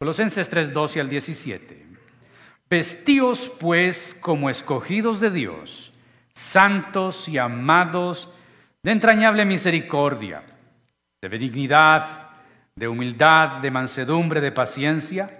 Colosenses 0.00 0.48
3, 0.48 0.72
12 0.72 0.98
al 1.02 1.10
17. 1.10 1.86
Vestíos 2.70 3.52
pues 3.60 4.16
como 4.18 4.48
escogidos 4.48 5.20
de 5.20 5.30
Dios, 5.30 5.92
santos 6.32 7.28
y 7.28 7.36
amados, 7.36 8.30
de 8.82 8.92
entrañable 8.92 9.44
misericordia, 9.44 10.42
de 11.20 11.28
benignidad, 11.28 12.30
de 12.74 12.88
humildad, 12.88 13.58
de 13.58 13.70
mansedumbre, 13.70 14.40
de 14.40 14.52
paciencia, 14.52 15.38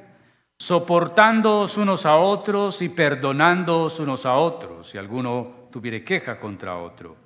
soportándoos 0.59 1.79
unos 1.79 2.05
a 2.05 2.17
otros 2.17 2.83
y 2.83 2.91
perdonándoos 2.91 3.99
unos 3.99 4.27
a 4.27 4.35
otros, 4.35 4.91
si 4.91 4.99
alguno 4.99 5.69
tuviere 5.73 6.05
queja 6.05 6.39
contra 6.39 6.77
otro. 6.77 7.17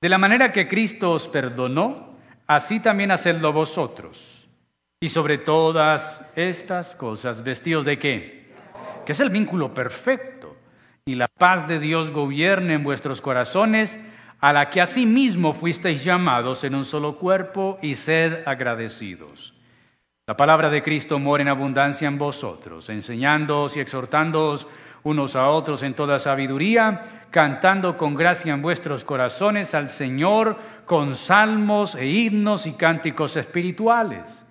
De 0.00 0.08
la 0.08 0.18
manera 0.18 0.50
que 0.50 0.66
Cristo 0.66 1.12
os 1.12 1.28
perdonó, 1.28 2.16
así 2.48 2.80
también 2.80 3.12
hacedlo 3.12 3.52
vosotros. 3.52 4.35
Y 4.98 5.10
sobre 5.10 5.36
todas 5.36 6.22
estas 6.36 6.96
cosas, 6.96 7.44
vestidos 7.44 7.84
de 7.84 7.98
qué? 7.98 8.46
Que 9.04 9.12
es 9.12 9.20
el 9.20 9.28
vínculo 9.28 9.74
perfecto. 9.74 10.56
Y 11.04 11.16
la 11.16 11.28
paz 11.28 11.68
de 11.68 11.78
Dios 11.78 12.10
gobierne 12.10 12.72
en 12.74 12.82
vuestros 12.82 13.20
corazones, 13.20 14.00
a 14.40 14.54
la 14.54 14.70
que 14.70 14.80
asimismo 14.80 15.52
fuisteis 15.52 16.02
llamados 16.02 16.64
en 16.64 16.74
un 16.74 16.86
solo 16.86 17.18
cuerpo, 17.18 17.78
y 17.82 17.96
sed 17.96 18.42
agradecidos. 18.48 19.54
La 20.26 20.34
palabra 20.34 20.70
de 20.70 20.82
Cristo 20.82 21.18
mora 21.18 21.42
en 21.42 21.48
abundancia 21.48 22.08
en 22.08 22.16
vosotros, 22.16 22.88
enseñándoos 22.88 23.76
y 23.76 23.80
exhortándoos 23.80 24.66
unos 25.02 25.36
a 25.36 25.50
otros 25.50 25.82
en 25.82 25.92
toda 25.92 26.18
sabiduría, 26.18 27.26
cantando 27.30 27.98
con 27.98 28.14
gracia 28.14 28.54
en 28.54 28.62
vuestros 28.62 29.04
corazones 29.04 29.74
al 29.74 29.90
Señor 29.90 30.56
con 30.86 31.16
salmos 31.16 31.96
e 31.96 32.06
himnos 32.06 32.66
y 32.66 32.72
cánticos 32.72 33.36
espirituales. 33.36 34.45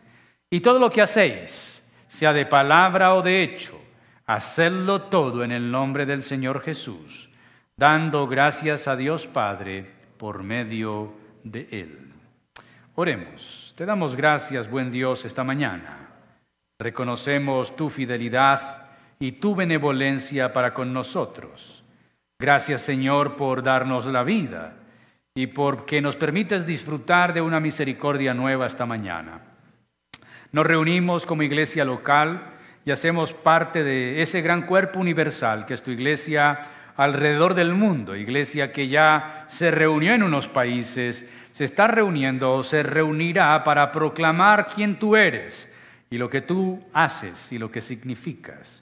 Y 0.49 0.59
todo 0.59 0.79
lo 0.79 0.89
que 0.89 1.01
hacéis, 1.01 1.85
sea 2.07 2.33
de 2.33 2.45
palabra 2.45 3.15
o 3.15 3.21
de 3.21 3.43
hecho, 3.43 3.79
hacedlo 4.25 5.03
todo 5.03 5.43
en 5.43 5.51
el 5.51 5.71
nombre 5.71 6.05
del 6.05 6.23
Señor 6.23 6.61
Jesús, 6.61 7.29
dando 7.75 8.27
gracias 8.27 8.87
a 8.87 8.95
Dios 8.95 9.27
Padre 9.27 9.85
por 10.17 10.43
medio 10.43 11.13
de 11.43 11.67
Él. 11.71 12.13
Oremos. 12.95 13.73
Te 13.75 13.85
damos 13.85 14.15
gracias, 14.15 14.69
buen 14.69 14.89
Dios, 14.89 15.25
esta 15.25 15.43
mañana. 15.43 16.09
Reconocemos 16.79 17.75
tu 17.75 17.89
fidelidad 17.89 18.87
y 19.19 19.33
tu 19.33 19.55
benevolencia 19.55 20.53
para 20.53 20.73
con 20.73 20.93
nosotros. 20.93 21.83
Gracias, 22.39 22.81
Señor, 22.81 23.35
por 23.35 23.63
darnos 23.63 24.05
la 24.05 24.23
vida 24.23 24.77
y 25.33 25.47
porque 25.47 26.01
nos 26.01 26.15
permites 26.15 26.65
disfrutar 26.65 27.33
de 27.33 27.41
una 27.41 27.59
misericordia 27.59 28.33
nueva 28.33 28.67
esta 28.67 28.85
mañana. 28.85 29.54
Nos 30.55 30.65
reunimos 30.65 31.25
como 31.25 31.43
iglesia 31.43 31.83
local 31.83 32.53
y 32.85 32.91
hacemos 32.91 33.33
parte 33.33 33.83
de 33.83 34.21
ese 34.21 34.41
gran 34.41 34.61
cuerpo 34.61 35.01
universal 35.01 35.65
que 35.65 35.73
es 35.73 35.83
tu 35.83 35.91
iglesia 35.91 36.57
alrededor 36.95 37.55
del 37.55 37.73
mundo, 37.73 38.15
iglesia 38.15 38.71
que 38.71 38.87
ya 38.87 39.43
se 39.49 39.69
reunió 39.69 40.13
en 40.13 40.23
unos 40.23 40.47
países, 40.47 41.25
se 41.51 41.65
está 41.65 41.87
reuniendo 41.87 42.53
o 42.53 42.63
se 42.63 42.83
reunirá 42.83 43.65
para 43.65 43.91
proclamar 43.91 44.67
quién 44.73 44.97
tú 44.97 45.17
eres 45.17 45.75
y 46.09 46.17
lo 46.17 46.29
que 46.29 46.39
tú 46.39 46.81
haces 46.93 47.51
y 47.51 47.57
lo 47.57 47.69
que 47.69 47.81
significas. 47.81 48.81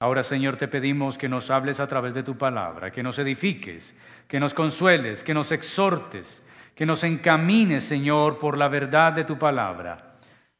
Ahora, 0.00 0.22
Señor, 0.22 0.58
te 0.58 0.68
pedimos 0.68 1.16
que 1.16 1.30
nos 1.30 1.50
hables 1.50 1.80
a 1.80 1.86
través 1.86 2.12
de 2.12 2.24
tu 2.24 2.36
palabra, 2.36 2.90
que 2.90 3.02
nos 3.02 3.18
edifiques, 3.18 3.96
que 4.28 4.38
nos 4.38 4.52
consueles, 4.52 5.24
que 5.24 5.32
nos 5.32 5.50
exhortes, 5.50 6.42
que 6.74 6.84
nos 6.84 7.04
encamines, 7.04 7.84
Señor, 7.84 8.38
por 8.38 8.58
la 8.58 8.68
verdad 8.68 9.14
de 9.14 9.24
tu 9.24 9.38
palabra. 9.38 10.15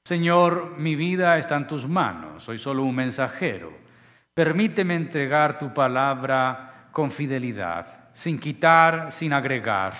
Señor, 0.07 0.77
mi 0.79 0.95
vida 0.95 1.37
está 1.37 1.57
en 1.57 1.67
tus 1.67 1.89
manos, 1.89 2.45
soy 2.45 2.59
solo 2.59 2.85
un 2.85 2.95
mensajero. 2.95 3.73
Permíteme 4.33 4.95
entregar 4.95 5.59
tu 5.59 5.75
palabra 5.75 6.87
con 6.93 7.11
fidelidad, 7.11 8.11
sin 8.12 8.39
quitar, 8.39 9.11
sin 9.11 9.33
agregar 9.33 9.94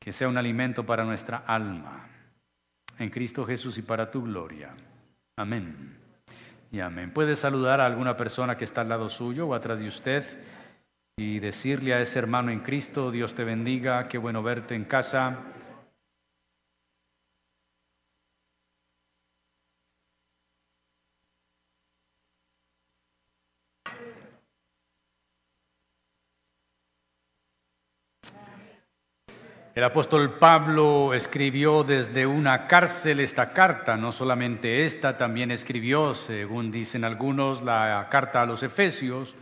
que 0.00 0.12
sea 0.12 0.28
un 0.28 0.38
alimento 0.38 0.86
para 0.86 1.04
nuestra 1.04 1.44
alma. 1.46 2.06
En 2.98 3.10
Cristo 3.10 3.44
Jesús 3.44 3.76
y 3.76 3.82
para 3.82 4.10
tu 4.10 4.22
gloria. 4.22 4.70
Amén. 5.36 5.94
Y 6.70 6.80
amén. 6.80 7.10
Puede 7.10 7.36
saludar 7.36 7.82
a 7.82 7.86
alguna 7.86 8.16
persona 8.16 8.56
que 8.56 8.64
está 8.64 8.80
al 8.80 8.88
lado 8.88 9.10
suyo 9.10 9.46
o 9.46 9.54
atrás 9.54 9.78
de 9.78 9.88
usted 9.88 10.24
y 11.18 11.38
decirle 11.38 11.92
a 11.92 12.00
ese 12.00 12.18
hermano 12.18 12.50
en 12.50 12.60
Cristo, 12.60 13.10
Dios 13.10 13.34
te 13.34 13.44
bendiga, 13.44 14.08
qué 14.08 14.16
bueno 14.16 14.42
verte 14.42 14.74
en 14.74 14.84
casa. 14.84 15.36
El 29.74 29.84
apóstol 29.84 30.34
Pablo 30.34 31.14
escribió 31.14 31.82
desde 31.82 32.26
una 32.26 32.66
cárcel 32.66 33.20
esta 33.20 33.54
carta, 33.54 33.96
no 33.96 34.12
solamente 34.12 34.84
esta, 34.84 35.16
también 35.16 35.50
escribió, 35.50 36.12
según 36.12 36.70
dicen 36.70 37.04
algunos, 37.04 37.62
la 37.62 38.06
carta 38.10 38.42
a 38.42 38.46
los 38.46 38.62
Efesios. 38.62 39.34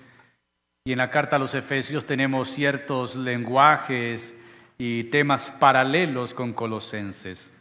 Y 0.85 0.93
en 0.93 0.99
la 0.99 1.11
carta 1.11 1.35
a 1.35 1.39
los 1.41 1.57
Efesios 1.57 2.07
tenemos 2.07 2.49
ciertos 2.49 3.17
lenguajes 3.17 4.37
y 4.79 5.05
temas 5.05 5.51
paralelos 5.59 6.33
con 6.33 6.53
Colosenses. 6.53 7.53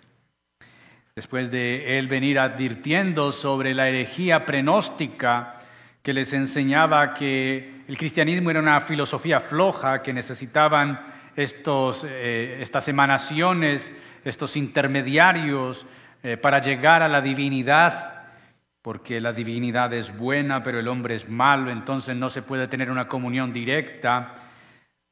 Después 1.15 1.49
de 1.49 1.97
él 1.97 2.07
venir 2.07 2.37
advirtiendo 2.37 3.31
sobre 3.31 3.73
la 3.73 3.89
herejía 3.89 4.45
prenóstica 4.45 5.57
que 6.03 6.13
les 6.13 6.33
enseñaba 6.33 7.15
que 7.15 7.83
el 7.87 7.97
cristianismo 7.97 8.51
era 8.51 8.59
una 8.59 8.79
filosofía 8.79 9.39
floja, 9.39 10.03
que 10.03 10.13
necesitaban 10.13 11.17
estos, 11.35 12.05
eh, 12.07 12.59
estas 12.61 12.87
emanaciones, 12.87 13.93
estos 14.23 14.55
intermediarios 14.57 15.85
eh, 16.21 16.37
para 16.37 16.59
llegar 16.59 17.01
a 17.01 17.07
la 17.07 17.21
divinidad, 17.21 18.23
porque 18.81 19.21
la 19.21 19.33
divinidad 19.33 19.93
es 19.93 20.17
buena, 20.17 20.63
pero 20.63 20.79
el 20.79 20.87
hombre 20.87 21.15
es 21.15 21.29
malo, 21.29 21.71
entonces 21.71 22.15
no 22.15 22.29
se 22.29 22.41
puede 22.41 22.67
tener 22.67 22.91
una 22.91 23.07
comunión 23.07 23.53
directa. 23.53 24.33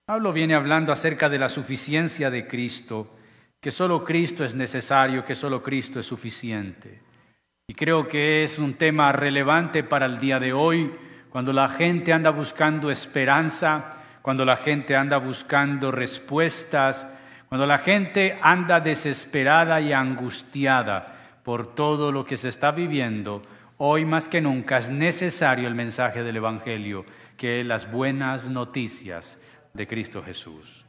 Pablo 0.05 0.33
viene 0.33 0.55
hablando 0.55 0.91
acerca 0.91 1.29
de 1.29 1.39
la 1.39 1.50
suficiencia 1.50 2.29
de 2.29 2.47
Cristo, 2.47 3.16
que 3.59 3.72
solo 3.72 4.03
Cristo 4.03 4.45
es 4.45 4.55
necesario, 4.55 5.25
que 5.25 5.35
solo 5.35 5.61
Cristo 5.61 5.99
es 5.99 6.05
suficiente. 6.05 7.01
Y 7.67 7.73
creo 7.73 8.07
que 8.07 8.44
es 8.44 8.59
un 8.59 8.75
tema 8.75 9.11
relevante 9.11 9.84
para 9.84 10.05
el 10.05 10.19
día 10.19 10.39
de 10.39 10.53
hoy, 10.53 10.89
cuando 11.29 11.51
la 11.51 11.67
gente 11.67 12.13
anda 12.13 12.29
buscando 12.29 12.89
esperanza, 12.89 13.97
cuando 14.28 14.44
la 14.44 14.58
gente 14.58 14.94
anda 14.94 15.20
buscando 15.20 15.90
respuestas, 15.90 17.08
cuando 17.48 17.66
la 17.66 17.78
gente 17.78 18.38
anda 18.42 18.82
desesperada 18.82 19.80
y 19.80 19.94
angustiada 19.94 21.40
por 21.44 21.74
todo 21.74 22.12
lo 22.12 22.26
que 22.26 22.36
se 22.36 22.50
está 22.50 22.72
viviendo, 22.72 23.42
hoy 23.78 24.04
más 24.04 24.28
que 24.28 24.42
nunca 24.42 24.80
es 24.80 24.90
necesario 24.90 25.66
el 25.66 25.76
mensaje 25.76 26.24
del 26.24 26.36
Evangelio, 26.36 27.06
que 27.38 27.62
es 27.62 27.66
las 27.66 27.90
buenas 27.90 28.50
noticias 28.50 29.40
de 29.74 29.88
Cristo 29.88 30.22
Jesús. 30.22 30.86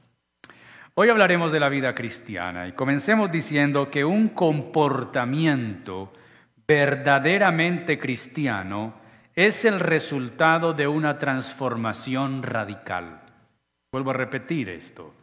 Hoy 0.97 1.09
hablaremos 1.09 1.53
de 1.53 1.60
la 1.60 1.69
vida 1.69 1.94
cristiana 1.94 2.66
y 2.66 2.72
comencemos 2.72 3.31
diciendo 3.31 3.88
que 3.88 4.05
un 4.05 4.31
comportamiento 4.31 6.12
verdaderamente 6.66 8.00
cristiano 8.00 8.94
es 9.37 9.65
el 9.65 9.78
resultado 9.78 10.72
de 10.72 10.88
una 10.88 11.20
transformación 11.20 12.43
radical. 12.43 13.27
Vuelvo 13.91 14.10
a 14.10 14.15
repetir 14.15 14.69
esto. 14.69 15.15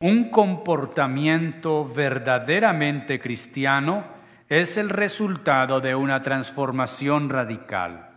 Un 0.00 0.30
comportamiento 0.30 1.84
verdaderamente 1.86 3.20
cristiano 3.20 4.04
es 4.48 4.76
el 4.76 4.90
resultado 4.90 5.80
de 5.80 5.94
una 5.94 6.20
transformación 6.20 7.28
radical. 7.28 8.10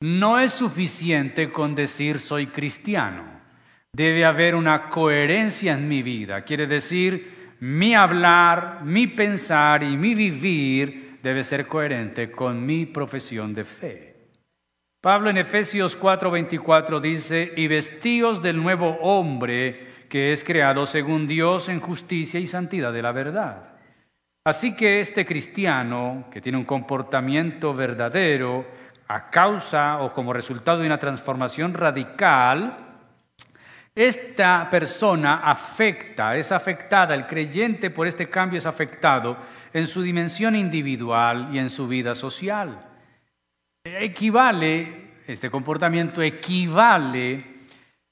No 0.00 0.38
es 0.38 0.52
suficiente 0.52 1.50
con 1.50 1.74
decir 1.74 2.18
soy 2.18 2.48
cristiano. 2.48 3.24
Debe 3.94 4.26
haber 4.26 4.54
una 4.54 4.90
coherencia 4.90 5.72
en 5.72 5.88
mi 5.88 6.02
vida. 6.02 6.42
Quiere 6.42 6.66
decir, 6.66 7.54
mi 7.60 7.94
hablar, 7.94 8.80
mi 8.84 9.06
pensar 9.06 9.82
y 9.82 9.96
mi 9.96 10.14
vivir 10.14 11.18
debe 11.22 11.42
ser 11.42 11.66
coherente 11.66 12.30
con 12.30 12.64
mi 12.66 12.84
profesión 12.84 13.54
de 13.54 13.64
fe. 13.64 14.13
Pablo 15.04 15.28
en 15.28 15.36
Efesios 15.36 16.00
4:24 16.00 16.98
dice, 16.98 17.52
y 17.58 17.66
vestíos 17.66 18.40
del 18.40 18.56
nuevo 18.56 18.96
hombre 19.02 20.06
que 20.08 20.32
es 20.32 20.42
creado 20.42 20.86
según 20.86 21.26
Dios 21.26 21.68
en 21.68 21.78
justicia 21.78 22.40
y 22.40 22.46
santidad 22.46 22.90
de 22.90 23.02
la 23.02 23.12
verdad. 23.12 23.74
Así 24.46 24.74
que 24.74 25.00
este 25.00 25.26
cristiano, 25.26 26.24
que 26.32 26.40
tiene 26.40 26.56
un 26.56 26.64
comportamiento 26.64 27.74
verdadero, 27.74 28.64
a 29.06 29.28
causa 29.28 29.98
o 29.98 30.10
como 30.14 30.32
resultado 30.32 30.78
de 30.78 30.86
una 30.86 30.98
transformación 30.98 31.74
radical, 31.74 32.74
esta 33.94 34.70
persona 34.70 35.42
afecta, 35.44 36.34
es 36.34 36.50
afectada, 36.50 37.14
el 37.14 37.26
creyente 37.26 37.90
por 37.90 38.06
este 38.06 38.30
cambio 38.30 38.56
es 38.56 38.64
afectado 38.64 39.36
en 39.74 39.86
su 39.86 40.00
dimensión 40.00 40.56
individual 40.56 41.50
y 41.52 41.58
en 41.58 41.68
su 41.68 41.86
vida 41.86 42.14
social. 42.14 42.93
Equivale, 43.84 45.12
este 45.26 45.50
comportamiento 45.50 46.22
equivale 46.22 47.44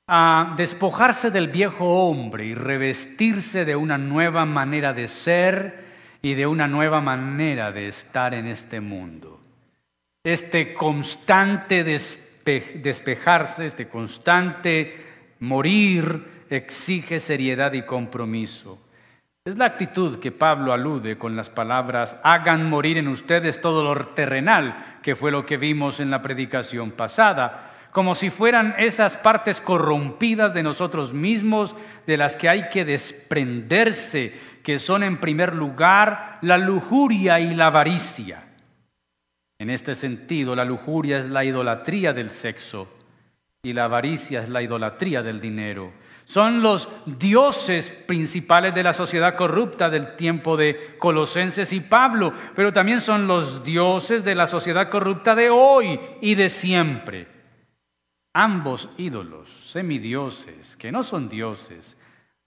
a 0.06 0.54
despojarse 0.56 1.30
del 1.30 1.48
viejo 1.48 2.06
hombre 2.06 2.44
y 2.44 2.54
revestirse 2.54 3.64
de 3.64 3.74
una 3.74 3.96
nueva 3.98 4.44
manera 4.44 4.92
de 4.92 5.08
ser 5.08 5.84
y 6.20 6.34
de 6.34 6.46
una 6.46 6.68
nueva 6.68 7.00
manera 7.00 7.72
de 7.72 7.88
estar 7.88 8.34
en 8.34 8.46
este 8.46 8.80
mundo. 8.80 9.40
Este 10.22 10.74
constante 10.74 11.82
despejarse, 12.44 13.66
este 13.66 13.88
constante 13.88 14.94
morir, 15.40 16.44
exige 16.50 17.18
seriedad 17.18 17.72
y 17.72 17.82
compromiso. 17.82 18.78
Es 19.44 19.58
la 19.58 19.64
actitud 19.64 20.20
que 20.20 20.30
Pablo 20.30 20.72
alude 20.72 21.18
con 21.18 21.34
las 21.34 21.50
palabras, 21.50 22.16
hagan 22.22 22.70
morir 22.70 22.96
en 22.96 23.08
ustedes 23.08 23.60
todo 23.60 23.82
lo 23.82 24.06
terrenal, 24.08 25.00
que 25.02 25.16
fue 25.16 25.32
lo 25.32 25.44
que 25.44 25.56
vimos 25.56 25.98
en 25.98 26.12
la 26.12 26.22
predicación 26.22 26.92
pasada, 26.92 27.72
como 27.90 28.14
si 28.14 28.30
fueran 28.30 28.76
esas 28.78 29.16
partes 29.16 29.60
corrompidas 29.60 30.54
de 30.54 30.62
nosotros 30.62 31.12
mismos 31.12 31.74
de 32.06 32.18
las 32.18 32.36
que 32.36 32.48
hay 32.48 32.68
que 32.68 32.84
desprenderse, 32.84 34.32
que 34.62 34.78
son 34.78 35.02
en 35.02 35.18
primer 35.18 35.56
lugar 35.56 36.38
la 36.40 36.56
lujuria 36.56 37.40
y 37.40 37.52
la 37.56 37.66
avaricia. 37.66 38.44
En 39.58 39.70
este 39.70 39.96
sentido, 39.96 40.54
la 40.54 40.64
lujuria 40.64 41.18
es 41.18 41.26
la 41.26 41.44
idolatría 41.44 42.12
del 42.12 42.30
sexo 42.30 42.86
y 43.64 43.72
la 43.72 43.84
avaricia 43.86 44.40
es 44.40 44.48
la 44.48 44.62
idolatría 44.62 45.20
del 45.24 45.40
dinero. 45.40 45.92
Son 46.32 46.62
los 46.62 46.88
dioses 47.04 47.90
principales 47.90 48.74
de 48.74 48.82
la 48.82 48.94
sociedad 48.94 49.36
corrupta 49.36 49.90
del 49.90 50.16
tiempo 50.16 50.56
de 50.56 50.96
Colosenses 50.98 51.74
y 51.74 51.80
Pablo, 51.80 52.32
pero 52.56 52.72
también 52.72 53.02
son 53.02 53.26
los 53.26 53.62
dioses 53.62 54.24
de 54.24 54.34
la 54.34 54.46
sociedad 54.46 54.88
corrupta 54.88 55.34
de 55.34 55.50
hoy 55.50 56.00
y 56.22 56.34
de 56.34 56.48
siempre. 56.48 57.28
Ambos 58.32 58.88
ídolos, 58.96 59.50
semidioses, 59.50 60.74
que 60.78 60.90
no 60.90 61.02
son 61.02 61.28
dioses, 61.28 61.98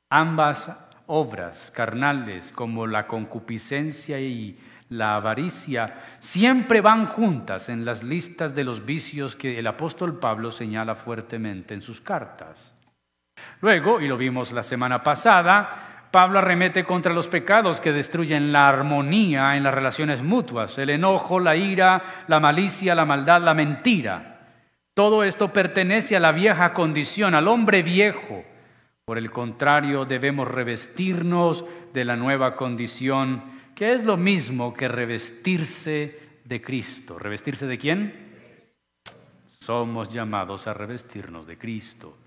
ambas 0.10 0.72
obras 1.06 1.70
carnales 1.70 2.52
como 2.54 2.88
la 2.88 3.06
concupiscencia 3.06 4.20
y 4.20 4.58
la 4.90 5.18
avaricia, 5.18 6.02
siempre 6.18 6.82
van 6.82 7.06
juntas 7.06 7.70
en 7.70 7.86
las 7.86 8.04
listas 8.04 8.56
de 8.56 8.64
los 8.64 8.84
vicios 8.84 9.36
que 9.36 9.60
el 9.60 9.68
apóstol 9.68 10.18
Pablo 10.18 10.50
señala 10.50 10.96
fuertemente 10.96 11.76
en 11.76 11.84
sus 11.84 12.02
cartas. 12.02 12.75
Luego, 13.62 14.02
y 14.02 14.08
lo 14.08 14.18
vimos 14.18 14.52
la 14.52 14.64
semana 14.64 15.02
pasada, 15.02 16.08
Pablo 16.12 16.40
arremete 16.40 16.86
contra 16.86 17.14
los 17.14 17.28
pecados 17.28 17.82
que 17.82 17.92
destruyen 17.92 18.52
la 18.52 18.70
armonía 18.70 19.58
en 19.58 19.64
las 19.64 19.74
relaciones 19.74 20.24
mutuas, 20.24 20.78
el 20.78 20.92
enojo, 20.92 21.40
la 21.40 21.56
ira, 21.56 22.02
la 22.28 22.40
malicia, 22.40 22.96
la 22.96 23.06
maldad, 23.06 23.42
la 23.42 23.54
mentira. 23.54 24.40
Todo 24.94 25.26
esto 25.26 25.52
pertenece 25.52 26.16
a 26.16 26.22
la 26.22 26.32
vieja 26.32 26.72
condición, 26.72 27.36
al 27.36 27.50
hombre 27.50 27.84
viejo. 27.84 28.46
Por 29.04 29.18
el 29.18 29.30
contrario, 29.30 30.06
debemos 30.06 30.48
revestirnos 30.48 31.66
de 31.94 32.06
la 32.06 32.16
nueva 32.16 32.56
condición, 32.56 33.44
que 33.76 33.92
es 33.92 34.06
lo 34.06 34.16
mismo 34.16 34.74
que 34.74 34.88
revestirse 34.88 36.40
de 36.46 36.62
Cristo. 36.62 37.20
¿Revestirse 37.20 37.68
de 37.68 37.78
quién? 37.78 39.02
Somos 39.46 40.14
llamados 40.14 40.66
a 40.68 40.74
revestirnos 40.74 41.46
de 41.46 41.58
Cristo. 41.58 42.20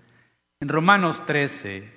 En 0.61 0.67
Romanos 0.67 1.25
13, 1.25 1.89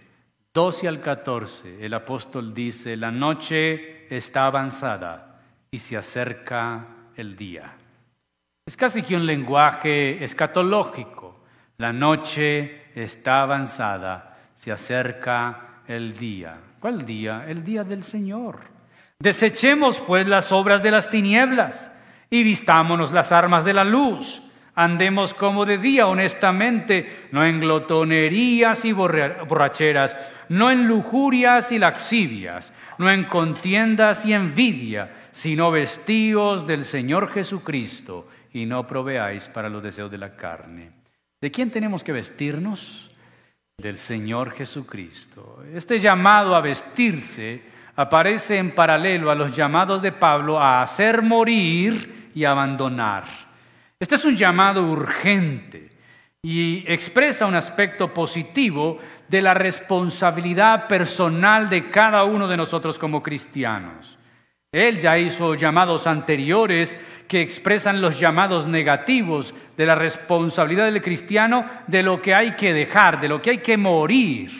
12 0.54 0.86
al 0.86 1.00
14, 1.00 1.84
el 1.84 1.94
apóstol 1.94 2.54
dice, 2.54 2.96
la 2.96 3.10
noche 3.10 4.06
está 4.08 4.46
avanzada 4.46 5.40
y 5.68 5.78
se 5.78 5.96
acerca 5.96 6.86
el 7.16 7.34
día. 7.34 7.74
Es 8.64 8.76
casi 8.76 9.02
que 9.02 9.16
un 9.16 9.26
lenguaje 9.26 10.22
escatológico. 10.22 11.40
La 11.78 11.92
noche 11.92 12.84
está 12.94 13.42
avanzada, 13.42 14.38
se 14.54 14.70
acerca 14.70 15.82
el 15.88 16.16
día. 16.16 16.56
¿Cuál 16.78 17.04
día? 17.04 17.44
El 17.48 17.64
día 17.64 17.82
del 17.82 18.04
Señor. 18.04 18.60
Desechemos 19.18 19.98
pues 19.98 20.28
las 20.28 20.52
obras 20.52 20.84
de 20.84 20.92
las 20.92 21.10
tinieblas 21.10 21.90
y 22.30 22.44
vistámonos 22.44 23.10
las 23.10 23.32
armas 23.32 23.64
de 23.64 23.74
la 23.74 23.82
luz 23.82 24.40
Andemos 24.74 25.34
como 25.34 25.66
de 25.66 25.76
día 25.76 26.06
honestamente, 26.06 27.28
no 27.30 27.44
en 27.44 27.60
glotonerías 27.60 28.86
y 28.86 28.92
borracheras, 28.92 30.16
no 30.48 30.70
en 30.70 30.88
lujurias 30.88 31.72
y 31.72 31.78
laxivias, 31.78 32.72
no 32.96 33.10
en 33.10 33.24
contiendas 33.24 34.24
y 34.24 34.32
envidia, 34.32 35.12
sino 35.30 35.70
vestíos 35.70 36.66
del 36.66 36.86
Señor 36.86 37.30
Jesucristo 37.30 38.28
y 38.54 38.64
no 38.64 38.86
proveáis 38.86 39.48
para 39.48 39.68
los 39.68 39.82
deseos 39.82 40.10
de 40.10 40.18
la 40.18 40.36
carne. 40.36 40.90
¿De 41.38 41.50
quién 41.50 41.70
tenemos 41.70 42.02
que 42.02 42.12
vestirnos? 42.12 43.10
Del 43.76 43.98
Señor 43.98 44.52
Jesucristo. 44.52 45.62
Este 45.74 45.98
llamado 45.98 46.56
a 46.56 46.60
vestirse 46.62 47.62
aparece 47.96 48.56
en 48.56 48.74
paralelo 48.74 49.30
a 49.30 49.34
los 49.34 49.54
llamados 49.54 50.00
de 50.00 50.12
Pablo 50.12 50.58
a 50.58 50.80
hacer 50.80 51.20
morir 51.20 52.30
y 52.34 52.44
abandonar. 52.44 53.51
Este 54.02 54.16
es 54.16 54.24
un 54.24 54.34
llamado 54.34 54.82
urgente 54.82 55.88
y 56.42 56.82
expresa 56.92 57.46
un 57.46 57.54
aspecto 57.54 58.12
positivo 58.12 58.98
de 59.28 59.40
la 59.40 59.54
responsabilidad 59.54 60.88
personal 60.88 61.68
de 61.68 61.88
cada 61.88 62.24
uno 62.24 62.48
de 62.48 62.56
nosotros 62.56 62.98
como 62.98 63.22
cristianos. 63.22 64.18
Él 64.72 64.98
ya 64.98 65.16
hizo 65.18 65.54
llamados 65.54 66.08
anteriores 66.08 66.96
que 67.28 67.42
expresan 67.42 68.02
los 68.02 68.18
llamados 68.18 68.66
negativos 68.66 69.54
de 69.76 69.86
la 69.86 69.94
responsabilidad 69.94 70.86
del 70.86 71.00
cristiano 71.00 71.64
de 71.86 72.02
lo 72.02 72.20
que 72.20 72.34
hay 72.34 72.56
que 72.56 72.74
dejar, 72.74 73.20
de 73.20 73.28
lo 73.28 73.40
que 73.40 73.50
hay 73.50 73.58
que 73.58 73.76
morir. 73.76 74.50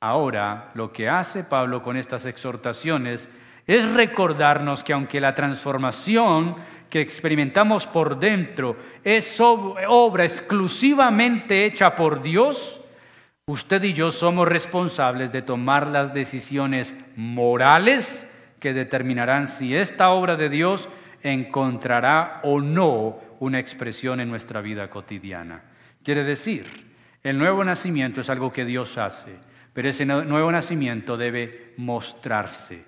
Ahora, 0.00 0.70
lo 0.72 0.90
que 0.90 1.06
hace 1.06 1.44
Pablo 1.44 1.82
con 1.82 1.98
estas 1.98 2.24
exhortaciones 2.24 3.28
es 3.66 3.92
recordarnos 3.92 4.82
que 4.82 4.94
aunque 4.94 5.20
la 5.20 5.34
transformación 5.34 6.56
que 6.90 7.00
experimentamos 7.00 7.86
por 7.86 8.18
dentro 8.18 8.76
es 9.04 9.40
obra 9.40 10.24
exclusivamente 10.24 11.66
hecha 11.66 11.94
por 11.94 12.22
Dios, 12.22 12.80
usted 13.46 13.82
y 13.82 13.92
yo 13.92 14.10
somos 14.10 14.48
responsables 14.48 15.32
de 15.32 15.42
tomar 15.42 15.88
las 15.88 16.14
decisiones 16.14 16.94
morales 17.16 18.26
que 18.60 18.74
determinarán 18.74 19.46
si 19.46 19.76
esta 19.76 20.10
obra 20.10 20.36
de 20.36 20.48
Dios 20.48 20.88
encontrará 21.22 22.40
o 22.42 22.60
no 22.60 23.20
una 23.40 23.58
expresión 23.58 24.20
en 24.20 24.28
nuestra 24.28 24.60
vida 24.60 24.90
cotidiana. 24.90 25.62
Quiere 26.02 26.24
decir, 26.24 26.66
el 27.22 27.38
nuevo 27.38 27.64
nacimiento 27.64 28.20
es 28.20 28.30
algo 28.30 28.52
que 28.52 28.64
Dios 28.64 28.98
hace, 28.98 29.36
pero 29.72 29.88
ese 29.88 30.06
nuevo 30.06 30.50
nacimiento 30.50 31.16
debe 31.16 31.74
mostrarse. 31.76 32.84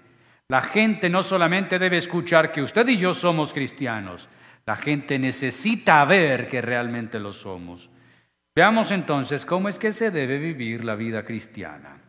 La 0.50 0.62
gente 0.62 1.08
no 1.08 1.22
solamente 1.22 1.78
debe 1.78 1.98
escuchar 1.98 2.50
que 2.50 2.60
usted 2.60 2.88
y 2.88 2.96
yo 2.96 3.14
somos 3.14 3.52
cristianos, 3.52 4.28
la 4.66 4.74
gente 4.74 5.16
necesita 5.16 6.04
ver 6.04 6.48
que 6.48 6.60
realmente 6.60 7.20
lo 7.20 7.32
somos. 7.32 7.88
Veamos 8.52 8.90
entonces 8.90 9.46
cómo 9.46 9.68
es 9.68 9.78
que 9.78 9.92
se 9.92 10.10
debe 10.10 10.38
vivir 10.38 10.84
la 10.84 10.96
vida 10.96 11.24
cristiana. 11.24 12.00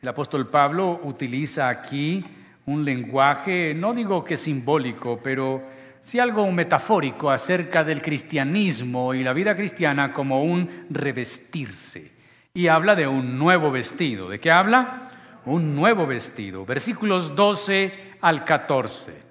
El 0.00 0.08
apóstol 0.08 0.48
Pablo 0.48 1.02
utiliza 1.04 1.68
aquí 1.68 2.24
un 2.64 2.82
lenguaje, 2.86 3.74
no 3.74 3.92
digo 3.92 4.24
que 4.24 4.38
simbólico, 4.38 5.20
pero 5.22 5.62
sí 6.00 6.18
algo 6.18 6.50
metafórico 6.50 7.30
acerca 7.30 7.84
del 7.84 8.00
cristianismo 8.00 9.12
y 9.12 9.22
la 9.22 9.34
vida 9.34 9.54
cristiana 9.54 10.10
como 10.10 10.42
un 10.42 10.86
revestirse. 10.88 12.12
Y 12.54 12.68
habla 12.68 12.94
de 12.94 13.06
un 13.06 13.38
nuevo 13.38 13.70
vestido. 13.70 14.30
¿De 14.30 14.40
qué 14.40 14.50
habla? 14.50 15.10
Un 15.46 15.74
nuevo 15.74 16.06
vestido. 16.06 16.66
Versículos 16.66 17.34
12 17.34 18.16
al 18.20 18.44
14. 18.44 19.26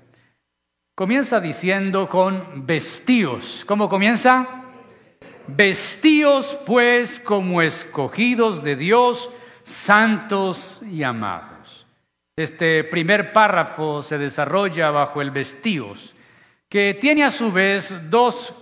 Comienza 0.95 1.39
diciendo 1.39 2.07
con 2.07 2.65
vestíos. 2.65 3.63
¿Cómo 3.67 3.87
comienza? 3.89 4.63
Vestíos 5.47 6.57
pues 6.65 7.19
como 7.19 7.61
escogidos 7.61 8.63
de 8.63 8.75
Dios, 8.75 9.29
santos 9.63 10.81
y 10.89 11.03
amados. 11.03 11.85
Este 12.37 12.83
primer 12.83 13.31
párrafo 13.31 14.01
se 14.01 14.17
desarrolla 14.17 14.89
bajo 14.91 15.21
el 15.21 15.31
vestíos, 15.31 16.15
que 16.69 16.93
tiene 16.93 17.23
a 17.23 17.31
su 17.31 17.51
vez 17.51 18.09
dos, 18.09 18.53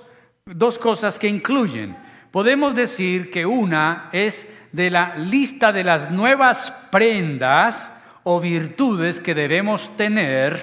dos 0.46 0.78
cosas 0.78 1.18
que 1.18 1.28
incluyen. 1.28 1.96
Podemos 2.32 2.76
decir 2.76 3.32
que 3.32 3.46
una 3.46 4.10
es 4.12 4.48
de 4.74 4.90
la 4.90 5.16
lista 5.16 5.72
de 5.72 5.84
las 5.84 6.12
nuevas 6.12 6.72
prendas 6.92 7.92
o 8.24 8.42
virtudes 8.42 9.22
que 9.22 9.36
debemos 9.36 9.96
tener, 9.96 10.60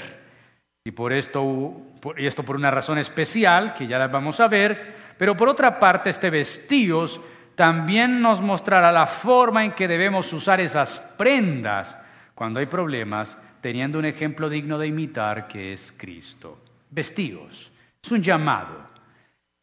y 0.84 0.90
por 0.90 1.12
esto, 1.12 1.80
y 2.16 2.26
esto 2.26 2.42
por 2.42 2.56
una 2.56 2.70
razón 2.70 2.98
especial, 2.98 3.72
que 3.72 3.86
ya 3.86 3.98
las 3.98 4.10
vamos 4.10 4.40
a 4.40 4.48
ver, 4.48 4.94
pero 5.16 5.36
por 5.36 5.48
otra 5.48 5.78
parte 5.78 6.10
este 6.10 6.28
vestíos 6.28 7.20
también 7.54 8.20
nos 8.20 8.40
mostrará 8.40 8.90
la 8.90 9.06
forma 9.06 9.64
en 9.64 9.72
que 9.72 9.86
debemos 9.86 10.32
usar 10.32 10.60
esas 10.60 10.98
prendas 10.98 11.96
cuando 12.34 12.58
hay 12.58 12.66
problemas, 12.66 13.38
teniendo 13.60 13.98
un 13.98 14.06
ejemplo 14.06 14.48
digno 14.48 14.76
de 14.78 14.88
imitar 14.88 15.46
que 15.46 15.72
es 15.72 15.92
Cristo. 15.96 16.58
Vestíos. 16.90 17.70
Es 18.02 18.10
un 18.10 18.22
llamado. 18.22 18.89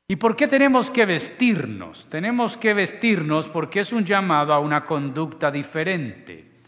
¿Y 0.09 0.15
por 0.15 0.37
qué 0.37 0.47
tenemos 0.47 0.89
que 0.89 1.05
vestirnos? 1.05 2.07
Tenemos 2.09 2.55
que 2.55 2.73
vestirnos 2.73 3.49
porque 3.49 3.81
es 3.81 3.91
un 3.91 4.05
llamado 4.05 4.53
a 4.53 4.59
una 4.59 4.85
conducta 4.85 5.51
diferente. 5.51 6.61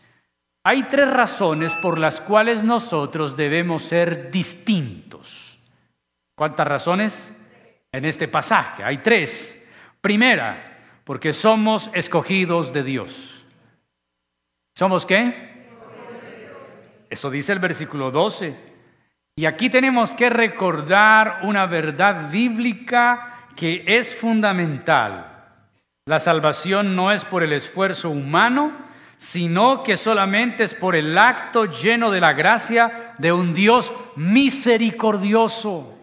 Hay 0.66 0.84
tres 0.84 1.10
razones 1.10 1.74
por 1.76 1.98
las 1.98 2.20
cuales 2.20 2.66
nosotros 2.66 3.38
debemos 3.38 3.84
ser 3.84 4.30
distintos. 4.30 5.58
¿Cuántas 6.36 6.68
razones? 6.68 7.34
En 7.94 8.04
este 8.04 8.28
pasaje 8.28 8.84
hay 8.84 8.98
tres. 8.98 9.66
Primera, 10.02 11.02
porque 11.06 11.32
somos 11.32 11.90
escogidos 11.94 12.74
de 12.74 12.84
Dios. 12.84 13.46
¿Somos 14.76 15.06
qué? 15.06 15.50
Eso 17.10 17.30
dice 17.32 17.54
el 17.54 17.60
versículo 17.60 18.12
12. 18.12 18.70
Y 19.38 19.46
aquí 19.46 19.70
tenemos 19.70 20.14
que 20.14 20.30
recordar 20.30 21.40
una 21.44 21.66
verdad 21.66 22.30
bíblica 22.30 23.29
que 23.60 23.84
es 23.86 24.16
fundamental. 24.16 25.66
La 26.06 26.22
salvación 26.22 26.96
no 26.96 27.12
es 27.12 27.26
por 27.26 27.44
el 27.44 27.52
esfuerzo 27.52 28.10
humano, 28.10 28.72
sino 29.18 29.84
que 29.84 29.98
solamente 29.98 30.64
es 30.64 30.74
por 30.74 30.96
el 30.96 31.18
acto 31.18 31.66
lleno 31.66 32.10
de 32.10 32.22
la 32.22 32.32
gracia 32.32 33.16
de 33.18 33.34
un 33.34 33.54
Dios 33.54 33.92
misericordioso. 34.16 35.94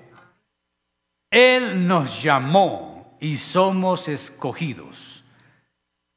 Él 1.30 1.88
nos 1.88 2.22
llamó 2.22 3.16
y 3.20 3.38
somos 3.38 4.06
escogidos. 4.08 5.24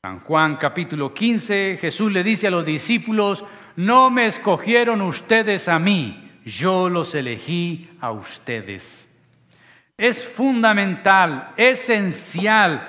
San 0.04 0.20
Juan 0.20 0.58
capítulo 0.58 1.14
15, 1.14 1.78
Jesús 1.80 2.12
le 2.12 2.26
dice 2.26 2.48
a 2.48 2.52
los 2.52 2.66
discípulos, 2.66 3.46
no 3.78 4.10
me 4.10 4.26
escogieron 4.26 5.02
ustedes 5.02 5.70
a 5.70 5.80
mí 5.80 6.42
yo 6.44 6.90
los 6.90 7.16
elegí 7.16 7.90
a 8.02 8.12
ustedes. 8.12 9.09
Es 10.00 10.26
fundamental, 10.26 11.52
esencial, 11.58 12.88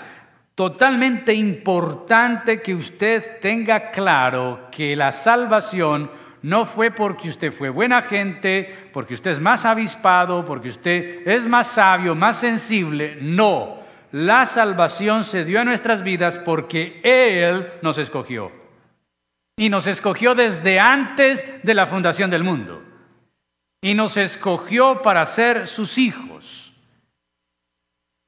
totalmente 0.54 1.34
importante 1.34 2.62
que 2.62 2.74
usted 2.74 3.40
tenga 3.40 3.90
claro 3.90 4.68
que 4.70 4.94
la 4.94 5.10
salvación 5.10 6.10
no 6.42 6.64
fue 6.64 6.92
porque 6.92 7.28
usted 7.28 7.52
fue 7.52 7.68
buena 7.68 8.02
gente, 8.02 8.90
porque 8.92 9.14
usted 9.14 9.32
es 9.32 9.40
más 9.40 9.64
avispado, 9.64 10.44
porque 10.44 10.68
usted 10.68 11.26
es 11.26 11.46
más 11.46 11.66
sabio, 11.66 12.14
más 12.14 12.38
sensible. 12.38 13.18
No, 13.20 13.80
la 14.12 14.46
salvación 14.46 15.24
se 15.24 15.44
dio 15.44 15.60
a 15.60 15.64
nuestras 15.64 16.02
vidas 16.02 16.38
porque 16.38 17.00
Él 17.02 17.68
nos 17.82 17.98
escogió. 17.98 18.52
Y 19.58 19.68
nos 19.68 19.86
escogió 19.88 20.34
desde 20.36 20.78
antes 20.78 21.44
de 21.62 21.74
la 21.74 21.86
fundación 21.86 22.30
del 22.30 22.44
mundo 22.44 22.82
y 23.82 23.94
nos 23.94 24.16
escogió 24.16 25.02
para 25.02 25.24
ser 25.26 25.66
sus 25.66 25.98
hijos. 25.98 26.69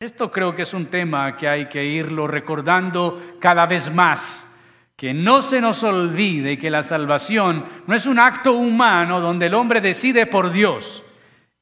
Esto 0.02 0.32
creo 0.32 0.56
que 0.56 0.62
es 0.62 0.74
un 0.74 0.86
tema 0.86 1.36
que 1.36 1.46
hay 1.46 1.68
que 1.68 1.84
irlo 1.84 2.26
recordando 2.26 3.36
cada 3.38 3.66
vez 3.66 3.94
más. 3.94 4.48
Que 4.96 5.14
no 5.14 5.42
se 5.42 5.60
nos 5.60 5.84
olvide 5.84 6.58
que 6.58 6.70
la 6.70 6.82
salvación 6.82 7.64
no 7.86 7.94
es 7.94 8.06
un 8.06 8.18
acto 8.18 8.54
humano 8.54 9.20
donde 9.20 9.46
el 9.46 9.54
hombre 9.54 9.80
decide 9.80 10.26
por 10.26 10.50
Dios. 10.50 11.04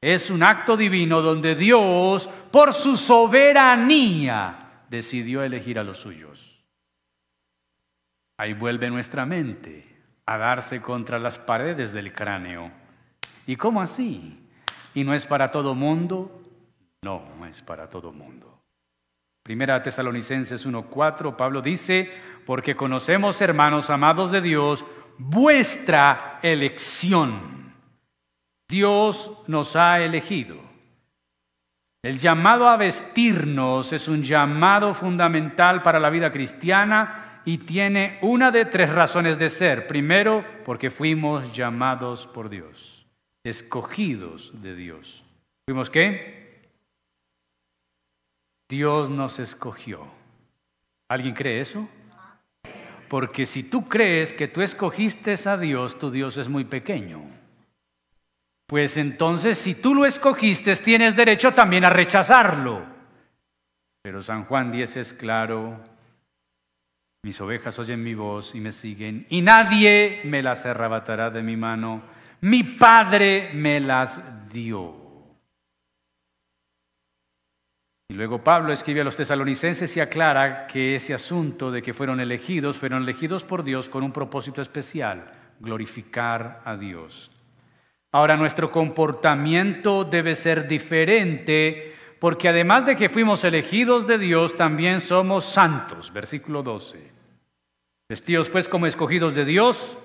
Es 0.01 0.31
un 0.31 0.43
acto 0.43 0.79
divino 0.79 1.21
donde 1.21 1.55
Dios, 1.55 2.31
por 2.51 2.73
su 2.73 2.97
soberanía, 2.97 4.85
decidió 4.89 5.43
elegir 5.43 5.79
a 5.79 5.85
los 5.85 5.99
suyos. 5.99 6.65
Ahí 8.39 8.55
vuelve 8.55 8.89
nuestra 8.89 9.27
mente 9.27 9.85
a 10.25 10.39
darse 10.39 10.81
contra 10.81 11.19
las 11.19 11.39
paredes 11.39 11.93
del 11.93 12.15
cráneo 12.15 12.73
¿Y 13.47 13.57
cómo 13.57 13.83
así? 13.83 14.49
¿Y 14.95 15.05
no 15.05 15.13
es 15.13 15.27
para 15.27 15.49
todo 15.49 15.75
mundo? 15.75 16.40
No, 17.03 17.23
es 17.49 17.63
para 17.63 17.89
todo 17.89 18.13
mundo. 18.13 18.61
Primera 19.43 19.83
Tesalonicenses 19.83 20.67
1:4, 20.67 21.37
Pablo 21.37 21.63
dice, 21.63 22.11
porque 22.45 22.77
conocemos, 22.77 23.41
hermanos 23.41 23.91
amados 23.91 24.31
de 24.31 24.41
Dios, 24.41 24.85
vuestra 25.19 26.39
elección. 26.43 27.75
Dios 28.69 29.33
nos 29.47 29.77
ha 29.77 30.01
elegido. 30.01 30.57
El 32.03 32.19
llamado 32.19 32.69
a 32.69 32.77
vestirnos 32.77 33.93
es 33.93 34.09
un 34.09 34.23
llamado 34.23 34.95
fundamental 34.95 35.83
para 35.83 36.01
la 36.01 36.11
vida 36.11 36.31
cristiana 36.31 37.43
y 37.45 37.59
tiene 37.59 38.19
una 38.23 38.51
de 38.51 38.65
tres 38.65 38.91
razones 38.91 39.39
de 39.39 39.51
ser. 39.51 39.87
Primero, 39.87 40.45
porque 40.65 40.91
fuimos 40.91 41.53
llamados 41.53 42.27
por 42.27 42.49
Dios 42.49 43.01
escogidos 43.45 44.53
de 44.61 44.77
Dios. 44.77 45.25
¿Fuimos 45.67 45.91
qué? 45.91 46.40
Dios 48.71 49.11
nos 49.11 49.39
escogió. 49.39 50.07
¿Alguien 51.11 51.35
cree 51.35 51.61
eso? 51.61 51.87
Porque 53.09 53.45
si 53.45 53.65
tú 53.65 53.87
crees 53.87 54.33
que 54.33 54.49
tú 54.49 54.63
escogiste 54.63 55.35
a 55.45 55.59
Dios, 55.59 55.99
tu 55.99 56.11
Dios 56.11 56.39
es 56.39 56.49
muy 56.49 56.65
pequeño. 56.65 57.21
Pues 58.67 58.97
entonces, 58.97 59.59
si 59.59 59.75
tú 59.75 59.95
lo 59.95 60.07
escogiste, 60.07 60.75
tienes 60.77 61.15
derecho 61.15 61.53
también 61.53 61.85
a 61.85 61.91
rechazarlo. 61.91 62.83
Pero 64.03 64.23
San 64.23 64.47
Juan 64.47 64.73
10 64.73 64.97
es 64.97 65.13
claro, 65.13 65.79
mis 67.23 67.39
ovejas 67.43 67.79
oyen 67.79 68.03
mi 68.03 68.15
voz 68.15 68.55
y 68.55 68.61
me 68.61 68.73
siguen, 68.73 69.27
y 69.29 69.43
nadie 69.43 70.23
me 70.25 70.43
las 70.43 70.65
arrebatará 70.65 71.29
de 71.29 71.43
mi 71.43 71.57
mano 71.57 72.03
mi 72.41 72.63
Padre 72.65 73.51
me 73.53 73.81
las 73.81 74.49
dio. 74.49 75.00
Y 78.11 78.15
luego 78.15 78.43
Pablo 78.43 78.73
escribe 78.73 79.03
a 79.03 79.05
los 79.05 79.15
tesalonicenses 79.15 79.97
y 79.97 80.01
aclara 80.01 80.67
que 80.67 80.97
ese 80.97 81.15
asunto 81.15 81.71
de 81.71 81.81
que 81.81 81.95
fueron 81.95 82.19
elegidos, 82.19 82.77
fueron 82.77 83.05
elegidos 83.05 83.45
por 83.45 83.63
Dios 83.63 83.89
con 83.89 84.03
un 84.03 84.13
propósito 84.13 84.61
especial, 84.61 85.31
glorificar 85.61 86.61
a 86.65 86.77
Dios. 86.77 87.31
Ahora 88.11 88.37
nuestro 88.37 88.73
comportamiento 88.73 90.03
debe 90.03 90.35
ser 90.35 90.67
diferente 90.67 91.95
porque 92.19 92.49
además 92.49 92.85
de 92.85 92.97
que 92.97 93.09
fuimos 93.09 93.45
elegidos 93.45 94.09
de 94.09 94.19
Dios, 94.19 94.57
también 94.57 95.01
somos 95.01 95.45
santos. 95.45 96.13
Versículo 96.13 96.65
12. 96.65 96.99
Vestidos 98.09 98.51
pues 98.51 98.69
como 98.69 98.87
escogidos 98.87 99.37
de 99.37 99.45
Dios, 99.45 99.97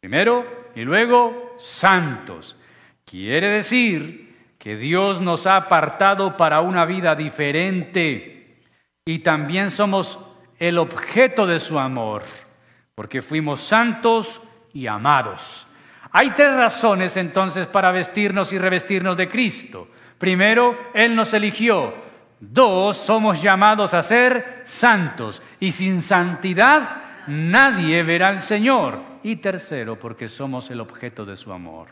primero 0.00 0.44
y 0.74 0.82
luego 0.82 1.54
santos. 1.56 2.56
Quiere 3.04 3.48
decir 3.48 4.27
que 4.58 4.76
Dios 4.76 5.20
nos 5.20 5.46
ha 5.46 5.56
apartado 5.56 6.36
para 6.36 6.60
una 6.60 6.84
vida 6.84 7.14
diferente 7.14 8.64
y 9.04 9.20
también 9.20 9.70
somos 9.70 10.18
el 10.58 10.78
objeto 10.78 11.46
de 11.46 11.60
su 11.60 11.78
amor, 11.78 12.24
porque 12.94 13.22
fuimos 13.22 13.60
santos 13.60 14.42
y 14.74 14.86
amados. 14.86 15.66
Hay 16.10 16.30
tres 16.30 16.54
razones 16.54 17.16
entonces 17.16 17.66
para 17.66 17.92
vestirnos 17.92 18.52
y 18.52 18.58
revestirnos 18.58 19.16
de 19.16 19.28
Cristo. 19.28 19.88
Primero, 20.18 20.76
Él 20.94 21.14
nos 21.14 21.32
eligió. 21.34 21.94
Dos, 22.40 22.96
somos 22.96 23.40
llamados 23.40 23.94
a 23.94 24.02
ser 24.02 24.60
santos. 24.64 25.42
Y 25.60 25.72
sin 25.72 26.02
santidad 26.02 27.02
nadie 27.26 28.02
verá 28.02 28.28
al 28.28 28.40
Señor. 28.40 29.00
Y 29.22 29.36
tercero, 29.36 29.98
porque 29.98 30.28
somos 30.28 30.70
el 30.70 30.80
objeto 30.80 31.24
de 31.24 31.36
su 31.36 31.52
amor. 31.52 31.88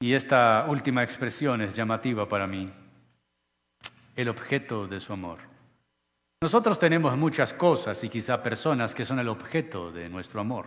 Y 0.00 0.12
esta 0.14 0.66
última 0.68 1.02
expresión 1.02 1.60
es 1.60 1.74
llamativa 1.74 2.28
para 2.28 2.46
mí. 2.46 2.72
El 4.14 4.28
objeto 4.28 4.86
de 4.86 5.00
su 5.00 5.12
amor. 5.12 5.38
Nosotros 6.40 6.78
tenemos 6.78 7.16
muchas 7.16 7.52
cosas 7.52 8.02
y 8.04 8.08
quizá 8.08 8.42
personas 8.42 8.94
que 8.94 9.04
son 9.04 9.18
el 9.18 9.28
objeto 9.28 9.90
de 9.90 10.08
nuestro 10.08 10.40
amor. 10.40 10.66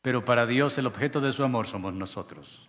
Pero 0.00 0.24
para 0.24 0.46
Dios 0.46 0.78
el 0.78 0.86
objeto 0.86 1.20
de 1.20 1.32
su 1.32 1.42
amor 1.42 1.66
somos 1.66 1.92
nosotros. 1.92 2.68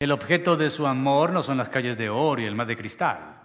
El 0.00 0.10
objeto 0.10 0.56
de 0.56 0.70
su 0.70 0.86
amor 0.86 1.32
no 1.32 1.42
son 1.42 1.58
las 1.58 1.68
calles 1.68 1.98
de 1.98 2.08
oro 2.08 2.40
y 2.40 2.44
el 2.46 2.54
mar 2.54 2.66
de 2.66 2.76
cristal. 2.76 3.40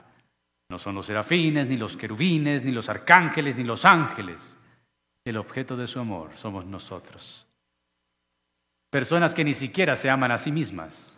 No 0.69 0.79
son 0.79 0.95
los 0.95 1.05
serafines, 1.05 1.67
ni 1.67 1.77
los 1.77 1.95
querubines, 1.95 2.63
ni 2.63 2.71
los 2.71 2.89
arcángeles, 2.89 3.55
ni 3.55 3.63
los 3.63 3.85
ángeles. 3.85 4.57
El 5.25 5.37
objeto 5.37 5.77
de 5.77 5.87
su 5.87 5.99
amor 5.99 6.31
somos 6.35 6.65
nosotros. 6.65 7.46
Personas 8.97 9.35
que 9.35 9.43
ni 9.43 9.53
siquiera 9.53 9.95
se 9.95 10.09
aman 10.09 10.31
a 10.31 10.39
sí 10.39 10.51
mismas. 10.51 11.15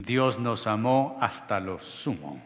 Dios 0.00 0.40
nos 0.40 0.66
amó 0.66 1.16
hasta 1.20 1.60
lo 1.60 1.78
sumo. 1.78 2.42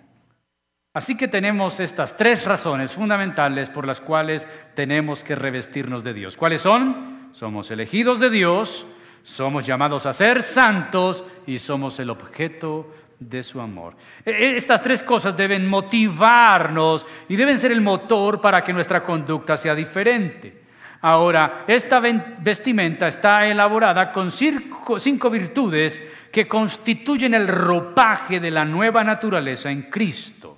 Así 0.92 1.16
que 1.16 1.26
tenemos 1.26 1.80
estas 1.80 2.18
tres 2.18 2.44
razones 2.44 2.92
fundamentales 2.92 3.70
por 3.70 3.86
las 3.86 3.98
cuales 3.98 4.46
tenemos 4.74 5.24
que 5.24 5.36
revestirnos 5.36 6.04
de 6.04 6.12
Dios. 6.12 6.36
¿Cuáles 6.36 6.60
son? 6.60 7.30
Somos 7.32 7.70
elegidos 7.70 8.20
de 8.20 8.28
Dios, 8.28 8.86
somos 9.22 9.64
llamados 9.64 10.04
a 10.04 10.12
ser 10.12 10.42
santos 10.42 11.24
y 11.46 11.56
somos 11.56 11.98
el 11.98 12.10
objeto 12.10 12.92
de 13.18 13.42
su 13.42 13.58
amor. 13.58 13.96
E, 14.22 14.32
e, 14.32 14.56
estas 14.58 14.82
tres 14.82 15.02
cosas 15.02 15.34
deben 15.34 15.66
motivarnos 15.66 17.06
y 17.26 17.36
deben 17.36 17.58
ser 17.58 17.72
el 17.72 17.80
motor 17.80 18.42
para 18.42 18.62
que 18.62 18.74
nuestra 18.74 19.02
conducta 19.02 19.56
sea 19.56 19.74
diferente. 19.74 20.65
Ahora, 21.00 21.64
esta 21.66 22.00
vestimenta 22.00 23.08
está 23.08 23.46
elaborada 23.46 24.10
con 24.10 24.30
cinco 24.30 25.30
virtudes 25.30 26.00
que 26.32 26.48
constituyen 26.48 27.34
el 27.34 27.48
ropaje 27.48 28.40
de 28.40 28.50
la 28.50 28.64
nueva 28.64 29.04
naturaleza 29.04 29.70
en 29.70 29.82
Cristo. 29.82 30.56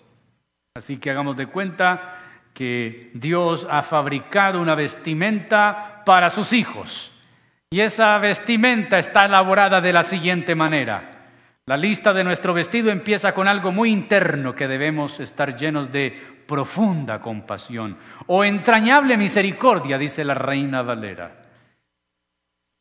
Así 0.74 0.98
que 0.98 1.10
hagamos 1.10 1.36
de 1.36 1.46
cuenta 1.46 2.14
que 2.54 3.10
Dios 3.14 3.66
ha 3.70 3.82
fabricado 3.82 4.60
una 4.60 4.74
vestimenta 4.74 6.02
para 6.04 6.30
sus 6.30 6.52
hijos. 6.52 7.12
Y 7.70 7.80
esa 7.80 8.16
vestimenta 8.18 8.98
está 8.98 9.26
elaborada 9.26 9.80
de 9.80 9.92
la 9.92 10.02
siguiente 10.02 10.54
manera. 10.54 11.16
La 11.66 11.76
lista 11.76 12.14
de 12.14 12.24
nuestro 12.24 12.54
vestido 12.54 12.90
empieza 12.90 13.34
con 13.34 13.46
algo 13.46 13.72
muy 13.72 13.90
interno 13.90 14.54
que 14.54 14.66
debemos 14.66 15.20
estar 15.20 15.54
llenos 15.54 15.92
de 15.92 16.37
profunda 16.48 17.20
compasión 17.20 17.98
o 18.26 18.42
entrañable 18.42 19.18
misericordia, 19.18 19.98
dice 19.98 20.24
la 20.24 20.32
reina 20.32 20.80
Valera. 20.80 21.42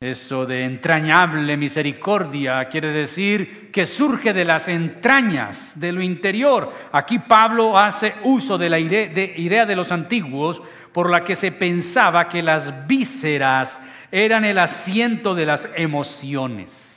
Eso 0.00 0.46
de 0.46 0.64
entrañable 0.64 1.56
misericordia 1.56 2.66
quiere 2.68 2.92
decir 2.92 3.70
que 3.70 3.84
surge 3.84 4.32
de 4.32 4.44
las 4.44 4.68
entrañas, 4.68 5.78
de 5.78 5.92
lo 5.92 6.00
interior. 6.00 6.72
Aquí 6.92 7.18
Pablo 7.18 7.78
hace 7.78 8.14
uso 8.24 8.56
de 8.56 8.70
la 8.70 8.78
idea 8.78 9.66
de 9.66 9.76
los 9.76 9.92
antiguos 9.92 10.62
por 10.92 11.10
la 11.10 11.22
que 11.22 11.36
se 11.36 11.52
pensaba 11.52 12.28
que 12.28 12.42
las 12.42 12.86
vísceras 12.86 13.80
eran 14.10 14.44
el 14.44 14.58
asiento 14.58 15.34
de 15.34 15.46
las 15.46 15.68
emociones. 15.76 16.87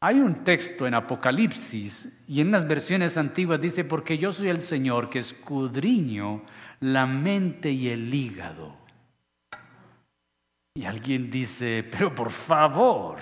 Hay 0.00 0.20
un 0.20 0.44
texto 0.44 0.86
en 0.86 0.94
Apocalipsis 0.94 2.08
y 2.28 2.40
en 2.40 2.52
las 2.52 2.68
versiones 2.68 3.16
antiguas 3.16 3.60
dice, 3.60 3.82
porque 3.82 4.16
yo 4.16 4.30
soy 4.30 4.48
el 4.48 4.60
Señor 4.60 5.10
que 5.10 5.18
escudriño 5.18 6.44
la 6.78 7.04
mente 7.04 7.72
y 7.72 7.88
el 7.88 8.14
hígado. 8.14 8.76
Y 10.76 10.84
alguien 10.84 11.32
dice, 11.32 11.84
pero 11.90 12.14
por 12.14 12.30
favor, 12.30 13.18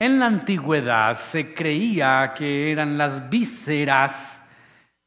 en 0.00 0.18
la 0.18 0.26
antigüedad 0.26 1.16
se 1.16 1.54
creía 1.54 2.34
que 2.36 2.72
eran 2.72 2.98
las 2.98 3.30
vísceras, 3.30 4.42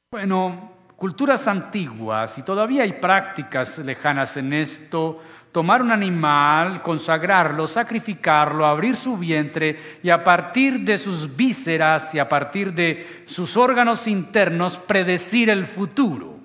bueno, 0.10 0.72
culturas 0.96 1.50
antiguas, 1.50 2.38
y 2.38 2.44
todavía 2.44 2.84
hay 2.84 2.94
prácticas 2.94 3.78
lejanas 3.80 4.38
en 4.38 4.54
esto, 4.54 5.22
tomar 5.58 5.82
un 5.82 5.90
animal, 5.90 6.84
consagrarlo, 6.84 7.66
sacrificarlo, 7.66 8.64
abrir 8.64 8.96
su 8.96 9.18
vientre 9.18 9.98
y 10.04 10.12
a 10.12 10.24
partir 10.24 10.82
de 10.82 11.00
sus 11.00 11.36
vísceras 11.36 12.14
y 12.14 12.20
a 12.20 12.30
partir 12.30 12.72
de 12.76 13.24
sus 13.26 13.58
órganos 13.58 14.06
internos 14.06 14.78
predecir 14.78 15.50
el 15.50 15.66
futuro. 15.66 16.38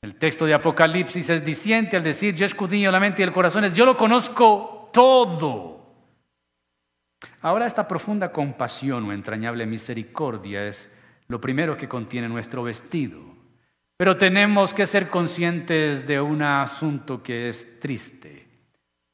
El 0.00 0.14
texto 0.14 0.46
de 0.46 0.54
Apocalipsis 0.54 1.28
es 1.28 1.44
diciente 1.44 1.96
al 1.96 2.04
decir, 2.04 2.36
yo 2.36 2.46
escudriño 2.46 2.92
la 2.92 3.00
mente 3.00 3.22
y 3.22 3.24
el 3.24 3.32
corazón, 3.32 3.64
es 3.64 3.74
yo 3.74 3.84
lo 3.84 3.96
conozco 3.96 4.90
todo. 4.92 5.80
Ahora 7.40 7.66
esta 7.66 7.88
profunda 7.88 8.30
compasión 8.30 9.08
o 9.08 9.12
entrañable 9.12 9.66
misericordia 9.66 10.68
es 10.68 10.88
lo 11.26 11.40
primero 11.40 11.76
que 11.76 11.88
contiene 11.88 12.28
nuestro 12.28 12.62
vestido. 12.62 13.37
Pero 13.98 14.16
tenemos 14.16 14.72
que 14.72 14.86
ser 14.86 15.10
conscientes 15.10 16.06
de 16.06 16.20
un 16.20 16.40
asunto 16.40 17.20
que 17.20 17.48
es 17.48 17.80
triste. 17.80 18.46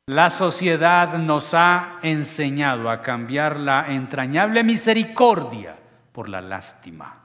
La 0.06 0.28
sociedad 0.28 1.16
nos 1.16 1.54
ha 1.54 2.00
enseñado 2.02 2.90
a 2.90 3.00
cambiar 3.00 3.58
la 3.58 3.90
entrañable 3.90 4.62
misericordia 4.62 5.74
por 6.12 6.28
la 6.28 6.42
lástima. 6.42 7.18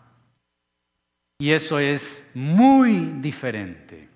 Y 1.38 1.52
eso 1.52 1.80
es 1.80 2.32
muy 2.34 3.18
diferente. 3.20 4.08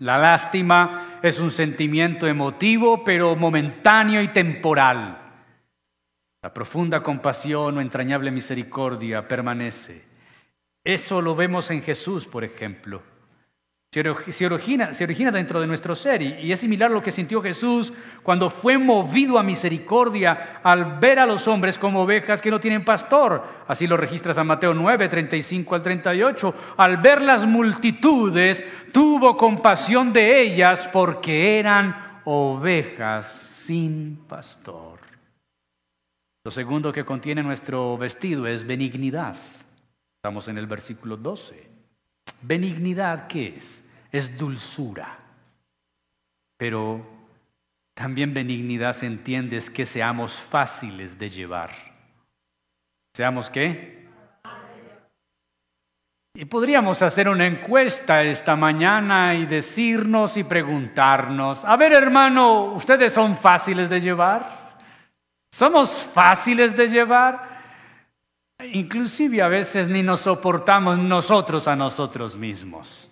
La 0.00 0.18
lástima 0.18 1.20
es 1.22 1.40
un 1.40 1.50
sentimiento 1.50 2.26
emotivo, 2.26 3.02
pero 3.02 3.34
momentáneo 3.34 4.20
y 4.20 4.28
temporal. 4.28 5.18
La 6.42 6.52
profunda 6.52 7.02
compasión 7.02 7.78
o 7.78 7.80
entrañable 7.80 8.30
misericordia 8.30 9.26
permanece 9.26 10.13
eso 10.84 11.22
lo 11.22 11.34
vemos 11.34 11.70
en 11.70 11.82
Jesús, 11.82 12.26
por 12.26 12.44
ejemplo. 12.44 13.02
Se 14.28 14.44
origina, 14.44 14.92
se 14.92 15.04
origina 15.04 15.30
dentro 15.30 15.60
de 15.60 15.68
nuestro 15.68 15.94
ser 15.94 16.20
y, 16.20 16.50
es 16.50 16.58
similar 16.58 16.90
a 16.90 16.94
lo 16.94 17.00
que 17.00 17.12
sintió 17.12 17.40
Jesús 17.40 17.92
cuando 18.24 18.50
fue 18.50 18.76
movido 18.76 19.38
a 19.38 19.44
misericordia 19.44 20.58
al 20.64 20.98
ver 20.98 21.20
a 21.20 21.26
los 21.26 21.46
hombres 21.46 21.78
como 21.78 22.02
ovejas 22.02 22.42
que 22.42 22.50
no 22.50 22.58
tienen 22.58 22.84
pastor. 22.84 23.44
Así 23.68 23.86
lo 23.86 23.96
registra 23.96 24.34
San 24.34 24.48
Mateo 24.48 24.74
9, 24.74 25.08
35 25.08 25.76
al 25.76 25.82
38. 25.84 26.54
Al 26.76 26.96
ver 26.96 27.22
las 27.22 27.46
multitudes, 27.46 28.64
tuvo 28.90 29.36
compasión 29.36 30.12
de 30.12 30.40
ellas 30.40 30.90
porque 30.92 31.60
eran 31.60 32.20
ovejas 32.24 33.30
sin 33.30 34.24
pastor. 34.26 34.98
Lo 36.42 36.50
segundo 36.50 36.92
que 36.92 37.04
contiene 37.04 37.44
nuestro 37.44 37.96
vestido 37.96 38.48
es 38.48 38.66
benignidad. 38.66 39.36
Estamos 40.24 40.48
en 40.48 40.56
el 40.56 40.66
versículo 40.66 41.18
12. 41.18 41.68
Benignidad, 42.40 43.26
¿qué 43.26 43.56
es? 43.58 43.84
Es 44.10 44.38
dulzura. 44.38 45.18
Pero 46.56 47.06
también 47.92 48.32
benignidad 48.32 48.94
se 48.94 49.04
entiende 49.04 49.60
que 49.70 49.84
seamos 49.84 50.32
fáciles 50.32 51.18
de 51.18 51.28
llevar. 51.28 51.72
¿Seamos 53.14 53.50
qué? 53.50 54.08
Y 56.34 56.46
podríamos 56.46 57.02
hacer 57.02 57.28
una 57.28 57.44
encuesta 57.44 58.22
esta 58.22 58.56
mañana 58.56 59.34
y 59.34 59.44
decirnos 59.44 60.38
y 60.38 60.44
preguntarnos, 60.44 61.66
a 61.66 61.76
ver 61.76 61.92
hermano, 61.92 62.72
¿ustedes 62.72 63.12
son 63.12 63.36
fáciles 63.36 63.90
de 63.90 64.00
llevar? 64.00 64.78
¿Somos 65.52 66.02
fáciles 66.02 66.74
de 66.74 66.88
llevar? 66.88 67.53
Inclusive 68.72 69.42
a 69.42 69.48
veces 69.48 69.88
ni 69.88 70.02
nos 70.02 70.20
soportamos 70.20 70.98
nosotros 70.98 71.68
a 71.68 71.76
nosotros 71.76 72.36
mismos. 72.36 73.10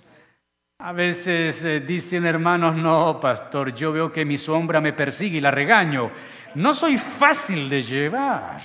A 0.78 0.92
veces 0.92 1.64
eh, 1.64 1.80
dicen 1.80 2.26
hermanos, 2.26 2.76
no, 2.76 3.20
pastor, 3.20 3.72
yo 3.72 3.92
veo 3.92 4.10
que 4.10 4.24
mi 4.24 4.36
sombra 4.36 4.80
me 4.80 4.92
persigue 4.92 5.38
y 5.38 5.40
la 5.40 5.50
regaño. 5.50 6.10
No 6.56 6.74
soy 6.74 6.98
fácil 6.98 7.68
de 7.68 7.82
llevar. 7.82 8.60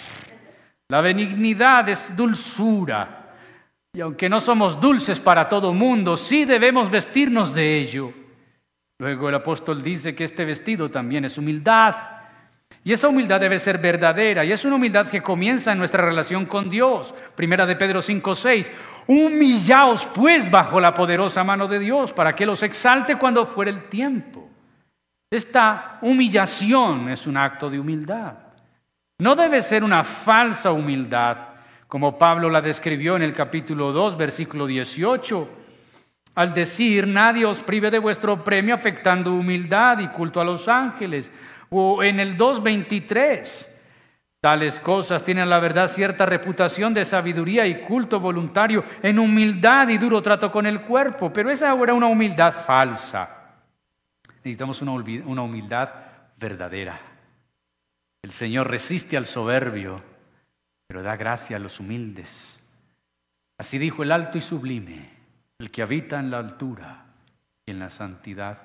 La 0.90 1.02
benignidad 1.02 1.88
es 1.90 2.16
dulzura. 2.16 3.36
Y 3.94 4.02
aunque 4.02 4.30
no 4.30 4.40
somos 4.40 4.80
dulces 4.80 5.20
para 5.20 5.48
todo 5.48 5.74
mundo, 5.74 6.18
sí 6.18 6.46
debemos 6.46 6.90
vestirnos 6.90 7.54
de 7.54 7.78
ello. 7.78 8.14
Luego 9.00 9.30
el 9.30 9.36
apóstol 9.36 9.84
dice 9.84 10.16
que 10.16 10.24
este 10.24 10.44
vestido 10.44 10.90
también 10.90 11.26
es 11.26 11.38
humildad. 11.38 11.96
Y 12.88 12.94
esa 12.94 13.10
humildad 13.10 13.42
debe 13.42 13.60
ser 13.60 13.80
verdadera 13.80 14.46
y 14.46 14.54
es 14.54 14.64
una 14.64 14.78
humildad 14.78 15.08
que 15.08 15.22
comienza 15.22 15.74
en 15.74 15.78
nuestra 15.78 16.06
relación 16.06 16.46
con 16.46 16.70
Dios. 16.70 17.14
Primera 17.36 17.66
de 17.66 17.76
Pedro 17.76 18.02
5:6. 18.02 18.72
Humillaos 19.08 20.06
pues 20.06 20.50
bajo 20.50 20.80
la 20.80 20.94
poderosa 20.94 21.44
mano 21.44 21.68
de 21.68 21.80
Dios 21.80 22.14
para 22.14 22.34
que 22.34 22.46
los 22.46 22.64
exalte 22.64 23.18
cuando 23.18 23.46
fuere 23.46 23.72
el 23.72 23.90
tiempo. 23.90 24.50
Esta 25.30 25.98
humillación 26.02 27.10
es 27.10 27.28
un 27.28 27.36
acto 27.36 27.70
de 27.70 27.78
humildad. 27.78 28.36
No 29.20 29.36
debe 29.36 29.62
ser 29.62 29.84
una 29.84 30.06
falsa 30.06 30.72
humildad, 30.72 31.40
como 31.90 32.18
Pablo 32.18 32.50
la 32.50 32.62
describió 32.62 33.18
en 33.18 33.24
el 33.24 33.34
capítulo 33.34 33.92
2, 33.92 34.16
versículo 34.16 34.66
18, 34.66 35.50
al 36.36 36.54
decir, 36.54 37.06
nadie 37.06 37.44
os 37.44 37.62
prive 37.64 37.92
de 37.92 38.00
vuestro 38.00 38.46
premio 38.46 38.74
afectando 38.74 39.34
humildad 39.34 40.00
y 40.00 40.08
culto 40.08 40.40
a 40.40 40.46
los 40.46 40.70
ángeles 40.70 41.30
o 41.70 42.04
en 42.04 42.20
el 42.20 42.38
2.23, 42.38 43.70
tales 44.40 44.80
cosas 44.80 45.24
tienen 45.24 45.50
la 45.50 45.60
verdad 45.60 45.88
cierta 45.88 46.26
reputación 46.26 46.94
de 46.94 47.06
sabiduría 47.06 47.66
y 47.68 47.82
culto 47.82 48.20
voluntario 48.20 48.84
en 49.02 49.20
humildad 49.20 49.90
y 49.90 49.98
duro 49.98 50.22
trato 50.22 50.52
con 50.52 50.66
el 50.66 50.82
cuerpo, 50.82 51.32
pero 51.32 51.50
esa 51.50 51.74
era 51.82 51.94
una 51.94 52.08
humildad 52.08 52.54
falsa. 52.54 53.30
Necesitamos 54.44 54.82
una 54.82 55.42
humildad 55.42 55.90
verdadera. 56.38 57.00
El 58.22 58.32
Señor 58.32 58.70
resiste 58.70 59.18
al 59.18 59.26
soberbio, 59.26 60.02
pero 60.88 61.04
da 61.04 61.16
gracia 61.16 61.58
a 61.58 61.60
los 61.60 61.80
humildes. 61.80 62.60
Así 63.58 63.78
dijo 63.78 64.04
el 64.04 64.12
alto 64.12 64.38
y 64.38 64.42
sublime, 64.42 65.10
el 65.60 65.72
que 65.72 65.82
habita 65.82 66.20
en 66.20 66.32
la 66.32 66.40
altura 66.40 67.06
y 67.66 67.72
en 67.72 67.80
la 67.80 67.90
santidad, 67.90 68.60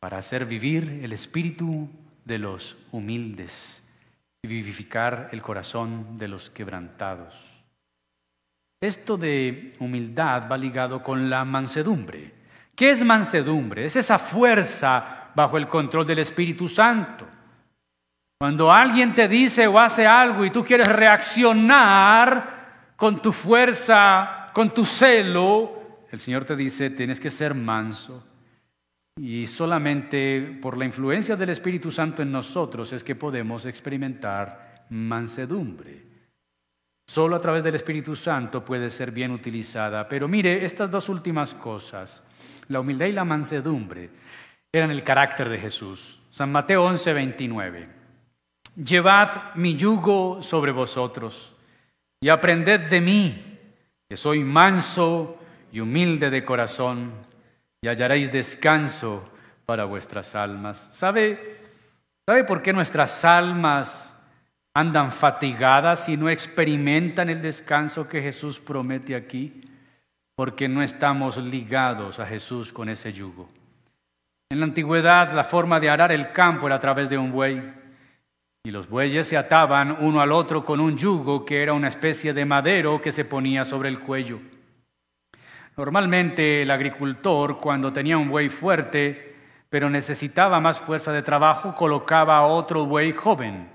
para 0.00 0.18
hacer 0.18 0.46
vivir 0.46 1.00
el 1.02 1.12
espíritu 1.12 1.88
de 2.24 2.38
los 2.38 2.76
humildes 2.92 3.82
y 4.42 4.48
vivificar 4.48 5.28
el 5.32 5.42
corazón 5.42 6.18
de 6.18 6.28
los 6.28 6.50
quebrantados. 6.50 7.64
Esto 8.80 9.16
de 9.16 9.74
humildad 9.78 10.48
va 10.50 10.56
ligado 10.56 11.02
con 11.02 11.28
la 11.28 11.44
mansedumbre. 11.44 12.32
¿Qué 12.74 12.90
es 12.90 13.04
mansedumbre? 13.04 13.84
Es 13.84 13.96
esa 13.96 14.18
fuerza 14.18 15.30
bajo 15.34 15.58
el 15.58 15.68
control 15.68 16.06
del 16.06 16.20
Espíritu 16.20 16.66
Santo. 16.66 17.26
Cuando 18.38 18.72
alguien 18.72 19.14
te 19.14 19.28
dice 19.28 19.66
o 19.66 19.78
hace 19.78 20.06
algo 20.06 20.46
y 20.46 20.50
tú 20.50 20.64
quieres 20.64 20.88
reaccionar 20.88 22.94
con 22.96 23.20
tu 23.20 23.32
fuerza, 23.32 24.48
con 24.54 24.72
tu 24.72 24.86
celo, 24.86 26.06
el 26.10 26.18
Señor 26.18 26.44
te 26.44 26.56
dice, 26.56 26.88
tienes 26.88 27.20
que 27.20 27.28
ser 27.28 27.54
manso 27.54 28.29
Y 29.22 29.44
solamente 29.44 30.58
por 30.62 30.78
la 30.78 30.86
influencia 30.86 31.36
del 31.36 31.50
Espíritu 31.50 31.90
Santo 31.90 32.22
en 32.22 32.32
nosotros 32.32 32.90
es 32.94 33.04
que 33.04 33.14
podemos 33.14 33.66
experimentar 33.66 34.86
mansedumbre. 34.88 36.06
Solo 37.06 37.36
a 37.36 37.38
través 37.38 37.62
del 37.62 37.74
Espíritu 37.74 38.16
Santo 38.16 38.64
puede 38.64 38.88
ser 38.88 39.10
bien 39.10 39.32
utilizada. 39.32 40.08
Pero 40.08 40.26
mire, 40.26 40.64
estas 40.64 40.90
dos 40.90 41.10
últimas 41.10 41.54
cosas, 41.54 42.22
la 42.68 42.80
humildad 42.80 43.06
y 43.06 43.12
la 43.12 43.26
mansedumbre, 43.26 44.08
eran 44.72 44.90
el 44.90 45.04
carácter 45.04 45.50
de 45.50 45.58
Jesús. 45.58 46.22
San 46.30 46.50
Mateo 46.50 46.82
11, 46.84 47.12
29. 47.12 47.88
Llevad 48.76 49.54
mi 49.54 49.76
yugo 49.76 50.42
sobre 50.42 50.72
vosotros 50.72 51.54
y 52.22 52.30
aprended 52.30 52.88
de 52.88 53.00
mí, 53.02 53.58
que 54.08 54.16
soy 54.16 54.42
manso 54.42 55.38
y 55.72 55.80
humilde 55.80 56.30
de 56.30 56.42
corazón 56.42 57.12
y 57.82 57.88
hallaréis 57.88 58.30
descanso 58.30 59.24
para 59.64 59.84
vuestras 59.84 60.34
almas. 60.34 60.90
¿Sabe, 60.92 61.58
¿Sabe 62.26 62.44
por 62.44 62.62
qué 62.62 62.72
nuestras 62.72 63.24
almas 63.24 64.14
andan 64.74 65.10
fatigadas 65.12 66.08
y 66.08 66.16
no 66.16 66.28
experimentan 66.28 67.30
el 67.30 67.40
descanso 67.40 68.06
que 68.06 68.20
Jesús 68.20 68.60
promete 68.60 69.14
aquí? 69.14 69.62
Porque 70.36 70.68
no 70.68 70.82
estamos 70.82 71.38
ligados 71.38 72.20
a 72.20 72.26
Jesús 72.26 72.72
con 72.72 72.88
ese 72.88 73.12
yugo. 73.12 73.48
En 74.50 74.60
la 74.60 74.66
antigüedad 74.66 75.32
la 75.32 75.44
forma 75.44 75.80
de 75.80 75.88
arar 75.88 76.12
el 76.12 76.32
campo 76.32 76.66
era 76.66 76.76
a 76.76 76.80
través 76.80 77.08
de 77.08 77.16
un 77.16 77.32
buey. 77.32 77.62
Y 78.62 78.70
los 78.70 78.90
bueyes 78.90 79.26
se 79.26 79.38
ataban 79.38 79.96
uno 80.00 80.20
al 80.20 80.32
otro 80.32 80.66
con 80.66 80.80
un 80.80 80.98
yugo 80.98 81.46
que 81.46 81.62
era 81.62 81.72
una 81.72 81.88
especie 81.88 82.34
de 82.34 82.44
madero 82.44 83.00
que 83.00 83.10
se 83.10 83.24
ponía 83.24 83.64
sobre 83.64 83.88
el 83.88 84.00
cuello. 84.00 84.38
Normalmente 85.80 86.60
el 86.60 86.70
agricultor, 86.70 87.56
cuando 87.56 87.90
tenía 87.90 88.18
un 88.18 88.28
buey 88.28 88.50
fuerte, 88.50 89.34
pero 89.70 89.88
necesitaba 89.88 90.60
más 90.60 90.78
fuerza 90.78 91.10
de 91.10 91.22
trabajo, 91.22 91.74
colocaba 91.74 92.42
otro 92.42 92.84
buey 92.84 93.12
joven. 93.12 93.66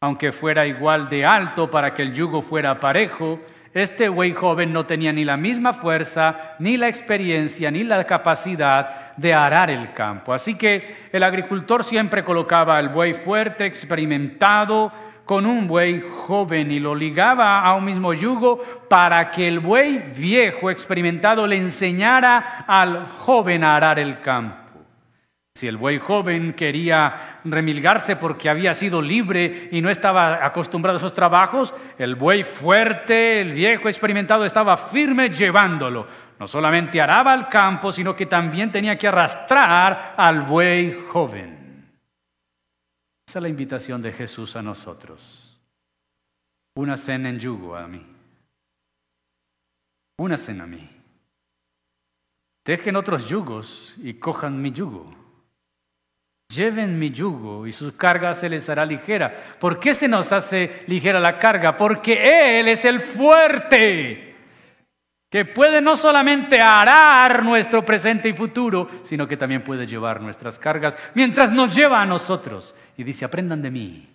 Aunque 0.00 0.30
fuera 0.30 0.68
igual 0.68 1.08
de 1.08 1.26
alto 1.26 1.68
para 1.68 1.92
que 1.94 2.02
el 2.02 2.14
yugo 2.14 2.42
fuera 2.42 2.78
parejo, 2.78 3.40
este 3.74 4.08
buey 4.08 4.34
joven 4.34 4.72
no 4.72 4.86
tenía 4.86 5.12
ni 5.12 5.24
la 5.24 5.36
misma 5.36 5.72
fuerza, 5.72 6.54
ni 6.60 6.76
la 6.76 6.86
experiencia, 6.86 7.72
ni 7.72 7.82
la 7.82 8.04
capacidad 8.04 9.16
de 9.16 9.34
arar 9.34 9.68
el 9.68 9.92
campo. 9.94 10.32
Así 10.32 10.54
que 10.54 11.08
el 11.10 11.24
agricultor 11.24 11.82
siempre 11.82 12.22
colocaba 12.22 12.78
al 12.78 12.90
buey 12.90 13.14
fuerte, 13.14 13.66
experimentado, 13.66 14.92
con 15.26 15.44
un 15.44 15.66
buey 15.66 16.00
joven 16.00 16.70
y 16.70 16.78
lo 16.78 16.94
ligaba 16.94 17.60
a 17.60 17.74
un 17.74 17.84
mismo 17.84 18.14
yugo 18.14 18.62
para 18.88 19.30
que 19.32 19.48
el 19.48 19.58
buey 19.58 19.98
viejo 20.16 20.70
experimentado 20.70 21.46
le 21.48 21.56
enseñara 21.56 22.64
al 22.66 23.08
joven 23.08 23.64
a 23.64 23.74
arar 23.74 23.98
el 23.98 24.20
campo. 24.20 24.56
Si 25.56 25.66
el 25.66 25.78
buey 25.78 25.98
joven 25.98 26.52
quería 26.52 27.40
remilgarse 27.44 28.14
porque 28.14 28.48
había 28.48 28.72
sido 28.72 29.02
libre 29.02 29.68
y 29.72 29.80
no 29.80 29.90
estaba 29.90 30.46
acostumbrado 30.46 30.98
a 30.98 31.00
esos 31.00 31.14
trabajos, 31.14 31.74
el 31.98 32.14
buey 32.14 32.44
fuerte, 32.44 33.40
el 33.40 33.52
viejo 33.52 33.88
experimentado, 33.88 34.44
estaba 34.44 34.76
firme 34.76 35.30
llevándolo. 35.30 36.06
No 36.38 36.46
solamente 36.46 37.00
araba 37.00 37.34
el 37.34 37.48
campo, 37.48 37.90
sino 37.90 38.14
que 38.14 38.26
también 38.26 38.70
tenía 38.70 38.96
que 38.96 39.08
arrastrar 39.08 40.14
al 40.16 40.42
buey 40.42 40.96
joven. 41.10 41.65
Esa 43.28 43.38
es 43.38 43.42
la 43.42 43.48
invitación 43.48 44.00
de 44.02 44.12
Jesús 44.12 44.54
a 44.56 44.62
nosotros. 44.62 45.58
Una 46.76 46.96
cena 46.96 47.28
en 47.28 47.38
yugo 47.38 47.76
a 47.76 47.88
mí. 47.88 48.06
Una 50.18 50.36
cena 50.36 50.64
a 50.64 50.66
mí. 50.66 50.88
Dejen 52.64 52.96
otros 52.96 53.28
yugos 53.28 53.94
y 53.98 54.14
cojan 54.14 54.60
mi 54.60 54.72
yugo. 54.72 55.14
Lleven 56.54 56.98
mi 56.98 57.10
yugo 57.10 57.66
y 57.66 57.72
su 57.72 57.96
carga 57.96 58.34
se 58.34 58.48
les 58.48 58.68
hará 58.68 58.86
ligera. 58.86 59.34
¿Por 59.58 59.80
qué 59.80 59.94
se 59.94 60.06
nos 60.06 60.32
hace 60.32 60.84
ligera 60.86 61.18
la 61.18 61.38
carga? 61.38 61.76
Porque 61.76 62.60
Él 62.60 62.68
es 62.68 62.84
el 62.84 63.00
fuerte 63.00 64.25
que 65.30 65.44
puede 65.44 65.80
no 65.80 65.96
solamente 65.96 66.60
arar 66.60 67.42
nuestro 67.42 67.84
presente 67.84 68.28
y 68.28 68.32
futuro, 68.32 68.88
sino 69.02 69.26
que 69.26 69.36
también 69.36 69.64
puede 69.64 69.86
llevar 69.86 70.20
nuestras 70.20 70.58
cargas 70.58 70.96
mientras 71.14 71.50
nos 71.50 71.74
lleva 71.74 72.00
a 72.00 72.06
nosotros. 72.06 72.74
Y 72.96 73.04
dice, 73.04 73.24
aprendan 73.24 73.62
de 73.62 73.70
mí. 73.70 74.08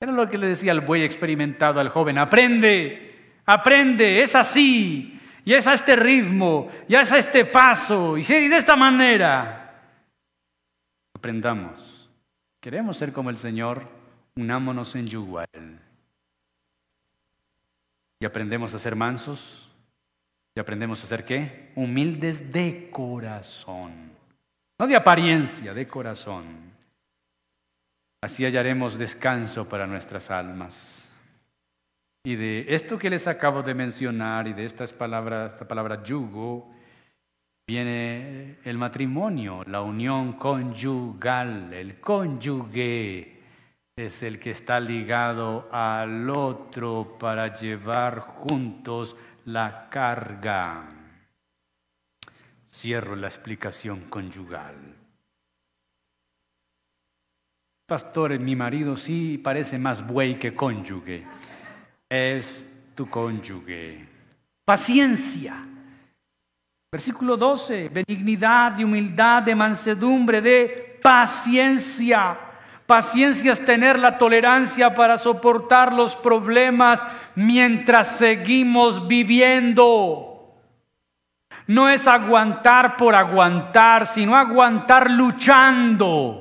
Era 0.00 0.12
lo 0.12 0.28
que 0.28 0.38
le 0.38 0.48
decía 0.48 0.72
al 0.72 0.80
buey 0.80 1.02
experimentado 1.02 1.78
al 1.78 1.90
joven, 1.90 2.18
aprende, 2.18 3.34
aprende, 3.44 4.22
es 4.22 4.34
así, 4.34 5.20
y 5.44 5.52
es 5.52 5.66
a 5.66 5.74
este 5.74 5.94
ritmo, 5.94 6.70
y 6.88 6.94
es 6.94 7.12
a 7.12 7.18
este 7.18 7.44
paso, 7.44 8.16
y 8.16 8.22
de 8.22 8.56
esta 8.56 8.76
manera. 8.76 9.82
Aprendamos. 11.14 12.10
Queremos 12.60 12.96
ser 12.96 13.12
como 13.12 13.30
el 13.30 13.36
Señor, 13.36 13.88
unámonos 14.36 14.94
en 14.94 15.06
Él. 15.08 15.78
Y 18.20 18.24
aprendemos 18.24 18.74
a 18.74 18.78
ser 18.78 18.96
mansos, 18.96 19.69
aprendemos 20.60 21.02
a 21.02 21.06
ser 21.06 21.24
qué? 21.24 21.70
Humildes 21.74 22.52
de 22.52 22.90
corazón. 22.90 24.10
No 24.78 24.86
de 24.86 24.96
apariencia, 24.96 25.74
de 25.74 25.86
corazón. 25.86 26.72
Así 28.22 28.44
hallaremos 28.44 28.98
descanso 28.98 29.68
para 29.68 29.86
nuestras 29.86 30.30
almas. 30.30 31.10
Y 32.24 32.36
de 32.36 32.66
esto 32.68 32.98
que 32.98 33.08
les 33.08 33.26
acabo 33.26 33.62
de 33.62 33.74
mencionar 33.74 34.46
y 34.46 34.52
de 34.52 34.66
estas 34.66 34.92
palabras, 34.92 35.52
esta 35.52 35.66
palabra 35.66 36.02
yugo, 36.02 36.70
viene 37.66 38.56
el 38.64 38.76
matrimonio, 38.76 39.64
la 39.66 39.80
unión 39.80 40.34
conyugal, 40.34 41.72
el 41.72 41.98
cónyuge 41.98 43.40
es 43.96 44.22
el 44.22 44.38
que 44.38 44.50
está 44.50 44.80
ligado 44.80 45.68
al 45.72 46.28
otro 46.30 47.16
para 47.18 47.54
llevar 47.54 48.20
juntos 48.20 49.16
la 49.52 49.88
carga. 49.88 50.88
Cierro 52.66 53.16
la 53.16 53.26
explicación 53.26 54.02
conyugal. 54.08 54.76
Pastor, 57.86 58.38
mi 58.38 58.54
marido 58.54 58.94
sí 58.94 59.38
parece 59.38 59.78
más 59.78 60.06
buey 60.06 60.38
que 60.38 60.54
cónyuge. 60.54 61.26
Es 62.08 62.64
tu 62.94 63.08
cónyuge. 63.08 64.06
Paciencia. 64.64 65.66
Versículo 66.92 67.36
12, 67.36 67.88
benignidad, 67.88 68.72
de 68.72 68.84
humildad, 68.84 69.42
de 69.42 69.54
mansedumbre, 69.54 70.40
de 70.40 70.98
paciencia 71.02 72.49
Paciencia 72.90 73.52
es 73.52 73.64
tener 73.64 74.00
la 74.00 74.18
tolerancia 74.18 74.96
para 74.96 75.16
soportar 75.16 75.92
los 75.92 76.16
problemas 76.16 77.00
mientras 77.36 78.18
seguimos 78.18 79.06
viviendo. 79.06 80.56
No 81.68 81.88
es 81.88 82.08
aguantar 82.08 82.96
por 82.96 83.14
aguantar, 83.14 84.06
sino 84.06 84.34
aguantar 84.34 85.08
luchando. 85.08 86.39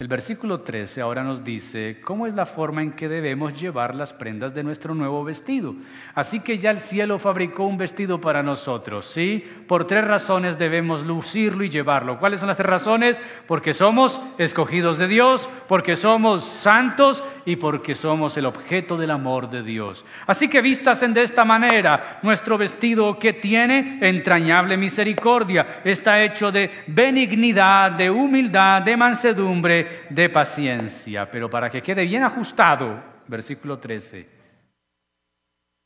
El 0.00 0.06
versículo 0.06 0.60
13 0.60 1.00
ahora 1.00 1.24
nos 1.24 1.42
dice 1.42 2.00
cómo 2.04 2.28
es 2.28 2.34
la 2.36 2.46
forma 2.46 2.84
en 2.84 2.92
que 2.92 3.08
debemos 3.08 3.60
llevar 3.60 3.96
las 3.96 4.12
prendas 4.12 4.54
de 4.54 4.62
nuestro 4.62 4.94
nuevo 4.94 5.24
vestido. 5.24 5.74
Así 6.14 6.38
que 6.38 6.56
ya 6.58 6.70
el 6.70 6.78
cielo 6.78 7.18
fabricó 7.18 7.64
un 7.64 7.78
vestido 7.78 8.20
para 8.20 8.44
nosotros, 8.44 9.06
¿sí? 9.06 9.44
Por 9.66 9.88
tres 9.88 10.04
razones 10.04 10.56
debemos 10.56 11.04
lucirlo 11.04 11.64
y 11.64 11.68
llevarlo. 11.68 12.20
¿Cuáles 12.20 12.38
son 12.38 12.46
las 12.46 12.56
tres 12.56 12.70
razones? 12.70 13.20
Porque 13.48 13.74
somos 13.74 14.22
escogidos 14.38 14.98
de 14.98 15.08
Dios, 15.08 15.50
porque 15.66 15.96
somos 15.96 16.44
santos 16.44 17.24
y 17.44 17.56
porque 17.56 17.94
somos 17.94 18.36
el 18.36 18.46
objeto 18.46 18.96
del 18.96 19.10
amor 19.10 19.50
de 19.50 19.62
Dios. 19.62 20.04
Así 20.26 20.48
que 20.48 20.60
vistasen 20.60 21.14
de 21.14 21.22
esta 21.22 21.44
manera 21.44 22.18
nuestro 22.22 22.58
vestido 22.58 23.18
que 23.18 23.34
tiene 23.34 23.98
entrañable 24.00 24.76
misericordia. 24.76 25.80
Está 25.84 26.22
hecho 26.22 26.52
de 26.52 26.70
benignidad, 26.86 27.92
de 27.92 28.10
humildad, 28.10 28.82
de 28.82 28.96
mansedumbre 28.96 30.06
de 30.10 30.28
paciencia, 30.28 31.30
pero 31.30 31.48
para 31.48 31.70
que 31.70 31.82
quede 31.82 32.04
bien 32.04 32.24
ajustado, 32.24 33.02
versículo 33.26 33.78
13, 33.78 34.38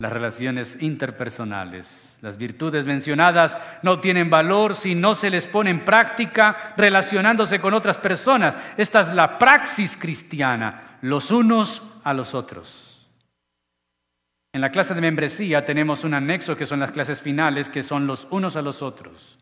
las 0.02 0.12
relaciones 0.12 0.78
interpersonales. 0.80 2.18
Las 2.22 2.36
virtudes 2.36 2.86
mencionadas 2.86 3.56
no 3.82 4.00
tienen 4.00 4.30
valor 4.30 4.74
si 4.74 4.96
no 4.96 5.14
se 5.14 5.30
les 5.30 5.46
pone 5.46 5.70
en 5.70 5.84
práctica 5.84 6.74
relacionándose 6.76 7.60
con 7.60 7.72
otras 7.72 7.98
personas. 7.98 8.58
Esta 8.76 9.02
es 9.02 9.10
la 9.10 9.38
praxis 9.38 9.96
cristiana, 9.96 10.91
los 11.02 11.30
unos 11.32 11.82
a 12.04 12.14
los 12.14 12.34
otros. 12.34 13.06
En 14.52 14.60
la 14.60 14.70
clase 14.70 14.94
de 14.94 15.00
membresía 15.00 15.64
tenemos 15.64 16.04
un 16.04 16.14
anexo 16.14 16.56
que 16.56 16.66
son 16.66 16.80
las 16.80 16.92
clases 16.92 17.20
finales, 17.20 17.70
que 17.70 17.82
son 17.82 18.06
los 18.06 18.28
unos 18.30 18.56
a 18.56 18.62
los 18.62 18.82
otros. 18.82 19.38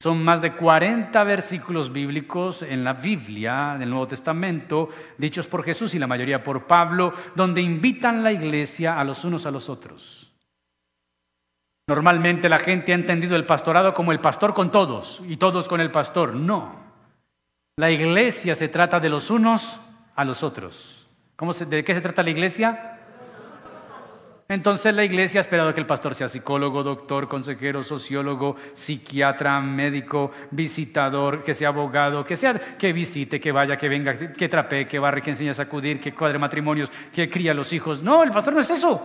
Son 0.00 0.22
más 0.24 0.40
de 0.40 0.54
40 0.54 1.22
versículos 1.24 1.92
bíblicos 1.92 2.62
en 2.62 2.84
la 2.84 2.94
Biblia, 2.94 3.72
en 3.74 3.82
el 3.82 3.90
Nuevo 3.90 4.08
Testamento, 4.08 4.88
dichos 5.18 5.46
por 5.46 5.64
Jesús 5.64 5.94
y 5.94 5.98
la 5.98 6.06
mayoría 6.06 6.42
por 6.42 6.66
Pablo, 6.66 7.12
donde 7.34 7.60
invitan 7.60 8.22
la 8.22 8.32
iglesia 8.32 8.98
a 8.98 9.04
los 9.04 9.24
unos 9.24 9.44
a 9.46 9.50
los 9.50 9.68
otros. 9.68 10.32
Normalmente 11.88 12.48
la 12.48 12.58
gente 12.58 12.92
ha 12.92 12.94
entendido 12.94 13.34
el 13.34 13.46
pastorado 13.46 13.92
como 13.92 14.12
el 14.12 14.20
pastor 14.20 14.54
con 14.54 14.70
todos 14.70 15.22
y 15.26 15.38
todos 15.38 15.66
con 15.66 15.80
el 15.80 15.90
pastor. 15.90 16.34
No. 16.34 16.76
La 17.76 17.90
iglesia 17.90 18.54
se 18.54 18.68
trata 18.68 19.00
de 19.00 19.08
los 19.08 19.30
unos 19.30 19.80
a 20.14 20.24
los 20.24 20.42
otros. 20.42 20.99
¿Cómo 21.40 21.54
¿De 21.54 21.82
qué 21.82 21.94
se 21.94 22.02
trata 22.02 22.22
la 22.22 22.28
iglesia? 22.28 22.98
Entonces 24.46 24.94
la 24.94 25.04
iglesia 25.04 25.40
ha 25.40 25.40
esperado 25.40 25.72
que 25.72 25.80
el 25.80 25.86
pastor 25.86 26.14
sea 26.14 26.28
psicólogo, 26.28 26.82
doctor, 26.82 27.28
consejero, 27.28 27.82
sociólogo, 27.82 28.56
psiquiatra, 28.74 29.58
médico, 29.62 30.32
visitador, 30.50 31.42
que 31.42 31.54
sea 31.54 31.68
abogado, 31.68 32.26
que 32.26 32.36
sea 32.36 32.52
que 32.76 32.92
visite, 32.92 33.40
que 33.40 33.52
vaya, 33.52 33.78
que 33.78 33.88
venga, 33.88 34.12
que 34.18 34.48
trapee, 34.50 34.86
que 34.86 34.98
barre, 34.98 35.22
que 35.22 35.30
enseñe 35.30 35.48
a 35.48 35.54
sacudir, 35.54 35.98
que 35.98 36.12
cuadre 36.12 36.38
matrimonios, 36.38 36.92
que 37.10 37.30
cría 37.30 37.52
a 37.52 37.54
los 37.54 37.72
hijos. 37.72 38.02
No, 38.02 38.22
el 38.22 38.32
pastor 38.32 38.52
no 38.52 38.60
es 38.60 38.68
eso. 38.68 39.02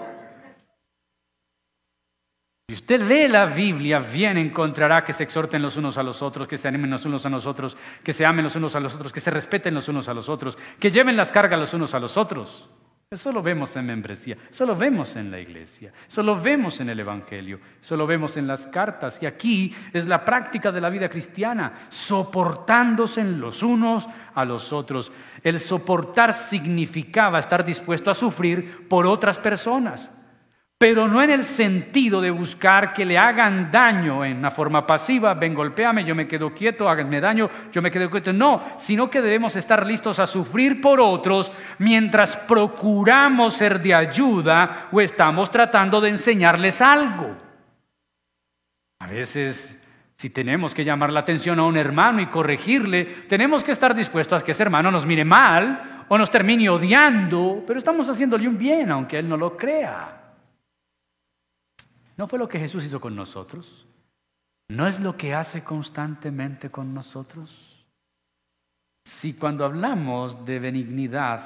Si 2.67 2.73
usted 2.73 2.99
lee 2.99 3.27
la 3.27 3.45
Biblia, 3.45 3.99
bien 3.99 4.37
encontrará 4.37 5.03
que 5.03 5.13
se 5.13 5.21
exhorten 5.21 5.61
los 5.61 5.77
unos 5.77 5.99
a 5.99 6.03
los 6.03 6.23
otros, 6.23 6.47
que 6.47 6.57
se 6.57 6.67
animen 6.67 6.89
los 6.89 7.05
unos 7.05 7.23
a 7.23 7.29
los 7.29 7.45
otros, 7.45 7.77
que 8.03 8.11
se 8.11 8.25
amen 8.25 8.43
los 8.43 8.55
unos 8.55 8.75
a 8.75 8.79
los 8.79 8.95
otros, 8.95 9.13
que 9.13 9.19
se 9.19 9.29
respeten 9.29 9.75
los 9.75 9.87
unos 9.87 10.09
a 10.09 10.15
los 10.15 10.29
otros, 10.29 10.57
que 10.79 10.89
lleven 10.89 11.15
las 11.15 11.31
cargas 11.31 11.59
los 11.59 11.75
unos 11.75 11.93
a 11.93 11.99
los 11.99 12.17
otros. 12.17 12.71
Eso 13.11 13.31
lo 13.31 13.43
vemos 13.43 13.75
en 13.75 13.85
membresía, 13.85 14.35
eso 14.49 14.65
lo 14.65 14.75
vemos 14.75 15.15
en 15.15 15.29
la 15.29 15.39
iglesia, 15.39 15.91
eso 16.07 16.23
lo 16.23 16.41
vemos 16.41 16.79
en 16.79 16.89
el 16.89 16.99
Evangelio, 16.99 17.59
eso 17.79 17.95
lo 17.95 18.07
vemos 18.07 18.35
en 18.35 18.47
las 18.47 18.65
cartas. 18.65 19.19
Y 19.21 19.27
aquí 19.27 19.75
es 19.93 20.07
la 20.07 20.25
práctica 20.25 20.71
de 20.71 20.81
la 20.81 20.89
vida 20.89 21.07
cristiana, 21.07 21.71
soportándose 21.89 23.23
los 23.23 23.61
unos 23.61 24.07
a 24.33 24.43
los 24.43 24.73
otros. 24.73 25.11
El 25.43 25.59
soportar 25.59 26.33
significaba 26.33 27.37
estar 27.37 27.63
dispuesto 27.63 28.09
a 28.09 28.15
sufrir 28.15 28.87
por 28.87 29.05
otras 29.05 29.37
personas 29.37 30.09
pero 30.77 31.07
no 31.07 31.23
en 31.23 31.29
el 31.29 31.43
sentido 31.45 32.19
de 32.19 32.31
buscar 32.31 32.91
que 32.91 33.05
le 33.05 33.17
hagan 33.17 33.71
daño 33.71 34.25
en 34.25 34.37
una 34.37 34.51
forma 34.51 34.85
pasiva, 34.85 35.33
ven, 35.33 35.53
golpéame, 35.53 36.03
yo 36.03 36.13
me 36.15 36.27
quedo 36.27 36.53
quieto, 36.53 36.89
háganme 36.89 37.21
daño, 37.21 37.49
yo 37.71 37.81
me 37.81 37.89
quedo 37.89 38.09
quieto. 38.09 38.33
No, 38.33 38.61
sino 38.77 39.09
que 39.09 39.21
debemos 39.21 39.55
estar 39.55 39.87
listos 39.87 40.19
a 40.19 40.27
sufrir 40.27 40.81
por 40.81 40.99
otros 40.99 41.49
mientras 41.79 42.35
procuramos 42.35 43.53
ser 43.53 43.81
de 43.81 43.95
ayuda 43.95 44.89
o 44.91 44.99
estamos 44.99 45.49
tratando 45.49 46.01
de 46.01 46.09
enseñarles 46.09 46.81
algo. 46.81 47.37
A 48.99 49.07
veces, 49.07 49.81
si 50.17 50.29
tenemos 50.29 50.75
que 50.75 50.83
llamar 50.83 51.13
la 51.13 51.21
atención 51.21 51.57
a 51.59 51.63
un 51.63 51.77
hermano 51.77 52.19
y 52.19 52.25
corregirle, 52.25 53.05
tenemos 53.29 53.63
que 53.63 53.71
estar 53.71 53.95
dispuestos 53.95 54.41
a 54.41 54.45
que 54.45 54.51
ese 54.51 54.63
hermano 54.63 54.91
nos 54.91 55.05
mire 55.05 55.23
mal 55.23 56.05
o 56.09 56.17
nos 56.17 56.29
termine 56.29 56.67
odiando, 56.67 57.63
pero 57.65 57.79
estamos 57.79 58.09
haciéndole 58.09 58.45
un 58.45 58.57
bien, 58.57 58.91
aunque 58.91 59.17
él 59.17 59.29
no 59.29 59.37
lo 59.37 59.55
crea. 59.55 60.24
¿No 62.17 62.27
fue 62.27 62.39
lo 62.39 62.47
que 62.47 62.59
Jesús 62.59 62.83
hizo 62.83 63.01
con 63.01 63.15
nosotros? 63.15 63.85
¿No 64.69 64.87
es 64.87 64.99
lo 64.99 65.17
que 65.17 65.33
hace 65.33 65.63
constantemente 65.63 66.71
con 66.71 66.93
nosotros? 66.93 67.85
Si 69.05 69.33
cuando 69.33 69.65
hablamos 69.65 70.45
de 70.45 70.59
benignidad, 70.59 71.43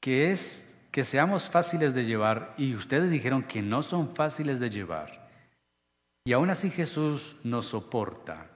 que 0.00 0.30
es 0.30 0.64
que 0.92 1.04
seamos 1.04 1.48
fáciles 1.48 1.94
de 1.94 2.04
llevar, 2.04 2.54
y 2.56 2.74
ustedes 2.74 3.10
dijeron 3.10 3.42
que 3.42 3.62
no 3.62 3.82
son 3.82 4.14
fáciles 4.14 4.60
de 4.60 4.70
llevar, 4.70 5.28
y 6.24 6.32
aún 6.32 6.50
así 6.50 6.70
Jesús 6.70 7.36
nos 7.42 7.66
soporta, 7.66 8.50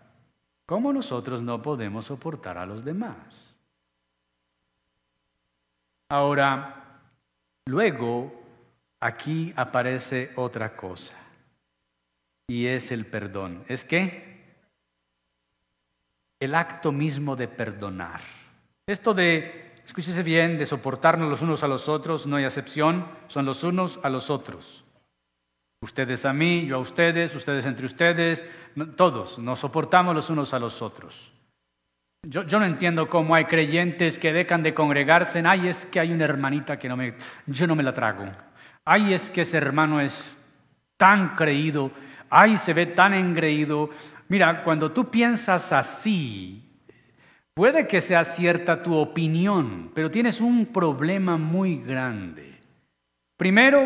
¿cómo 0.66 0.92
nosotros 0.92 1.42
no 1.42 1.62
podemos 1.62 2.07
soportar 2.07 2.59
a 2.59 2.66
los 2.66 2.85
demás? 2.85 3.57
Ahora, 6.11 7.01
luego, 7.66 8.33
aquí 9.01 9.53
aparece 9.57 10.33
otra 10.37 10.77
cosa 10.77 11.21
y 12.48 12.66
es 12.66 12.92
el 12.92 13.07
perdón. 13.07 13.64
¿Es 13.68 13.85
qué? 13.85 14.57
El 16.40 16.55
acto 16.55 16.92
mismo 16.92 17.37
de 17.37 17.48
perdonar. 17.48 18.20
Esto 18.87 19.14
de, 19.14 19.81
escúchese 19.85 20.22
bien, 20.22 20.59
de 20.59 20.66
soportarnos 20.66 21.31
los 21.31 21.42
unos 21.42 21.62
a 21.62 21.68
los 21.68 21.88
otros, 21.88 22.26
no 22.26 22.37
hay 22.37 22.44
excepción, 22.44 23.07
son 23.28 23.46
los 23.46 23.62
unos 23.64 24.00
a 24.02 24.11
los 24.11 24.31
otros. 24.31 24.85
Ustedes 25.81 26.24
a 26.24 26.33
mí, 26.33 26.66
yo 26.66 26.76
a 26.76 26.81
ustedes, 26.81 27.35
ustedes 27.35 27.66
entre 27.66 27.87
ustedes, 27.87 28.44
todos 28.96 29.38
nos 29.38 29.59
soportamos 29.59 30.14
los 30.14 30.31
unos 30.31 30.55
a 30.55 30.59
los 30.59 30.81
otros. 30.81 31.33
Yo, 32.24 32.44
no 32.44 32.64
entiendo 32.64 33.09
cómo 33.09 33.35
hay 33.35 33.46
creyentes 33.46 34.16
que 34.16 34.33
dejan 34.33 34.62
de 34.62 34.74
congregarse. 34.74 35.42
Ay, 35.44 35.66
es 35.66 35.87
que 35.87 35.98
hay 35.98 36.12
una 36.12 36.24
hermanita 36.24 36.78
que 36.78 36.88
no 36.88 36.96
me, 36.96 37.14
yo 37.46 37.66
no 37.66 37.74
me 37.74 37.83
la 37.83 37.92
trago. 37.92 38.26
Ay, 38.85 39.12
es 39.12 39.28
que 39.28 39.40
ese 39.40 39.57
hermano 39.57 40.00
es 40.00 40.38
tan 40.96 41.35
creído 41.35 41.90
ay, 42.33 42.57
se 42.57 42.73
ve 42.73 42.87
tan 42.87 43.12
engreído. 43.12 43.90
Mira, 44.29 44.62
cuando 44.62 44.90
tú 44.90 45.11
piensas 45.11 45.71
así, 45.73 46.64
puede 47.53 47.87
que 47.87 48.01
sea 48.01 48.25
cierta 48.25 48.83
tu 48.83 48.95
opinión, 48.97 49.90
pero 49.95 50.11
tienes 50.11 50.40
un 50.40 50.66
problema 50.66 51.37
muy 51.37 51.77
grande. 51.77 52.59
Primero, 53.37 53.83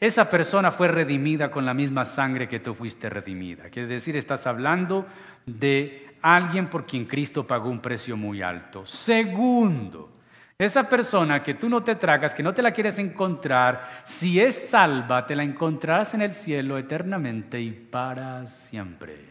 esa 0.00 0.28
persona 0.28 0.72
fue 0.72 0.88
redimida 0.88 1.52
con 1.52 1.64
la 1.64 1.72
misma 1.72 2.04
sangre 2.04 2.48
que 2.48 2.58
tú 2.58 2.74
fuiste 2.74 3.08
redimida. 3.08 3.70
Quiere 3.70 3.88
decir, 3.88 4.16
estás 4.16 4.46
hablando 4.48 5.06
de 5.46 6.16
alguien 6.20 6.68
por 6.68 6.84
quien 6.84 7.04
Cristo 7.04 7.46
pagó 7.46 7.70
un 7.70 7.80
precio 7.80 8.16
muy 8.16 8.42
alto. 8.42 8.84
Segundo, 8.84 10.17
esa 10.58 10.88
persona 10.88 11.42
que 11.42 11.54
tú 11.54 11.68
no 11.68 11.84
te 11.84 11.94
tragas, 11.94 12.34
que 12.34 12.42
no 12.42 12.52
te 12.52 12.62
la 12.62 12.72
quieres 12.72 12.98
encontrar, 12.98 14.02
si 14.04 14.40
es 14.40 14.70
salva, 14.70 15.24
te 15.24 15.36
la 15.36 15.44
encontrarás 15.44 16.14
en 16.14 16.22
el 16.22 16.32
cielo 16.32 16.76
eternamente 16.78 17.60
y 17.60 17.70
para 17.70 18.44
siempre. 18.46 19.28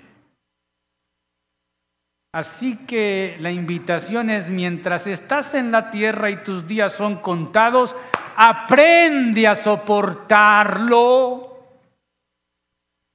Así 2.33 2.77
que 2.85 3.35
la 3.39 3.51
invitación 3.51 4.29
es, 4.29 4.49
mientras 4.49 5.07
estás 5.07 5.53
en 5.53 5.71
la 5.71 5.89
tierra 5.89 6.29
y 6.29 6.43
tus 6.43 6.65
días 6.67 6.93
son 6.93 7.17
contados, 7.17 7.95
aprende 8.37 9.47
a 9.47 9.55
soportarlo, 9.55 11.47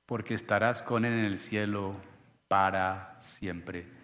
porque 0.07 0.35
estarás 0.35 0.83
con 0.83 1.07
él 1.07 1.13
en 1.13 1.25
el 1.25 1.39
cielo 1.39 1.95
para 2.49 3.17
siempre. 3.21 4.02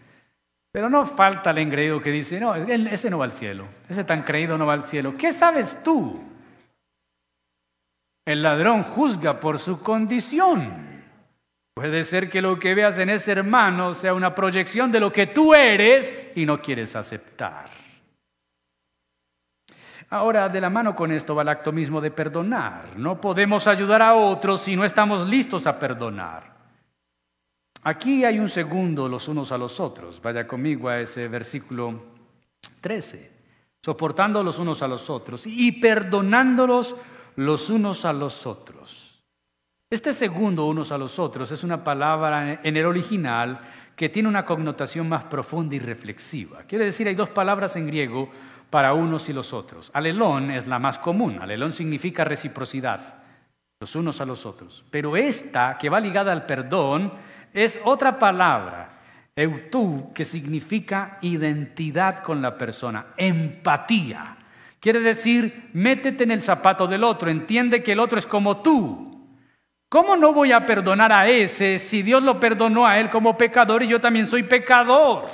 Pero 0.70 0.90
no 0.90 1.06
falta 1.06 1.50
el 1.50 1.58
engreído 1.58 2.00
que 2.00 2.10
dice, 2.10 2.38
no, 2.38 2.54
ese 2.54 3.08
no 3.10 3.18
va 3.18 3.24
al 3.24 3.32
cielo, 3.32 3.66
ese 3.88 4.04
tan 4.04 4.22
creído 4.22 4.58
no 4.58 4.66
va 4.66 4.74
al 4.74 4.84
cielo. 4.84 5.16
¿Qué 5.16 5.32
sabes 5.32 5.82
tú? 5.82 6.22
El 8.26 8.42
ladrón 8.42 8.82
juzga 8.82 9.40
por 9.40 9.58
su 9.58 9.80
condición. 9.80 10.88
Puede 11.74 12.04
ser 12.04 12.28
que 12.28 12.42
lo 12.42 12.58
que 12.58 12.74
veas 12.74 12.98
en 12.98 13.08
ese 13.08 13.32
hermano 13.32 13.94
sea 13.94 14.12
una 14.12 14.34
proyección 14.34 14.92
de 14.92 15.00
lo 15.00 15.12
que 15.12 15.28
tú 15.28 15.54
eres 15.54 16.14
y 16.34 16.44
no 16.44 16.60
quieres 16.60 16.94
aceptar. 16.96 17.70
Ahora, 20.10 20.48
de 20.48 20.60
la 20.60 20.70
mano 20.70 20.94
con 20.94 21.12
esto 21.12 21.34
va 21.34 21.42
el 21.42 21.48
acto 21.48 21.70
mismo 21.70 22.00
de 22.00 22.10
perdonar. 22.10 22.96
No 22.96 23.20
podemos 23.20 23.66
ayudar 23.66 24.02
a 24.02 24.14
otros 24.14 24.62
si 24.62 24.74
no 24.74 24.84
estamos 24.84 25.26
listos 25.28 25.66
a 25.66 25.78
perdonar. 25.78 26.57
Aquí 27.82 28.24
hay 28.24 28.38
un 28.38 28.48
segundo 28.48 29.08
los 29.08 29.28
unos 29.28 29.52
a 29.52 29.58
los 29.58 29.80
otros. 29.80 30.20
Vaya 30.20 30.46
conmigo 30.46 30.88
a 30.88 31.00
ese 31.00 31.28
versículo 31.28 32.02
13. 32.80 33.38
Soportando 33.82 34.42
los 34.42 34.58
unos 34.58 34.82
a 34.82 34.88
los 34.88 35.08
otros 35.08 35.46
y 35.46 35.72
perdonándolos 35.72 36.96
los 37.36 37.70
unos 37.70 38.04
a 38.04 38.12
los 38.12 38.46
otros. 38.46 39.22
Este 39.90 40.12
segundo 40.12 40.66
unos 40.66 40.92
a 40.92 40.98
los 40.98 41.18
otros 41.18 41.50
es 41.50 41.64
una 41.64 41.82
palabra 41.82 42.60
en 42.62 42.76
el 42.76 42.84
original 42.84 43.60
que 43.96 44.08
tiene 44.08 44.28
una 44.28 44.44
connotación 44.44 45.08
más 45.08 45.24
profunda 45.24 45.74
y 45.74 45.78
reflexiva. 45.78 46.64
Quiere 46.64 46.84
decir, 46.84 47.08
hay 47.08 47.14
dos 47.14 47.30
palabras 47.30 47.74
en 47.76 47.86
griego 47.86 48.28
para 48.70 48.92
unos 48.92 49.28
y 49.28 49.32
los 49.32 49.52
otros. 49.52 49.90
Alelón 49.94 50.50
es 50.50 50.66
la 50.66 50.78
más 50.78 50.98
común. 50.98 51.38
Alelón 51.40 51.72
significa 51.72 52.22
reciprocidad, 52.22 53.00
los 53.80 53.96
unos 53.96 54.20
a 54.20 54.26
los 54.26 54.44
otros. 54.46 54.84
Pero 54.90 55.16
esta, 55.16 55.78
que 55.78 55.88
va 55.88 56.00
ligada 56.00 56.32
al 56.32 56.46
perdón, 56.46 57.12
es 57.52 57.80
otra 57.84 58.18
palabra, 58.18 58.88
eutú, 59.34 60.12
que 60.14 60.24
significa 60.24 61.18
identidad 61.22 62.22
con 62.22 62.42
la 62.42 62.56
persona, 62.56 63.06
empatía. 63.16 64.36
Quiere 64.80 65.00
decir, 65.00 65.70
métete 65.72 66.24
en 66.24 66.30
el 66.30 66.42
zapato 66.42 66.86
del 66.86 67.04
otro, 67.04 67.30
entiende 67.30 67.82
que 67.82 67.92
el 67.92 68.00
otro 68.00 68.18
es 68.18 68.26
como 68.26 68.58
tú. 68.62 69.08
¿Cómo 69.88 70.16
no 70.16 70.32
voy 70.32 70.52
a 70.52 70.66
perdonar 70.66 71.12
a 71.12 71.28
ese 71.28 71.78
si 71.78 72.02
Dios 72.02 72.22
lo 72.22 72.38
perdonó 72.38 72.86
a 72.86 72.98
él 72.98 73.08
como 73.08 73.38
pecador 73.38 73.82
y 73.82 73.88
yo 73.88 74.00
también 74.00 74.26
soy 74.26 74.42
pecador? 74.42 75.24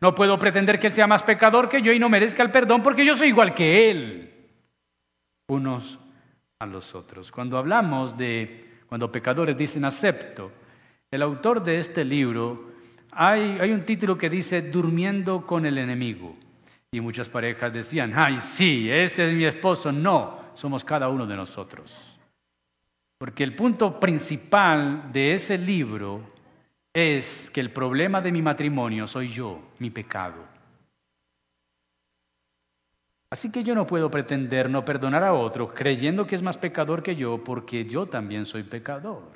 No 0.00 0.14
puedo 0.14 0.38
pretender 0.38 0.78
que 0.78 0.86
él 0.86 0.92
sea 0.92 1.06
más 1.06 1.22
pecador 1.22 1.68
que 1.68 1.82
yo 1.82 1.92
y 1.92 1.98
no 1.98 2.08
merezca 2.08 2.42
el 2.42 2.50
perdón 2.50 2.82
porque 2.82 3.04
yo 3.04 3.16
soy 3.16 3.28
igual 3.28 3.52
que 3.52 3.90
él. 3.90 4.32
Unos 5.48 5.98
a 6.58 6.66
los 6.66 6.94
otros. 6.94 7.32
Cuando 7.32 7.58
hablamos 7.58 8.16
de, 8.16 8.82
cuando 8.88 9.10
pecadores 9.10 9.56
dicen 9.56 9.84
acepto, 9.84 10.52
el 11.10 11.22
autor 11.22 11.62
de 11.62 11.78
este 11.78 12.04
libro, 12.04 12.72
hay, 13.10 13.58
hay 13.60 13.72
un 13.72 13.84
título 13.84 14.18
que 14.18 14.28
dice 14.30 14.62
Durmiendo 14.62 15.46
con 15.46 15.66
el 15.66 15.78
enemigo. 15.78 16.36
Y 16.90 17.00
muchas 17.00 17.28
parejas 17.28 17.72
decían, 17.72 18.12
ay, 18.14 18.38
sí, 18.38 18.90
ese 18.90 19.28
es 19.28 19.34
mi 19.34 19.44
esposo. 19.44 19.92
No, 19.92 20.38
somos 20.54 20.84
cada 20.84 21.08
uno 21.08 21.26
de 21.26 21.36
nosotros. 21.36 22.18
Porque 23.18 23.44
el 23.44 23.54
punto 23.54 23.98
principal 23.98 25.10
de 25.12 25.34
ese 25.34 25.58
libro 25.58 26.34
es 26.92 27.50
que 27.50 27.60
el 27.60 27.70
problema 27.70 28.20
de 28.20 28.32
mi 28.32 28.42
matrimonio 28.42 29.06
soy 29.06 29.28
yo, 29.28 29.60
mi 29.78 29.90
pecado. 29.90 30.56
Así 33.30 33.50
que 33.50 33.64
yo 33.64 33.74
no 33.74 33.86
puedo 33.86 34.10
pretender 34.10 34.70
no 34.70 34.84
perdonar 34.84 35.24
a 35.24 35.34
otro 35.34 35.74
creyendo 35.74 36.26
que 36.26 36.36
es 36.36 36.42
más 36.42 36.56
pecador 36.56 37.02
que 37.02 37.16
yo 37.16 37.42
porque 37.42 37.84
yo 37.84 38.06
también 38.06 38.46
soy 38.46 38.62
pecador. 38.62 39.35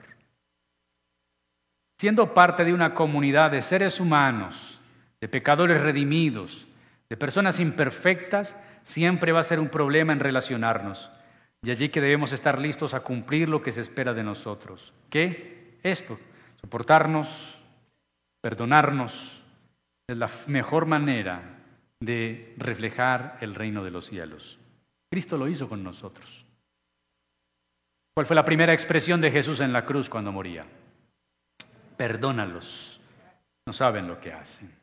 Siendo 2.01 2.33
parte 2.33 2.65
de 2.65 2.73
una 2.73 2.95
comunidad 2.95 3.51
de 3.51 3.61
seres 3.61 4.01
humanos, 4.01 4.81
de 5.21 5.29
pecadores 5.29 5.83
redimidos, 5.83 6.67
de 7.11 7.17
personas 7.19 7.61
imperfectas, 7.61 8.57
siempre 8.83 9.33
va 9.33 9.41
a 9.41 9.43
ser 9.43 9.61
un 9.61 9.69
problema 9.69 10.15
en 10.15 10.21
relacionarnos. 10.21 11.11
Y 11.63 11.71
allí 11.71 11.91
que 11.91 12.01
debemos 12.01 12.33
estar 12.33 12.59
listos 12.59 12.95
a 12.95 13.01
cumplir 13.01 13.51
lo 13.51 13.61
que 13.61 13.71
se 13.71 13.83
espera 13.83 14.15
de 14.15 14.25
nosotros. 14.25 14.95
¿Qué? 15.11 15.77
Esto, 15.83 16.19
soportarnos, 16.63 17.59
perdonarnos, 18.41 19.45
es 20.09 20.17
la 20.17 20.31
mejor 20.47 20.87
manera 20.87 21.43
de 22.01 22.55
reflejar 22.57 23.37
el 23.43 23.55
reino 23.55 23.85
de 23.85 23.91
los 23.91 24.07
cielos. 24.07 24.59
Cristo 25.11 25.37
lo 25.37 25.49
hizo 25.49 25.69
con 25.69 25.85
nosotros. 25.85 26.47
¿Cuál 28.15 28.25
fue 28.25 28.37
la 28.37 28.47
primera 28.47 28.73
expresión 28.73 29.21
de 29.21 29.31
Jesús 29.31 29.61
en 29.61 29.75
la 29.75 29.85
cruz 29.85 30.09
cuando 30.09 30.33
moría? 30.33 30.65
Perdónalos, 32.01 32.99
no 33.67 33.75
saben 33.75 34.09
lo 34.09 34.19
que 34.19 34.33
hacen. 34.33 34.75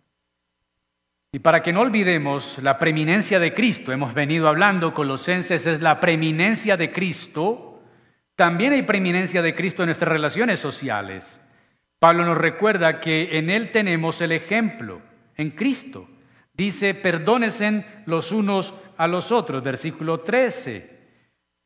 Y 1.32 1.40
para 1.40 1.64
que 1.64 1.74
no 1.74 1.82
olvidemos 1.82 2.60
la 2.62 2.78
preeminencia 2.78 3.40
de 3.40 3.56
Cristo, 3.56 3.92
hemos 3.92 4.14
venido 4.14 4.48
hablando, 4.48 4.94
Colosenses 4.94 5.66
es 5.66 5.82
la 5.82 6.00
preeminencia 6.00 6.78
de 6.78 6.92
Cristo, 6.92 7.82
también 8.36 8.74
hay 8.74 8.84
preeminencia 8.84 9.42
de 9.42 9.56
Cristo 9.56 9.82
en 9.82 9.88
nuestras 9.88 10.12
relaciones 10.12 10.60
sociales. 10.60 11.42
Pablo 11.98 12.24
nos 12.24 12.38
recuerda 12.38 13.02
que 13.02 13.40
en 13.40 13.50
Él 13.50 13.72
tenemos 13.72 14.22
el 14.22 14.32
ejemplo, 14.32 15.02
en 15.38 15.50
Cristo. 15.50 16.08
Dice, 16.54 16.94
perdónesen 16.94 17.84
los 18.06 18.32
unos 18.32 18.76
a 18.96 19.08
los 19.08 19.32
otros, 19.32 19.64
versículo 19.64 20.20
13. 20.20 21.00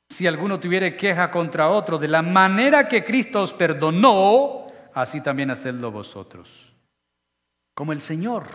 Si 0.08 0.26
alguno 0.26 0.62
tuviere 0.62 0.96
queja 0.96 1.30
contra 1.30 1.68
otro, 1.68 1.98
de 1.98 2.08
la 2.08 2.22
manera 2.22 2.88
que 2.88 3.04
Cristo 3.04 3.42
os 3.42 3.52
perdonó, 3.52 4.61
así 4.94 5.22
también 5.22 5.52
hacedlo 5.52 5.92
vosotros. 5.92 6.74
Como 7.74 7.94
el 7.94 8.02
Señor, 8.02 8.46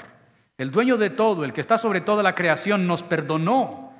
el 0.58 0.70
dueño 0.70 0.96
de 0.96 1.10
todo, 1.10 1.44
el 1.44 1.52
que 1.52 1.60
está 1.60 1.78
sobre 1.78 2.00
toda 2.00 2.22
la 2.22 2.34
creación, 2.34 2.86
nos 2.86 3.02
perdonó. 3.02 3.92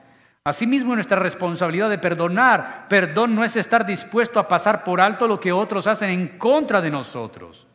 Asimismo, 0.44 0.94
nuestra 0.94 1.18
responsabilidad 1.18 1.90
de 1.90 1.98
perdonar. 1.98 2.86
Perdón 2.88 3.34
no 3.34 3.44
es 3.44 3.56
estar 3.56 3.84
dispuesto 3.84 4.38
a 4.38 4.46
pasar 4.46 4.84
por 4.84 5.00
alto 5.00 5.26
lo 5.26 5.40
que 5.40 5.52
otros 5.52 5.86
hacen 5.86 6.10
en 6.10 6.38
contra 6.38 6.80
de 6.80 6.90
nosotros. 6.90 7.66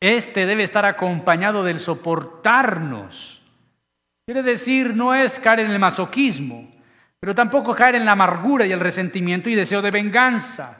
Este 0.00 0.46
debe 0.46 0.62
estar 0.62 0.84
acompañado 0.84 1.62
del 1.62 1.80
soportarnos 1.80 3.44
Quiere 4.26 4.42
decir, 4.42 4.94
no 4.94 5.14
es 5.14 5.38
caer 5.38 5.60
en 5.60 5.70
el 5.70 5.78
masoquismo, 5.78 6.70
pero 7.20 7.34
tampoco 7.34 7.74
caer 7.74 7.96
en 7.96 8.06
la 8.06 8.12
amargura 8.12 8.64
y 8.64 8.72
el 8.72 8.80
resentimiento 8.80 9.50
y 9.50 9.54
deseo 9.54 9.82
de 9.82 9.90
venganza. 9.90 10.78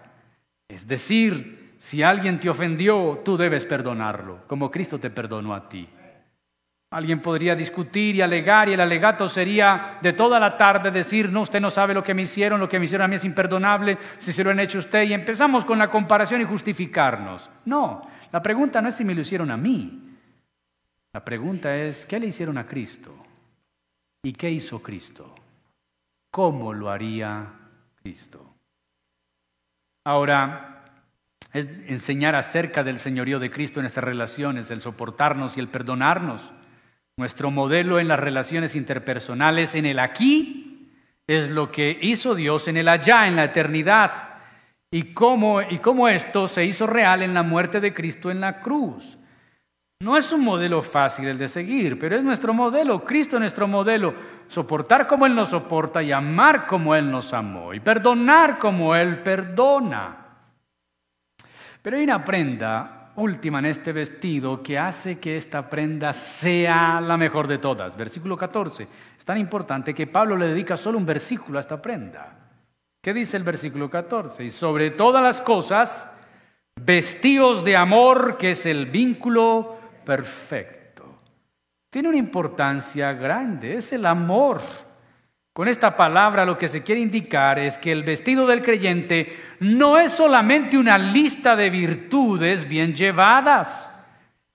Es 0.67 0.89
decir, 0.89 1.64
si 1.85 2.03
alguien 2.03 2.41
te 2.41 2.49
ofendió, 2.49 3.21
tú 3.23 3.37
debes 3.37 3.67
perdonarlo, 3.67 4.45
como 4.47 4.71
Cristo 4.71 4.99
te 4.99 5.11
perdonó 5.11 5.55
a 5.55 5.69
ti. 5.69 5.87
Alguien 6.93 7.21
podría 7.21 7.55
discutir 7.55 8.17
y 8.17 8.23
alegar 8.23 8.71
y 8.71 8.73
el 8.73 8.81
alegato 8.81 9.29
sería 9.29 9.99
de 10.01 10.15
toda 10.15 10.41
la 10.41 10.57
tarde 10.57 10.91
decir, 10.91 11.29
no, 11.29 11.43
usted 11.43 11.61
no 11.61 11.69
sabe 11.69 11.93
lo 11.93 12.03
que 12.03 12.15
me 12.15 12.23
hicieron, 12.23 12.59
lo 12.59 12.71
que 12.71 12.79
me 12.79 12.87
hicieron 12.87 13.05
a 13.05 13.09
mí 13.09 13.17
es 13.17 13.25
imperdonable, 13.27 13.99
si 14.17 14.33
se 14.33 14.43
lo 14.43 14.51
han 14.51 14.61
hecho 14.61 14.79
usted, 14.79 15.03
y 15.03 15.13
empezamos 15.13 15.67
con 15.67 15.79
la 15.79 15.91
comparación 15.91 16.41
y 16.41 16.45
justificarnos. 16.45 17.51
No, 17.67 18.09
la 18.33 18.41
pregunta 18.41 18.81
no 18.81 18.89
es 18.89 18.95
si 18.95 19.05
me 19.05 19.15
lo 19.15 19.21
hicieron 19.21 19.51
a 19.51 19.59
mí, 19.59 20.17
la 21.13 21.23
pregunta 21.23 21.77
es, 21.77 22.07
¿qué 22.07 22.19
le 22.19 22.29
hicieron 22.29 22.57
a 22.57 22.67
Cristo? 22.67 23.15
¿Y 24.23 24.33
qué 24.33 24.51
hizo 24.51 24.83
Cristo? 24.83 25.35
¿Cómo 26.31 26.73
lo 26.73 26.89
haría 26.89 27.47
Cristo? 28.01 28.55
Ahora, 30.07 30.74
es 31.55 31.69
enseñar 31.87 32.35
acerca 32.35 32.83
del 32.83 32.99
señorío 32.99 33.39
de 33.39 33.51
Cristo 33.51 33.79
en 33.79 33.85
nuestras 33.85 34.05
relaciones, 34.05 34.71
el 34.73 34.83
soportarnos 34.83 35.57
y 35.57 35.61
el 35.61 35.69
perdonarnos. 35.69 36.53
Nuestro 37.17 37.53
modelo 37.53 38.01
en 38.01 38.09
las 38.09 38.19
relaciones 38.19 38.75
interpersonales 38.75 39.77
en 39.77 39.87
el 39.87 40.01
aquí 40.01 40.91
es 41.29 41.51
lo 41.51 41.71
que 41.71 41.97
hizo 42.03 42.35
Dios 42.35 42.67
en 42.67 42.77
el 42.77 42.89
allá, 42.89 43.29
en 43.29 43.37
la 43.37 43.45
eternidad. 43.45 44.11
Y 44.91 45.15
cómo, 45.15 45.63
y 45.63 45.79
cómo 45.79 46.09
esto 46.09 46.49
se 46.49 46.65
hizo 46.65 46.89
real 46.89 47.23
en 47.23 47.35
la 47.35 47.45
muerte 47.45 47.81
de 47.81 47.95
Cristo 47.95 48.33
en 48.33 48.41
la 48.41 48.61
cruz. 48.61 49.17
No 50.01 50.17
es 50.17 50.33
un 50.33 50.43
modelo 50.43 50.83
fácil 50.83 51.29
el 51.29 51.39
de 51.39 51.47
seguir, 51.47 52.01
pero 52.01 52.17
es 52.17 52.25
nuestro 52.25 52.53
modelo, 52.53 53.05
Cristo 53.05 53.37
es 53.37 53.41
nuestro 53.41 53.69
modelo. 53.69 54.13
Soportar 54.49 55.07
como 55.07 55.25
Él 55.25 55.37
nos 55.37 55.51
soporta 55.51 56.03
y 56.03 56.11
amar 56.11 56.67
como 56.67 56.97
Él 56.97 57.09
nos 57.09 57.33
amó 57.33 57.73
y 57.73 57.79
perdonar 57.79 58.59
como 58.59 58.97
Él 58.97 59.23
perdona. 59.23 60.24
Pero 61.85 61.99
hay 61.99 62.05
una 62.05 62.25
prenda 62.25 63.11
última 63.17 63.59
en 63.59 63.67
este 63.67 63.93
vestido 63.93 64.63
que 64.63 64.79
hace 64.79 65.19
que 65.19 65.37
esta 65.37 65.69
prenda 65.69 66.15
sea 66.15 66.99
la 66.99 67.19
mejor 67.19 67.47
de 67.47 67.59
todas. 67.59 67.95
Versículo 67.95 68.39
14. 68.39 68.89
Es 69.19 69.25
tan 69.27 69.37
importante 69.37 69.93
que 69.93 70.07
Pablo 70.07 70.35
le 70.35 70.47
dedica 70.47 70.79
solo 70.79 70.97
un 70.97 71.05
versículo 71.05 71.59
a 71.59 71.61
esta 71.61 71.83
prenda. 71.83 72.39
¿Qué 73.03 73.13
dice 73.13 73.37
el 73.37 73.43
versículo 73.43 73.91
14? 73.91 74.45
Y 74.45 74.49
sobre 74.49 74.93
todas 74.93 75.23
las 75.23 75.43
cosas, 75.43 76.09
vestidos 76.81 77.63
de 77.63 77.77
amor, 77.77 78.39
que 78.39 78.53
es 78.53 78.65
el 78.65 78.87
vínculo 78.87 79.77
perfecto. 80.07 81.05
Tiene 81.91 82.09
una 82.09 82.17
importancia 82.17 83.13
grande, 83.13 83.75
es 83.75 83.93
el 83.93 84.07
amor. 84.07 84.63
Con 85.55 85.69
esta 85.69 85.97
palabra 85.97 86.45
lo 86.45 86.59
que 86.59 86.67
se 86.67 86.83
quiere 86.83 87.01
indicar 87.01 87.61
es 87.61 87.79
que 87.79 87.93
el 87.93 88.03
vestido 88.03 88.45
del 88.45 88.61
creyente 88.61 89.41
no 89.61 90.01
es 90.01 90.11
solamente 90.11 90.77
una 90.77 90.99
lista 90.99 91.55
de 91.55 91.71
virtudes 91.71 92.69
bien 92.69 92.93
llevadas, 92.93 93.89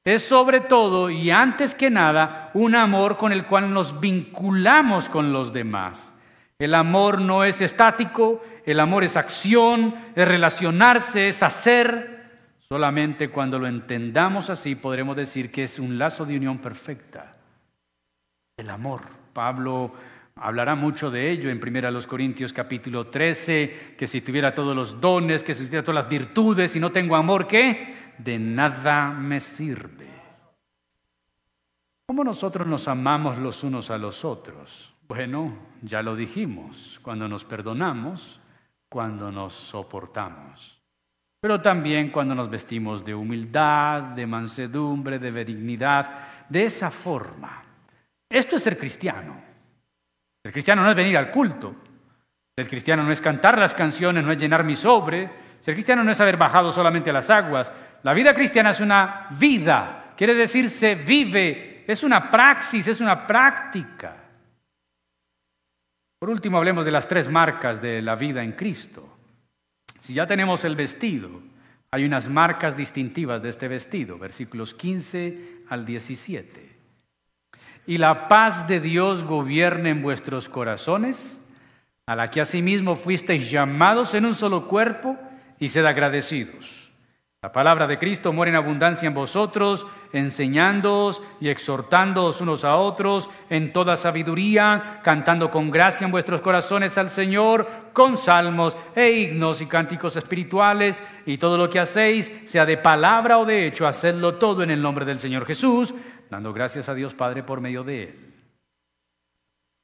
es 0.03 0.23
sobre 0.23 0.59
todo 0.59 1.09
y 1.09 1.31
antes 1.31 1.73
que 1.73 1.89
nada 1.89 2.51
un 2.53 2.75
amor 2.75 3.15
con 3.15 3.31
el 3.31 3.45
cual 3.45 3.73
nos 3.73 4.01
vinculamos 4.01 5.07
con 5.07 5.31
los 5.31 5.53
demás. 5.53 6.13
El 6.57 6.75
amor 6.75 7.21
no 7.21 7.45
es 7.45 7.61
estático, 7.61 8.43
el 8.65 8.81
amor 8.81 9.05
es 9.05 9.15
acción, 9.15 9.95
es 10.13 10.27
relacionarse, 10.27 11.29
es 11.29 11.41
hacer. 11.43 12.27
Solamente 12.67 13.29
cuando 13.29 13.57
lo 13.57 13.67
entendamos 13.67 14.49
así 14.49 14.75
podremos 14.75 15.15
decir 15.15 15.49
que 15.49 15.63
es 15.63 15.79
un 15.79 15.97
lazo 15.97 16.25
de 16.25 16.35
unión 16.35 16.57
perfecta. 16.57 17.31
El 18.57 18.69
amor. 18.69 19.17
Pablo 19.31 19.93
hablará 20.41 20.75
mucho 20.75 21.11
de 21.11 21.29
ello 21.31 21.49
en 21.49 21.59
1 21.61 22.07
Corintios 22.07 22.53
capítulo 22.53 23.07
13, 23.07 23.95
que 23.97 24.07
si 24.07 24.21
tuviera 24.21 24.53
todos 24.53 24.75
los 24.75 24.99
dones, 24.99 25.43
que 25.43 25.53
si 25.53 25.65
tuviera 25.65 25.83
todas 25.83 26.03
las 26.03 26.09
virtudes 26.09 26.75
y 26.75 26.79
no 26.79 26.91
tengo 26.91 27.15
amor, 27.15 27.47
¿qué? 27.47 28.13
De 28.17 28.37
nada 28.39 29.11
me 29.11 29.39
sirve. 29.39 30.07
¿Cómo 32.05 32.23
nosotros 32.23 32.65
nos 32.67 32.87
amamos 32.87 33.37
los 33.37 33.63
unos 33.63 33.91
a 33.91 33.97
los 33.97 34.25
otros? 34.25 34.93
Bueno, 35.07 35.57
ya 35.81 36.01
lo 36.01 36.15
dijimos, 36.15 36.99
cuando 37.01 37.27
nos 37.27 37.45
perdonamos, 37.45 38.39
cuando 38.89 39.31
nos 39.31 39.53
soportamos 39.53 40.79
pero 41.39 41.61
también 41.61 42.09
cuando 42.09 42.35
nos 42.35 42.49
vestimos 42.49 43.05
de 43.05 43.15
humildad, 43.15 44.01
de 44.01 44.27
mansedumbre, 44.27 45.19
de 45.19 45.31
benignidad, 45.31 46.47
de 46.49 46.65
esa 46.65 46.91
forma. 46.91 47.63
Esto 48.29 48.57
es 48.57 48.63
ser 48.63 48.77
cristiano. 48.77 49.48
El 50.43 50.51
cristiano 50.51 50.83
no 50.83 50.89
es 50.89 50.95
venir 50.95 51.17
al 51.17 51.31
culto. 51.31 51.75
El 52.55 52.67
cristiano 52.67 53.03
no 53.03 53.11
es 53.11 53.21
cantar 53.21 53.57
las 53.57 53.73
canciones, 53.73 54.23
no 54.23 54.31
es 54.31 54.37
llenar 54.37 54.63
mi 54.63 54.75
sobre. 54.75 55.29
Ser 55.59 55.73
cristiano 55.73 56.03
no 56.03 56.11
es 56.11 56.19
haber 56.21 56.37
bajado 56.37 56.71
solamente 56.71 57.09
a 57.09 57.13
las 57.13 57.29
aguas. 57.29 57.71
La 58.03 58.13
vida 58.13 58.33
cristiana 58.33 58.71
es 58.71 58.79
una 58.79 59.27
vida. 59.31 60.13
Quiere 60.15 60.33
decir 60.33 60.69
se 60.69 60.95
vive. 60.95 61.83
Es 61.87 62.03
una 62.03 62.29
praxis, 62.29 62.87
es 62.87 63.01
una 63.01 63.25
práctica. 63.25 64.15
Por 66.19 66.29
último, 66.29 66.57
hablemos 66.57 66.85
de 66.85 66.91
las 66.91 67.07
tres 67.07 67.29
marcas 67.29 67.81
de 67.81 68.01
la 68.01 68.15
vida 68.15 68.43
en 68.43 68.51
Cristo. 68.51 69.17
Si 70.01 70.13
ya 70.13 70.27
tenemos 70.27 70.65
el 70.65 70.75
vestido, 70.75 71.29
hay 71.91 72.05
unas 72.05 72.27
marcas 72.27 72.75
distintivas 72.75 73.41
de 73.41 73.49
este 73.49 73.67
vestido, 73.67 74.17
versículos 74.17 74.73
15 74.73 75.63
al 75.69 75.85
17. 75.85 76.78
Y 77.89 77.97
la 77.97 78.27
paz 78.27 78.67
de 78.67 78.79
Dios 78.79 79.23
gobierne 79.23 79.89
en 79.89 80.03
vuestros 80.03 80.47
corazones, 80.47 81.41
a 82.05 82.15
la 82.15 82.29
que 82.29 82.39
asimismo 82.39 82.95
fuisteis 82.95 83.49
llamados 83.49 84.13
en 84.13 84.25
un 84.25 84.35
solo 84.35 84.67
cuerpo, 84.67 85.17
y 85.57 85.69
sed 85.69 85.85
agradecidos. 85.85 86.91
La 87.41 87.51
palabra 87.51 87.87
de 87.87 87.97
Cristo 87.97 88.31
muere 88.31 88.51
en 88.51 88.57
abundancia 88.57 89.07
en 89.07 89.15
vosotros, 89.15 89.87
enseñándoos 90.13 91.21
y 91.41 91.47
exhortándoos 91.47 92.41
unos 92.41 92.63
a 92.63 92.75
otros 92.75 93.27
en 93.49 93.73
toda 93.73 93.97
sabiduría, 93.97 94.99
cantando 95.03 95.49
con 95.49 95.71
gracia 95.71 96.05
en 96.05 96.11
vuestros 96.11 96.41
corazones 96.41 96.95
al 96.99 97.09
Señor, 97.09 97.65
con 97.93 98.17
salmos 98.17 98.77
e 98.93 99.09
himnos 99.09 99.61
y 99.61 99.65
cánticos 99.65 100.15
espirituales, 100.15 101.01
y 101.25 101.37
todo 101.37 101.57
lo 101.57 101.69
que 101.71 101.79
hacéis, 101.79 102.31
sea 102.45 102.67
de 102.67 102.77
palabra 102.77 103.39
o 103.39 103.45
de 103.45 103.65
hecho, 103.65 103.87
hacedlo 103.87 104.35
todo 104.35 104.61
en 104.61 104.69
el 104.69 104.81
nombre 104.81 105.05
del 105.05 105.19
Señor 105.19 105.47
Jesús, 105.47 105.95
dando 106.29 106.53
gracias 106.53 106.89
a 106.89 106.93
Dios 106.93 107.13
Padre 107.13 107.43
por 107.43 107.61
medio 107.61 107.83
de 107.83 108.03
Él. 108.03 108.33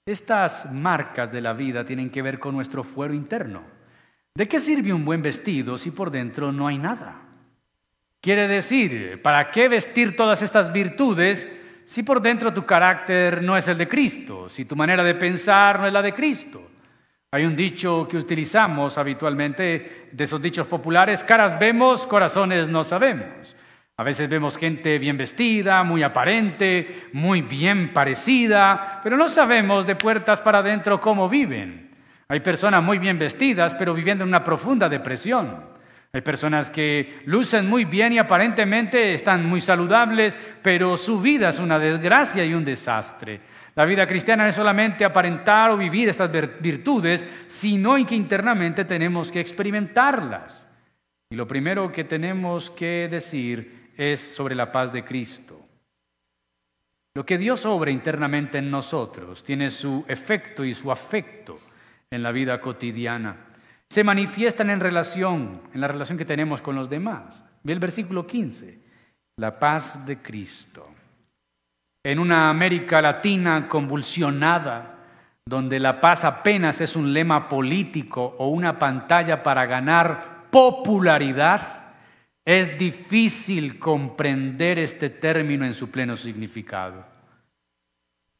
Estas 0.05 0.71
marcas 0.71 1.31
de 1.31 1.41
la 1.41 1.53
vida 1.53 1.83
tienen 1.83 2.11
que 2.11 2.21
ver 2.21 2.39
con 2.39 2.53
nuestro 2.53 2.83
fuero 2.83 3.13
interno. 3.13 3.63
¿De 4.35 4.47
qué 4.47 4.59
sirve 4.59 4.93
un 4.93 5.05
buen 5.05 5.21
vestido 5.21 5.77
si 5.77 5.91
por 5.91 6.11
dentro 6.11 6.51
no 6.51 6.67
hay 6.67 6.77
nada? 6.77 7.21
Quiere 8.21 8.47
decir, 8.47 9.21
¿para 9.21 9.49
qué 9.49 9.67
vestir 9.67 10.15
todas 10.15 10.41
estas 10.41 10.71
virtudes 10.71 11.47
si 11.85 12.03
por 12.03 12.21
dentro 12.21 12.53
tu 12.53 12.65
carácter 12.65 13.41
no 13.41 13.57
es 13.57 13.67
el 13.67 13.77
de 13.77 13.87
Cristo, 13.87 14.49
si 14.49 14.65
tu 14.65 14.75
manera 14.75 15.03
de 15.03 15.15
pensar 15.15 15.79
no 15.79 15.87
es 15.87 15.93
la 15.93 16.01
de 16.01 16.13
Cristo? 16.13 16.69
Hay 17.31 17.45
un 17.45 17.55
dicho 17.55 18.07
que 18.07 18.17
utilizamos 18.17 18.97
habitualmente, 18.97 20.09
de 20.11 20.23
esos 20.23 20.41
dichos 20.41 20.67
populares, 20.67 21.23
caras 21.23 21.57
vemos, 21.59 22.05
corazones 22.07 22.69
no 22.69 22.83
sabemos. 22.83 23.54
A 23.97 24.03
veces 24.03 24.27
vemos 24.27 24.57
gente 24.57 24.99
bien 24.99 25.17
vestida, 25.17 25.81
muy 25.83 26.03
aparente, 26.03 27.07
muy 27.13 27.41
bien 27.41 27.93
parecida, 27.93 28.99
pero 29.01 29.15
no 29.15 29.29
sabemos 29.29 29.87
de 29.87 29.95
puertas 29.95 30.41
para 30.41 30.57
adentro 30.59 30.99
cómo 30.99 31.29
viven. 31.29 31.91
Hay 32.27 32.41
personas 32.41 32.83
muy 32.83 32.97
bien 32.97 33.17
vestidas, 33.17 33.73
pero 33.73 33.93
viviendo 33.93 34.25
en 34.25 34.29
una 34.29 34.43
profunda 34.43 34.89
depresión. 34.89 35.75
Hay 36.11 36.19
personas 36.21 36.69
que 36.69 37.21
lucen 37.25 37.69
muy 37.69 37.85
bien 37.85 38.11
y 38.11 38.17
aparentemente 38.17 39.13
están 39.13 39.45
muy 39.45 39.61
saludables, 39.61 40.37
pero 40.61 40.97
su 40.97 41.21
vida 41.21 41.49
es 41.49 41.59
una 41.59 41.79
desgracia 41.79 42.43
y 42.43 42.53
un 42.53 42.65
desastre. 42.65 43.39
La 43.75 43.85
vida 43.85 44.05
cristiana 44.05 44.43
no 44.43 44.49
es 44.49 44.55
solamente 44.55 45.05
aparentar 45.05 45.71
o 45.71 45.77
vivir 45.77 46.09
estas 46.09 46.31
virtudes, 46.59 47.25
sino 47.47 47.95
que 48.05 48.15
internamente 48.15 48.83
tenemos 48.83 49.31
que 49.31 49.39
experimentarlas. 49.39 50.67
Y 51.29 51.35
lo 51.35 51.47
primero 51.47 51.91
que 51.91 52.03
tenemos 52.03 52.69
que 52.71 53.07
decir 53.09 53.74
es 53.97 54.19
sobre 54.19 54.55
la 54.55 54.71
paz 54.71 54.91
de 54.91 55.03
Cristo. 55.03 55.59
Lo 57.15 57.25
que 57.25 57.37
Dios 57.37 57.65
obra 57.65 57.91
internamente 57.91 58.57
en 58.57 58.69
nosotros 58.69 59.43
tiene 59.43 59.71
su 59.71 60.03
efecto 60.07 60.65
y 60.65 60.75
su 60.75 60.91
afecto 60.91 61.59
en 62.11 62.23
la 62.23 62.31
vida 62.31 62.59
cotidiana 62.59 63.45
se 63.89 64.03
manifiestan 64.03 64.69
en 64.69 64.79
relación, 64.79 65.61
en 65.73 65.81
la 65.81 65.87
relación 65.87 66.17
que 66.17 66.25
tenemos 66.25 66.61
con 66.61 66.75
los 66.75 66.89
demás. 66.89 67.43
Ve 67.63 67.73
el 67.73 67.79
versículo 67.79 68.25
15, 68.27 68.79
la 69.37 69.57
paz 69.59 70.05
de 70.05 70.21
Cristo. 70.21 70.87
En 72.03 72.19
una 72.19 72.49
América 72.49 73.01
Latina 73.01 73.67
convulsionada, 73.67 74.97
donde 75.45 75.79
la 75.79 76.01
paz 76.01 76.23
apenas 76.23 76.81
es 76.81 76.95
un 76.95 77.13
lema 77.13 77.47
político 77.47 78.35
o 78.37 78.47
una 78.49 78.77
pantalla 78.77 79.43
para 79.43 79.65
ganar 79.65 80.47
popularidad, 80.49 81.74
es 82.45 82.77
difícil 82.77 83.79
comprender 83.79 84.77
este 84.77 85.09
término 85.09 85.65
en 85.65 85.73
su 85.73 85.89
pleno 85.89 86.15
significado. 86.15 87.03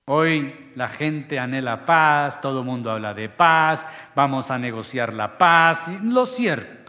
Hoy 0.08 0.72
la 0.76 0.88
gente 0.88 1.40
anhela 1.40 1.84
paz, 1.84 2.40
todo 2.40 2.60
el 2.60 2.66
mundo 2.66 2.92
habla 2.92 3.16
de 3.16 3.28
paz, 3.28 3.86
vamos 4.16 4.52
a 4.52 4.60
negociar 4.60 5.14
la 5.16 5.36
paz. 5.36 5.88
lo 6.04 6.28
cierto 6.28 6.86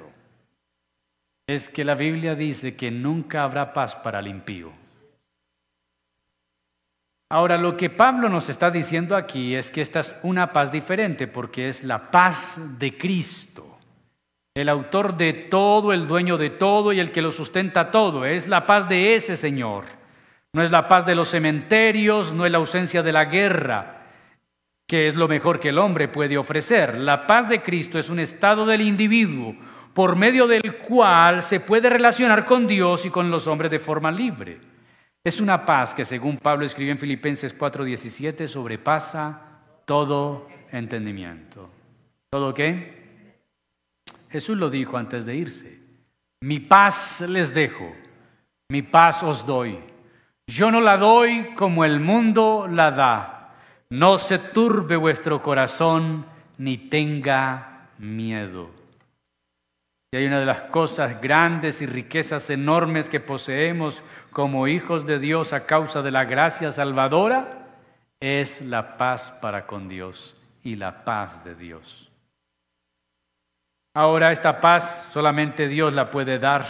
es 1.47 1.71
que 1.71 1.85
la 1.85 1.95
Biblia 1.95 2.35
dice 2.35 2.77
que 2.77 2.91
nunca 2.91 3.45
habrá 3.45 3.73
paz 3.73 3.97
para 3.97 4.19
el 4.19 4.27
impío. 4.27 4.73
Ahora, 7.29 7.57
lo 7.57 7.77
que 7.77 7.91
Pablo 7.91 8.29
nos 8.29 8.49
está 8.49 8.71
diciendo 8.71 9.17
aquí 9.17 9.57
es 9.57 9.71
que 9.71 9.81
esta 9.81 10.01
es 10.01 10.15
una 10.23 10.53
paz 10.53 10.71
diferente 10.71 11.27
porque 11.27 11.69
es 11.69 11.83
la 11.83 12.11
paz 12.11 12.61
de 12.79 12.97
Cristo. 12.97 13.66
El 14.57 14.71
autor 14.71 15.19
de 15.19 15.35
todo, 15.35 15.93
el 15.93 16.09
dueño 16.09 16.39
de 16.39 16.49
todo 16.49 16.91
y 16.91 16.99
el 16.99 17.13
que 17.13 17.21
lo 17.21 17.31
sustenta 17.31 17.91
todo. 17.91 18.25
Es 18.25 18.49
la 18.49 18.65
paz 18.65 18.89
de 18.89 19.15
ese 19.15 19.37
Señor. 19.37 19.85
No 20.55 20.63
es 20.63 20.71
la 20.71 20.89
paz 20.89 21.05
de 21.05 21.15
los 21.15 21.29
cementerios, 21.29 22.33
no 22.33 22.47
es 22.47 22.53
la 22.53 22.57
ausencia 22.57 23.03
de 23.03 23.13
la 23.13 23.27
guerra, 23.27 24.07
que 24.87 25.09
es 25.09 25.15
lo 25.15 25.29
mejor 25.29 25.61
que 25.61 25.69
el 25.69 25.77
hombre 25.77 26.09
puede 26.09 26.39
ofrecer. 26.39 26.97
La 26.97 27.27
paz 27.27 27.51
de 27.51 27.61
Cristo 27.61 27.99
es 27.99 28.09
un 28.09 28.19
estado 28.19 28.65
del 28.65 28.81
individuo 28.81 29.55
por 29.93 30.17
medio 30.17 30.47
del 30.47 30.77
cual 30.79 31.43
se 31.43 31.61
puede 31.61 31.91
relacionar 31.91 32.47
con 32.47 32.67
Dios 32.67 33.05
y 33.05 33.11
con 33.11 33.31
los 33.31 33.47
hombres 33.47 33.71
de 33.71 33.79
forma 33.79 34.11
libre. 34.11 34.59
Es 35.23 35.39
una 35.39 35.67
paz 35.67 35.93
que, 35.93 36.07
según 36.07 36.39
Pablo 36.39 36.65
escribió 36.65 36.93
en 36.93 36.99
Filipenses 36.99 37.53
4:17, 37.53 38.49
sobrepasa 38.49 39.39
todo 39.85 40.49
entendimiento. 40.73 41.69
¿Todo 42.31 42.55
qué? 42.55 42.96
Jesús 44.31 44.57
lo 44.57 44.71
dijo 44.71 44.97
antes 44.97 45.27
de 45.27 45.37
irse. 45.37 45.81
Mi 46.41 46.61
paz 46.61 47.23
les 47.23 47.55
dejo, 47.55 47.93
mi 48.69 48.83
paz 48.83 49.23
os 49.23 49.47
doy. 49.47 49.79
Yo 50.47 50.71
no 50.71 50.81
la 50.81 50.97
doy 50.97 51.55
como 51.55 51.85
el 51.85 52.01
mundo 52.01 52.69
la 52.71 52.91
da. 52.91 53.55
No 53.91 54.19
se 54.19 54.39
turbe 54.39 54.97
vuestro 54.97 55.43
corazón 55.43 56.27
ni 56.59 56.77
tenga 56.77 57.89
miedo. 57.99 58.71
Y 60.13 60.19
hay 60.19 60.27
una 60.27 60.39
de 60.39 60.47
las 60.47 60.63
cosas 60.63 61.21
grandes 61.21 61.83
y 61.83 61.87
riquezas 61.87 62.49
enormes 62.51 63.09
que 63.09 63.21
poseemos 63.21 64.05
como 64.31 64.69
hijos 64.69 65.05
de 65.07 65.19
Dios 65.19 65.53
a 65.53 65.67
causa 65.67 66.03
de 66.03 66.11
la 66.11 66.25
gracia 66.25 66.71
salvadora, 66.71 67.67
es 68.21 68.61
la 68.63 68.97
paz 68.97 69.33
para 69.43 69.67
con 69.67 69.89
Dios 69.89 70.37
y 70.63 70.77
la 70.77 71.05
paz 71.05 71.45
de 71.45 71.55
Dios. 71.55 72.06
Ahora 73.97 74.31
esta 74.31 74.61
paz 74.61 75.09
solamente 75.11 75.69
Dios 75.69 75.93
la 75.95 76.11
puede 76.11 76.39
dar 76.39 76.67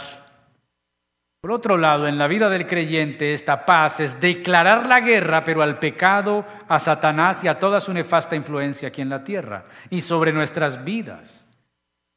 por 1.47 1.51
otro 1.51 1.77
lado, 1.77 2.07
en 2.07 2.17
la 2.17 2.27
vida 2.27 2.49
del 2.49 2.65
creyente 2.65 3.33
esta 3.33 3.65
paz 3.65 3.99
es 3.99 4.19
declarar 4.19 4.87
la 4.87 4.99
guerra, 4.99 5.43
pero 5.43 5.61
al 5.61 5.77
pecado, 5.77 6.43
a 6.67 6.79
Satanás 6.79 7.43
y 7.43 7.47
a 7.47 7.59
toda 7.59 7.79
su 7.79 7.93
nefasta 7.93 8.35
influencia 8.35 8.87
aquí 8.87 9.01
en 9.01 9.09
la 9.09 9.23
tierra 9.23 9.65
y 9.89 10.01
sobre 10.01 10.33
nuestras 10.33 10.83
vidas. 10.83 11.47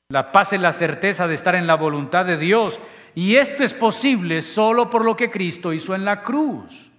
La 0.09 0.33
paz 0.33 0.55
es 0.55 0.61
la 0.61 0.73
certeza 0.73 1.29
de 1.29 1.35
estar 1.35 1.55
en 1.55 1.67
la 1.67 1.77
voluntad 1.77 2.25
de 2.25 2.39
Dios 2.39 2.81
y 3.15 3.37
esto 3.37 3.63
es 3.63 3.75
posible 3.75 4.43
solo 4.43 4.89
por 4.89 5.05
lo 5.05 5.17
que 5.17 5.31
Cristo 5.31 5.73
hizo 5.73 5.95
en 5.95 6.05
la 6.05 6.23
cruz. 6.23 6.91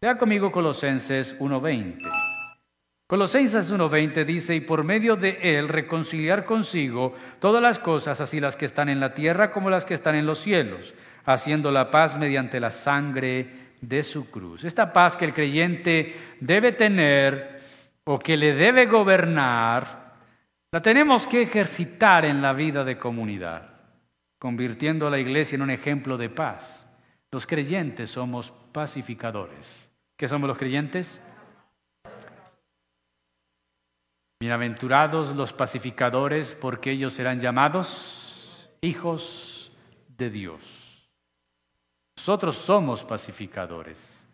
Vea 0.00 0.18
conmigo 0.18 0.52
Colosenses 0.52 1.36
1.20. 1.40 2.27
Colosenses 3.08 3.72
1.20 3.72 4.24
dice, 4.24 4.54
y 4.54 4.60
por 4.60 4.84
medio 4.84 5.16
de 5.16 5.58
él 5.58 5.66
reconciliar 5.68 6.44
consigo 6.44 7.14
todas 7.40 7.60
las 7.60 7.80
cosas, 7.80 8.20
así 8.20 8.38
las 8.38 8.54
que 8.54 8.66
están 8.66 8.88
en 8.90 9.00
la 9.00 9.14
tierra 9.14 9.50
como 9.50 9.70
las 9.70 9.84
que 9.84 9.94
están 9.94 10.14
en 10.14 10.26
los 10.26 10.38
cielos 10.38 10.94
haciendo 11.24 11.70
la 11.70 11.90
paz 11.90 12.16
mediante 12.16 12.58
la 12.58 12.70
sangre 12.70 13.46
de 13.82 14.02
su 14.02 14.30
cruz. 14.30 14.64
Esta 14.64 14.92
paz 14.92 15.16
que 15.16 15.26
el 15.26 15.34
creyente 15.34 16.16
debe 16.40 16.72
tener 16.72 17.60
o 18.04 18.18
que 18.18 18.36
le 18.36 18.54
debe 18.54 18.86
gobernar, 18.86 20.14
la 20.70 20.80
tenemos 20.80 21.26
que 21.26 21.42
ejercitar 21.42 22.24
en 22.24 22.40
la 22.40 22.54
vida 22.54 22.82
de 22.82 22.96
comunidad, 22.96 23.70
convirtiendo 24.38 25.06
a 25.06 25.10
la 25.10 25.18
iglesia 25.18 25.56
en 25.56 25.62
un 25.62 25.70
ejemplo 25.70 26.16
de 26.16 26.30
paz. 26.30 26.86
Los 27.30 27.46
creyentes 27.46 28.10
somos 28.10 28.50
pacificadores. 28.72 29.90
¿Qué 30.16 30.28
somos 30.28 30.48
los 30.48 30.56
creyentes? 30.56 31.22
Bienaventurados 34.40 35.34
los 35.34 35.52
pacificadores, 35.52 36.54
porque 36.54 36.92
ellos 36.92 37.12
serán 37.12 37.40
llamados 37.40 38.70
hijos 38.80 39.72
de 40.16 40.30
Dios. 40.30 41.10
Nosotros 42.16 42.54
somos 42.54 43.02
pacificadores. 43.02 44.24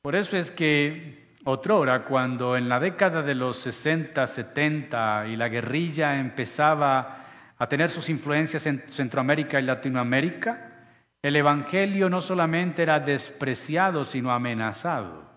Por 0.00 0.14
eso 0.14 0.36
es 0.36 0.52
que 0.52 1.34
otrora, 1.44 2.04
cuando 2.04 2.56
en 2.56 2.68
la 2.68 2.78
década 2.78 3.22
de 3.22 3.34
los 3.34 3.56
60, 3.56 4.24
70 4.24 5.26
y 5.26 5.34
la 5.34 5.48
guerrilla 5.48 6.16
empezaba 6.16 7.26
a 7.58 7.66
tener 7.66 7.90
sus 7.90 8.08
influencias 8.08 8.64
en 8.66 8.84
Centroamérica 8.86 9.58
y 9.58 9.64
Latinoamérica, 9.64 10.86
el 11.20 11.34
Evangelio 11.34 12.08
no 12.08 12.20
solamente 12.20 12.82
era 12.82 13.00
despreciado, 13.00 14.04
sino 14.04 14.30
amenazado, 14.30 15.27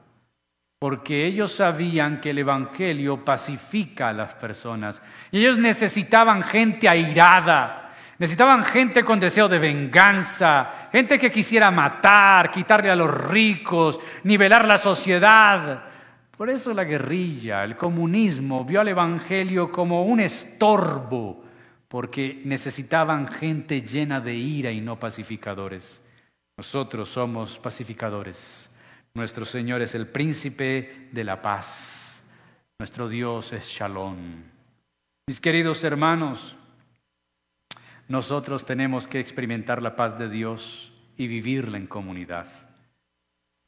porque 0.82 1.28
ellos 1.28 1.52
sabían 1.52 2.20
que 2.20 2.32
el 2.32 2.40
Evangelio 2.40 3.24
pacifica 3.24 4.10
a 4.10 4.14
las 4.14 4.34
personas 4.34 5.00
y 5.32 5.38
ellos 5.38 5.60
necesitaban 5.60 6.42
gente 6.42 6.90
airada, 6.90 7.78
Necesitaban 8.18 8.64
gente 8.64 9.04
con 9.04 9.20
deseo 9.20 9.48
de 9.48 9.58
venganza, 9.58 10.90
gente 10.92 11.18
que 11.18 11.32
quisiera 11.32 11.72
matar, 11.72 12.52
quitarle 12.52 12.92
a 12.92 12.96
los 12.96 13.12
ricos, 13.12 14.00
nivelar 14.24 14.68
la 14.68 14.78
sociedad. 14.78 15.86
Por 16.38 16.52
eso 16.52 16.72
la 16.72 16.84
guerrilla, 16.84 17.64
el 17.64 17.76
comunismo, 17.76 18.64
vio 18.64 18.82
al 18.82 18.90
Evangelio 18.90 19.72
como 19.72 20.06
un 20.06 20.20
estorbo 20.20 21.44
porque 21.88 22.44
necesitaban 22.46 23.28
gente 23.28 23.82
llena 23.82 24.22
de 24.22 24.36
ira 24.36 24.72
y 24.72 24.82
no 24.82 25.00
pacificadores. 25.00 26.04
Nosotros 26.58 27.10
somos 27.10 27.58
pacificadores. 27.58 28.72
Nuestro 29.14 29.46
Señor 29.46 29.82
es 29.82 29.94
el 29.94 30.08
príncipe 30.08 31.10
de 31.12 31.24
la 31.24 31.42
paz. 31.42 32.24
Nuestro 32.80 33.10
Dios 33.10 33.52
es 33.52 33.68
Shalom. 33.68 34.18
Mis 35.28 35.42
queridos 35.42 35.84
hermanos, 35.84 36.56
nosotros 38.08 38.66
tenemos 38.66 39.08
que 39.08 39.20
experimentar 39.20 39.82
la 39.82 39.96
paz 39.96 40.18
de 40.18 40.30
Dios 40.30 40.94
y 41.18 41.28
vivirla 41.28 41.78
en 41.78 41.88
comunidad. 41.88 42.48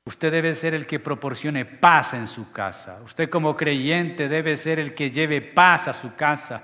Usted 0.05 0.31
debe 0.31 0.55
ser 0.55 0.73
el 0.73 0.87
que 0.87 0.99
proporcione 0.99 1.65
paz 1.65 2.13
en 2.13 2.27
su 2.27 2.51
casa. 2.51 3.01
Usted 3.03 3.29
como 3.29 3.55
creyente 3.55 4.27
debe 4.29 4.57
ser 4.57 4.79
el 4.79 4.93
que 4.93 5.11
lleve 5.11 5.41
paz 5.41 5.87
a 5.89 5.93
su 5.93 6.15
casa. 6.15 6.63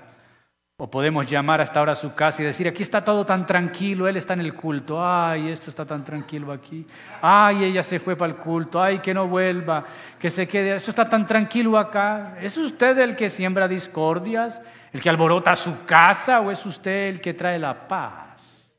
O 0.82 0.90
podemos 0.90 1.28
llamar 1.28 1.60
hasta 1.60 1.78
ahora 1.78 1.92
a 1.92 1.94
su 1.94 2.14
casa 2.14 2.40
y 2.40 2.46
decir, 2.46 2.66
aquí 2.66 2.82
está 2.82 3.04
todo 3.04 3.26
tan 3.26 3.44
tranquilo, 3.44 4.08
él 4.08 4.16
está 4.16 4.32
en 4.32 4.40
el 4.40 4.54
culto, 4.54 4.98
ay, 4.98 5.50
esto 5.50 5.68
está 5.68 5.84
tan 5.84 6.02
tranquilo 6.02 6.50
aquí, 6.50 6.86
ay, 7.20 7.64
ella 7.64 7.82
se 7.82 8.00
fue 8.00 8.16
para 8.16 8.32
el 8.32 8.38
culto, 8.38 8.82
ay, 8.82 9.00
que 9.00 9.12
no 9.12 9.28
vuelva, 9.28 9.84
que 10.18 10.30
se 10.30 10.48
quede, 10.48 10.74
eso 10.74 10.90
está 10.90 11.06
tan 11.06 11.26
tranquilo 11.26 11.76
acá. 11.76 12.34
¿Es 12.40 12.56
usted 12.56 12.96
el 12.96 13.14
que 13.14 13.28
siembra 13.28 13.68
discordias, 13.68 14.62
el 14.94 15.02
que 15.02 15.10
alborota 15.10 15.54
su 15.54 15.84
casa 15.84 16.40
o 16.40 16.50
es 16.50 16.64
usted 16.64 17.08
el 17.08 17.20
que 17.20 17.34
trae 17.34 17.58
la 17.58 17.86
paz? 17.86 18.74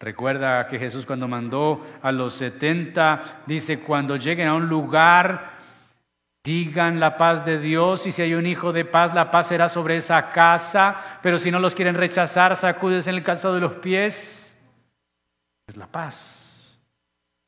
Recuerda 0.00 0.66
que 0.66 0.78
Jesús 0.78 1.04
cuando 1.04 1.28
mandó 1.28 1.84
a 2.00 2.10
los 2.10 2.32
70, 2.36 3.42
dice, 3.44 3.80
cuando 3.80 4.16
lleguen 4.16 4.48
a 4.48 4.54
un 4.54 4.66
lugar 4.66 5.57
Digan 6.44 7.00
la 7.00 7.16
paz 7.16 7.44
de 7.44 7.58
Dios 7.58 8.06
y 8.06 8.12
si 8.12 8.22
hay 8.22 8.34
un 8.34 8.46
hijo 8.46 8.72
de 8.72 8.84
paz, 8.84 9.12
la 9.12 9.30
paz 9.30 9.48
será 9.48 9.68
sobre 9.68 9.96
esa 9.96 10.30
casa, 10.30 11.18
pero 11.22 11.38
si 11.38 11.50
no 11.50 11.58
los 11.58 11.74
quieren 11.74 11.94
rechazar, 11.94 12.56
sacudes 12.56 13.06
en 13.06 13.16
el 13.16 13.22
calzado 13.22 13.54
de 13.54 13.60
los 13.60 13.74
pies. 13.74 14.56
Es 15.66 15.76
la 15.76 15.86
paz. 15.86 16.78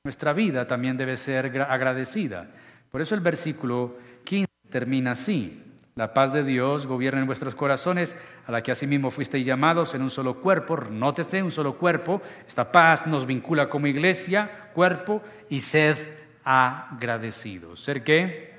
Nuestra 0.05 0.32
vida 0.32 0.66
también 0.66 0.97
debe 0.97 1.16
ser 1.16 1.47
agradecida. 1.62 2.49
Por 2.91 3.01
eso 3.01 3.14
el 3.14 3.20
versículo 3.20 3.97
15 4.24 4.47
termina 4.70 5.12
así. 5.12 5.62
La 5.95 6.14
paz 6.14 6.32
de 6.32 6.45
Dios 6.45 6.86
gobierna 6.86 7.20
en 7.20 7.26
vuestros 7.26 7.55
corazones, 7.55 8.16
a 8.47 8.53
la 8.53 8.62
que 8.62 8.72
asimismo 8.72 9.11
fuisteis 9.11 9.45
llamados 9.45 9.95
en 9.95 10.03
un 10.03 10.11
solo 10.11 10.41
cuerpo. 10.41 10.76
Nótese, 10.91 11.43
un 11.43 11.51
solo 11.51 11.76
cuerpo. 11.76 12.22
Esta 12.49 12.72
paz 12.72 13.07
nos 13.07 13.26
vincula 13.26 13.68
como 13.68 13.86
iglesia, 13.86 14.70
cuerpo, 14.72 15.22
y 15.49 15.61
sed 15.61 15.97
agradecidos. 16.45 17.80
¿Ser 17.80 18.03
qué? 18.03 18.50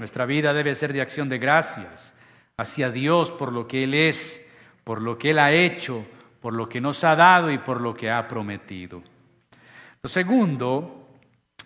Nuestra 0.00 0.24
vida 0.24 0.54
debe 0.54 0.74
ser 0.74 0.94
de 0.94 1.02
acción 1.02 1.28
de 1.28 1.36
gracias 1.36 2.14
hacia 2.56 2.90
Dios 2.90 3.30
por 3.30 3.52
lo 3.52 3.68
que 3.68 3.84
Él 3.84 3.92
es, 3.92 4.50
por 4.82 5.02
lo 5.02 5.18
que 5.18 5.32
Él 5.32 5.38
ha 5.38 5.52
hecho, 5.52 6.06
por 6.40 6.54
lo 6.54 6.70
que 6.70 6.80
nos 6.80 7.04
ha 7.04 7.14
dado 7.14 7.50
y 7.50 7.58
por 7.58 7.82
lo 7.82 7.92
que 7.92 8.10
ha 8.10 8.26
prometido. 8.26 9.02
Lo 10.02 10.08
segundo, 10.08 11.06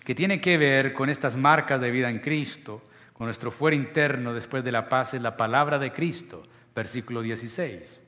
que 0.05 0.17
tiene 0.17 0.41
que 0.41 0.59
ver 0.59 0.93
con 0.93 1.11
estas 1.11 1.37
marcas 1.37 1.81
de 1.81 1.93
vida 1.93 2.11
en 2.11 2.19
Cristo, 2.19 2.83
con 3.13 3.29
nuestro 3.29 3.53
fuero 3.53 3.77
interno 3.77 4.35
después 4.35 4.65
de 4.65 4.73
la 4.73 4.89
paz, 4.89 5.15
es 5.15 5.23
la 5.23 5.37
palabra 5.37 5.79
de 5.79 5.93
Cristo, 5.93 6.43
versículo 6.75 7.23
16. 7.23 8.03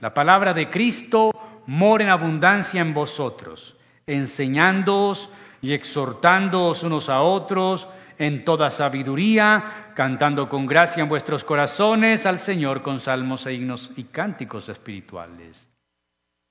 La 0.00 0.14
palabra 0.14 0.54
de 0.54 0.70
Cristo 0.70 1.32
mora 1.66 2.04
en 2.04 2.10
abundancia 2.10 2.80
en 2.80 2.94
vosotros, 2.94 3.76
enseñándoos 4.06 5.30
y 5.60 5.72
exhortándoos 5.72 6.84
unos 6.84 7.08
a 7.08 7.22
otros 7.22 7.88
en 8.18 8.44
toda 8.44 8.70
sabiduría, 8.70 9.92
cantando 9.94 10.48
con 10.48 10.66
gracia 10.66 11.02
en 11.02 11.08
vuestros 11.08 11.44
corazones 11.44 12.26
al 12.26 12.38
Señor 12.38 12.82
con 12.82 12.98
salmos 12.98 13.46
e 13.46 13.54
himnos 13.54 13.92
y 13.96 14.04
cánticos 14.04 14.68
espirituales. 14.68 15.70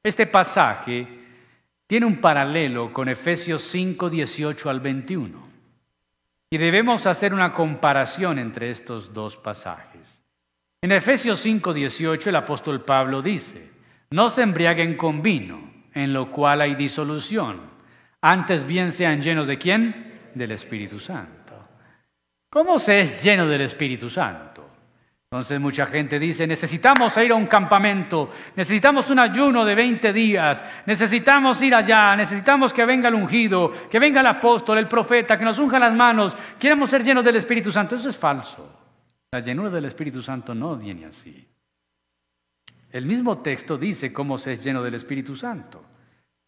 Este 0.04 0.26
pasaje 0.26 1.08
tiene 1.86 2.06
un 2.06 2.22
paralelo 2.22 2.92
con 2.94 3.10
Efesios 3.10 3.62
5, 3.64 4.10
18 4.10 4.70
al 4.70 4.80
21. 4.80 5.48
Y 6.50 6.58
debemos 6.58 7.06
hacer 7.06 7.34
una 7.34 7.54
comparación 7.54 8.40
entre 8.40 8.72
estos 8.72 9.14
dos 9.14 9.36
pasajes. 9.36 10.24
En 10.82 10.92
Efesios 10.92 11.40
5, 11.40 11.74
18 11.74 12.30
el 12.30 12.36
apóstol 12.36 12.84
Pablo 12.84 13.22
dice, 13.22 13.72
no 14.12 14.30
se 14.30 14.44
embriaguen 14.44 14.96
con 14.96 15.22
vino, 15.22 15.60
en 15.94 16.14
lo 16.14 16.32
cual 16.32 16.62
hay 16.62 16.76
disolución, 16.76 17.60
antes 18.22 18.66
bien 18.66 18.92
sean 18.92 19.22
llenos 19.22 19.48
de 19.48 19.58
quién? 19.58 20.32
Del 20.36 20.52
Espíritu 20.52 21.00
Santo. 21.00 21.37
¿Cómo 22.50 22.80
se 22.80 23.02
es 23.02 23.24
lleno 23.24 23.48
del 23.48 23.62
Espíritu 23.62 24.10
Santo? 24.10 24.68
Entonces 25.30 25.60
mucha 25.60 25.86
gente 25.86 26.18
dice, 26.18 26.48
necesitamos 26.48 27.18
ir 27.18 27.34
a 27.34 27.36
un 27.36 27.48
campamento, 27.48 28.30
necesitamos 28.56 29.10
un 29.10 29.20
ayuno 29.20 29.66
de 29.66 29.76
20 29.76 30.14
días, 30.14 30.64
necesitamos 30.86 31.62
ir 31.62 31.76
allá, 31.76 32.16
necesitamos 32.16 32.74
que 32.74 32.86
venga 32.86 33.10
el 33.10 33.16
ungido, 33.16 33.74
que 33.90 34.00
venga 34.00 34.22
el 34.22 34.28
apóstol, 34.28 34.78
el 34.78 34.88
profeta, 34.88 35.38
que 35.38 35.44
nos 35.44 35.60
unja 35.60 35.80
las 35.80 35.94
manos, 35.94 36.38
queremos 36.58 36.90
ser 36.90 37.04
llenos 37.04 37.26
del 37.26 37.36
Espíritu 37.36 37.74
Santo. 37.74 37.96
Eso 37.96 38.08
es 38.08 38.18
falso. 38.18 38.72
La 39.32 39.42
llenura 39.42 39.70
del 39.70 39.84
Espíritu 39.84 40.24
Santo 40.24 40.56
no 40.56 40.78
viene 40.78 41.06
así. 41.08 41.46
El 42.90 43.06
mismo 43.06 43.40
texto 43.40 43.78
dice 43.78 44.14
cómo 44.14 44.38
se 44.38 44.54
es 44.54 44.64
lleno 44.64 44.82
del 44.82 44.96
Espíritu 44.96 45.36
Santo. 45.36 45.84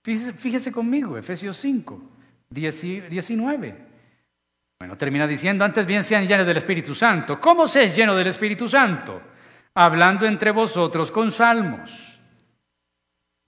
Fíjese, 0.01 0.71
conmigo, 0.71 1.17
Efesios 1.17 1.57
5, 1.57 2.01
19. 2.49 3.88
Bueno, 4.79 4.95
termina 4.95 5.27
diciendo, 5.27 5.65
antes 5.65 5.85
bien 5.85 6.05
sean 6.05 6.25
llenos 6.25 6.47
del 6.47 6.55
Espíritu 6.55 6.95
Santo. 6.95 7.37
¿Cómo 7.41 7.67
se 7.67 7.83
es 7.83 7.97
lleno 7.97 8.15
del 8.15 8.27
Espíritu 8.27 8.69
Santo? 8.69 9.21
Hablando 9.73 10.25
entre 10.25 10.51
vosotros 10.51 11.11
con 11.11 11.33
salmos, 11.33 12.21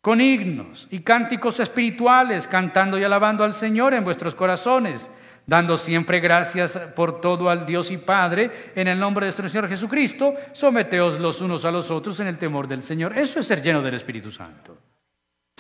con 0.02 0.20
himnos 0.20 0.90
y 0.92 1.00
cánticos 1.00 1.62
espirituales, 1.62 2.50
cantando 2.50 3.00
y 3.00 3.06
alabando 3.06 3.46
al 3.46 3.54
Señor 3.54 3.94
en 3.94 4.04
vuestros 4.04 4.36
corazones, 4.36 5.10
dando 5.48 5.78
siempre 5.78 6.20
gracias 6.20 6.78
por 6.98 7.22
todo 7.22 7.50
al 7.50 7.66
Dios 7.66 7.92
y 7.92 7.98
Padre, 7.98 8.74
en 8.76 8.90
el 8.90 9.00
nombre 9.00 9.24
de 9.24 9.28
nuestro 9.28 9.48
Señor 9.48 9.70
Jesucristo, 9.70 10.34
someteos 10.52 11.18
los 11.18 11.40
unos 11.40 11.64
a 11.64 11.72
los 11.72 11.90
otros 11.92 12.20
en 12.20 12.28
el 12.28 12.38
temor 12.38 12.68
del 12.68 12.84
Señor. 12.84 13.18
Eso 13.18 13.40
es 13.40 13.48
ser 13.48 13.62
lleno 13.62 13.82
del 13.82 13.96
Espíritu 13.96 14.32
Santo. 14.32 14.78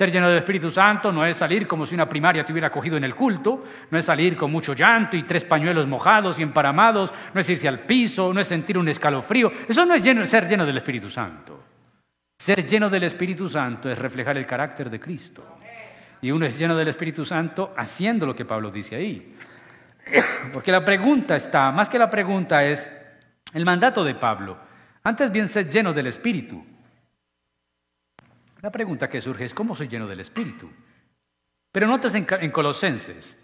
Ser 0.01 0.11
lleno 0.11 0.29
del 0.29 0.39
Espíritu 0.39 0.71
Santo 0.71 1.11
no 1.11 1.23
es 1.23 1.37
salir 1.37 1.67
como 1.67 1.85
si 1.85 1.93
una 1.93 2.09
primaria 2.09 2.43
te 2.43 2.51
hubiera 2.51 2.71
cogido 2.71 2.97
en 2.97 3.03
el 3.03 3.13
culto, 3.13 3.63
no 3.91 3.99
es 3.99 4.05
salir 4.05 4.35
con 4.35 4.51
mucho 4.51 4.73
llanto 4.73 5.15
y 5.15 5.21
tres 5.21 5.43
pañuelos 5.43 5.85
mojados 5.85 6.39
y 6.39 6.41
emparamados, 6.41 7.13
no 7.31 7.39
es 7.39 7.47
irse 7.47 7.67
al 7.67 7.81
piso, 7.81 8.33
no 8.33 8.39
es 8.39 8.47
sentir 8.47 8.79
un 8.79 8.87
escalofrío. 8.87 9.51
Eso 9.69 9.85
no 9.85 9.93
es 9.93 10.01
ser 10.27 10.47
lleno 10.47 10.65
del 10.65 10.77
Espíritu 10.77 11.07
Santo. 11.07 11.63
Ser 12.39 12.65
lleno 12.65 12.89
del 12.89 13.03
Espíritu 13.03 13.47
Santo 13.47 13.91
es 13.91 13.99
reflejar 13.99 14.39
el 14.39 14.47
carácter 14.47 14.89
de 14.89 14.99
Cristo. 14.99 15.57
Y 16.19 16.31
uno 16.31 16.47
es 16.47 16.57
lleno 16.57 16.75
del 16.75 16.87
Espíritu 16.87 17.23
Santo 17.23 17.71
haciendo 17.77 18.25
lo 18.25 18.35
que 18.35 18.45
Pablo 18.45 18.71
dice 18.71 18.95
ahí. 18.95 19.29
Porque 20.51 20.71
la 20.71 20.83
pregunta 20.83 21.35
está, 21.35 21.71
más 21.71 21.89
que 21.89 21.99
la 21.99 22.09
pregunta 22.09 22.65
es 22.65 22.91
el 23.53 23.65
mandato 23.65 24.03
de 24.03 24.15
Pablo. 24.15 24.57
Antes 25.03 25.31
bien 25.31 25.47
ser 25.47 25.69
lleno 25.69 25.93
del 25.93 26.07
Espíritu. 26.07 26.70
La 28.61 28.71
pregunta 28.71 29.09
que 29.09 29.21
surge 29.21 29.45
es, 29.45 29.53
¿cómo 29.53 29.75
soy 29.75 29.87
lleno 29.87 30.07
del 30.07 30.19
Espíritu? 30.19 30.69
Pero 31.71 31.87
notas 31.87 32.13
en, 32.13 32.25
Colosenses. 32.51 33.37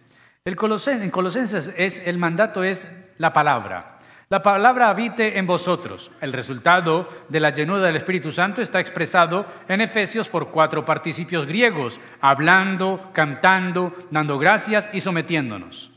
El 0.46 0.54
en 0.54 1.10
Colosenses 1.10 1.74
es, 1.76 2.02
el 2.06 2.20
mandato 2.20 2.64
es 2.64 2.88
la 3.18 3.34
palabra. 3.34 3.98
La 4.30 4.44
palabra 4.44 4.90
habite 4.90 5.40
en 5.40 5.48
vosotros. 5.48 6.12
El 6.22 6.34
resultado 6.34 7.10
de 7.30 7.40
la 7.40 7.50
llenura 7.50 7.82
del 7.82 7.96
Espíritu 7.96 8.32
Santo 8.32 8.62
está 8.62 8.80
expresado 8.80 9.48
en 9.68 9.82
Efesios 9.82 10.30
por 10.30 10.50
cuatro 10.52 10.86
participios 10.86 11.48
griegos, 11.48 12.00
hablando, 12.22 13.10
cantando, 13.14 13.96
dando 14.12 14.38
gracias 14.38 14.90
y 14.94 15.02
sometiéndonos. 15.02 15.92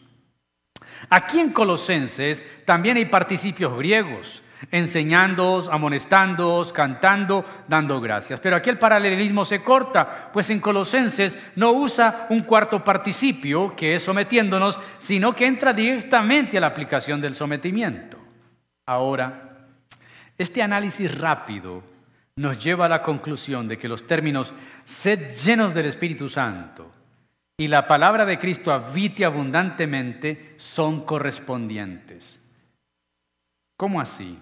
Aquí 1.10 1.40
en 1.40 1.52
Colosenses 1.52 2.46
también 2.64 2.96
hay 2.96 3.06
participios 3.06 3.76
griegos 3.76 4.42
enseñándoos, 4.70 5.68
amonestándoos, 5.68 6.72
cantando, 6.72 7.44
dando 7.68 8.00
gracias. 8.00 8.40
Pero 8.40 8.56
aquí 8.56 8.70
el 8.70 8.78
paralelismo 8.78 9.44
se 9.44 9.62
corta, 9.62 10.30
pues 10.32 10.50
en 10.50 10.60
Colosenses 10.60 11.38
no 11.56 11.72
usa 11.72 12.26
un 12.30 12.40
cuarto 12.40 12.84
participio, 12.84 13.74
que 13.74 13.94
es 13.96 14.02
sometiéndonos, 14.02 14.78
sino 14.98 15.34
que 15.34 15.46
entra 15.46 15.72
directamente 15.72 16.58
a 16.58 16.60
la 16.60 16.66
aplicación 16.68 17.20
del 17.20 17.34
sometimiento. 17.34 18.18
Ahora, 18.86 19.58
este 20.36 20.62
análisis 20.62 21.16
rápido 21.18 21.82
nos 22.36 22.62
lleva 22.62 22.86
a 22.86 22.88
la 22.88 23.02
conclusión 23.02 23.68
de 23.68 23.78
que 23.78 23.88
los 23.88 24.06
términos 24.06 24.54
sed 24.84 25.30
llenos 25.44 25.74
del 25.74 25.86
Espíritu 25.86 26.28
Santo 26.28 26.90
y 27.60 27.68
la 27.68 27.86
palabra 27.86 28.24
de 28.24 28.38
Cristo 28.38 28.72
habite 28.72 29.26
abundantemente 29.26 30.54
son 30.56 31.04
correspondientes. 31.04 32.40
¿Cómo 33.76 34.00
así? 34.00 34.38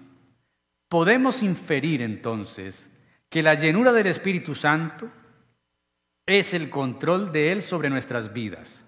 Podemos 0.89 1.43
inferir 1.43 2.01
entonces 2.01 2.89
que 3.29 3.43
la 3.43 3.53
llenura 3.53 3.93
del 3.93 4.07
Espíritu 4.07 4.55
Santo 4.55 5.09
es 6.25 6.53
el 6.53 6.69
control 6.69 7.31
de 7.31 7.51
Él 7.51 7.61
sobre 7.61 7.89
nuestras 7.89 8.33
vidas 8.33 8.85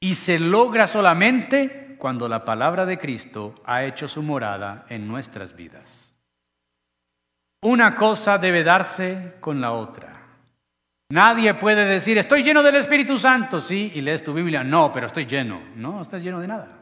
y 0.00 0.14
se 0.14 0.38
logra 0.38 0.86
solamente 0.86 1.96
cuando 1.98 2.28
la 2.28 2.44
palabra 2.44 2.86
de 2.86 2.98
Cristo 2.98 3.54
ha 3.64 3.84
hecho 3.84 4.08
su 4.08 4.22
morada 4.22 4.86
en 4.88 5.06
nuestras 5.06 5.54
vidas. 5.54 6.08
una 7.64 7.94
cosa 7.94 8.38
debe 8.38 8.64
darse 8.64 9.34
con 9.38 9.60
la 9.60 9.70
otra. 9.70 10.12
Nadie 11.10 11.54
puede 11.54 11.84
decir, 11.84 12.18
estoy 12.18 12.42
lleno 12.42 12.62
del 12.62 12.74
Espíritu 12.76 13.16
Santo, 13.18 13.60
sí, 13.60 13.92
y 13.94 14.00
lees 14.00 14.24
tu 14.24 14.32
Biblia, 14.34 14.64
no, 14.64 14.90
pero 14.90 15.06
estoy 15.06 15.26
lleno. 15.26 15.60
No, 15.76 16.02
estás 16.02 16.22
lleno 16.24 16.40
de 16.40 16.48
nada. 16.48 16.81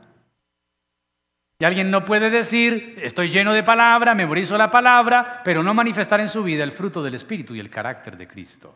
Y 1.61 1.65
alguien 1.65 1.91
no 1.91 2.05
puede 2.05 2.31
decir, 2.31 2.97
estoy 3.01 3.29
lleno 3.29 3.53
de 3.53 3.63
palabra, 3.63 4.17
memorizo 4.17 4.59
la 4.59 4.71
palabra, 4.71 5.43
pero 5.45 5.63
no 5.63 5.73
manifestar 5.75 6.19
en 6.19 6.29
su 6.29 6.43
vida 6.43 6.65
el 6.65 6.73
fruto 6.73 7.03
del 7.03 7.15
Espíritu 7.15 7.55
y 7.55 7.61
el 7.61 7.71
carácter 7.71 8.17
de 8.17 8.27
Cristo. 8.27 8.75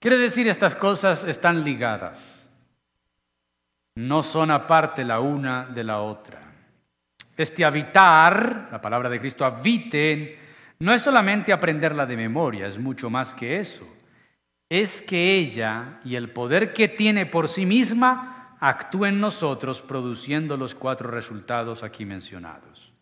Quiere 0.00 0.16
decir, 0.16 0.48
estas 0.48 0.74
cosas 0.74 1.24
están 1.24 1.62
ligadas. 1.62 2.48
No 3.96 4.22
son 4.22 4.50
aparte 4.50 5.04
la 5.04 5.20
una 5.20 5.66
de 5.66 5.84
la 5.84 5.98
otra. 6.00 6.40
Este 7.36 7.64
habitar, 7.64 8.68
la 8.70 8.80
palabra 8.80 9.10
de 9.10 9.20
Cristo 9.20 9.44
habiten, 9.44 10.36
no 10.78 10.94
es 10.94 11.02
solamente 11.02 11.52
aprenderla 11.52 12.06
de 12.06 12.16
memoria, 12.16 12.66
es 12.66 12.78
mucho 12.78 13.10
más 13.10 13.34
que 13.34 13.58
eso 13.58 13.94
es 14.68 15.02
que 15.02 15.36
ella 15.36 16.00
y 16.04 16.16
el 16.16 16.30
poder 16.30 16.72
que 16.72 16.88
tiene 16.88 17.26
por 17.26 17.48
sí 17.48 17.66
misma 17.66 18.33
actúe 18.68 19.06
en 19.06 19.20
nosotros 19.20 19.82
produciendo 19.82 20.56
los 20.56 20.74
cuatro 20.74 21.10
resultados 21.10 21.82
aquí 21.82 22.06
mencionados. 22.06 22.92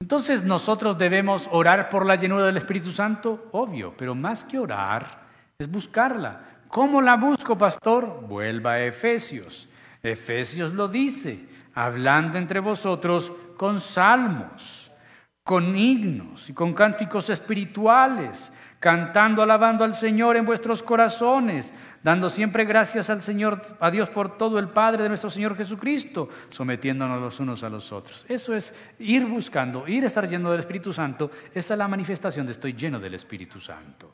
Entonces 0.00 0.42
nosotros 0.42 0.98
debemos 0.98 1.48
orar 1.52 1.88
por 1.88 2.04
la 2.04 2.16
llenura 2.16 2.44
del 2.44 2.56
Espíritu 2.56 2.90
Santo, 2.90 3.48
obvio, 3.52 3.94
pero 3.96 4.14
más 4.16 4.44
que 4.44 4.58
orar 4.58 5.22
es 5.56 5.70
buscarla. 5.70 6.40
¿Cómo 6.66 7.00
la 7.00 7.16
busco, 7.16 7.56
pastor? 7.56 8.26
Vuelva 8.26 8.72
a 8.72 8.84
Efesios. 8.84 9.68
Efesios 10.02 10.74
lo 10.74 10.88
dice, 10.88 11.46
hablando 11.74 12.36
entre 12.36 12.58
vosotros 12.58 13.32
con 13.56 13.80
salmos, 13.80 14.90
con 15.44 15.76
himnos 15.76 16.50
y 16.50 16.52
con 16.52 16.74
cánticos 16.74 17.30
espirituales 17.30 18.52
cantando, 18.84 19.42
alabando 19.42 19.82
al 19.82 19.94
Señor 19.94 20.36
en 20.36 20.44
vuestros 20.44 20.82
corazones, 20.82 21.72
dando 22.04 22.28
siempre 22.28 22.66
gracias 22.66 23.08
al 23.08 23.22
Señor, 23.22 23.62
a 23.80 23.90
Dios 23.90 24.10
por 24.10 24.36
todo 24.36 24.58
el 24.58 24.68
Padre 24.68 25.02
de 25.02 25.08
nuestro 25.08 25.30
Señor 25.30 25.56
Jesucristo, 25.56 26.28
sometiéndonos 26.50 27.18
los 27.18 27.40
unos 27.40 27.64
a 27.64 27.70
los 27.70 27.90
otros. 27.92 28.26
Eso 28.28 28.54
es 28.54 28.74
ir 28.98 29.24
buscando, 29.24 29.88
ir 29.88 30.04
a 30.04 30.08
estar 30.08 30.28
lleno 30.28 30.50
del 30.50 30.60
Espíritu 30.60 30.92
Santo. 30.92 31.30
Esa 31.54 31.74
es 31.74 31.78
la 31.78 31.88
manifestación 31.88 32.44
de 32.44 32.52
estoy 32.52 32.74
lleno 32.74 33.00
del 33.00 33.14
Espíritu 33.14 33.58
Santo. 33.58 34.12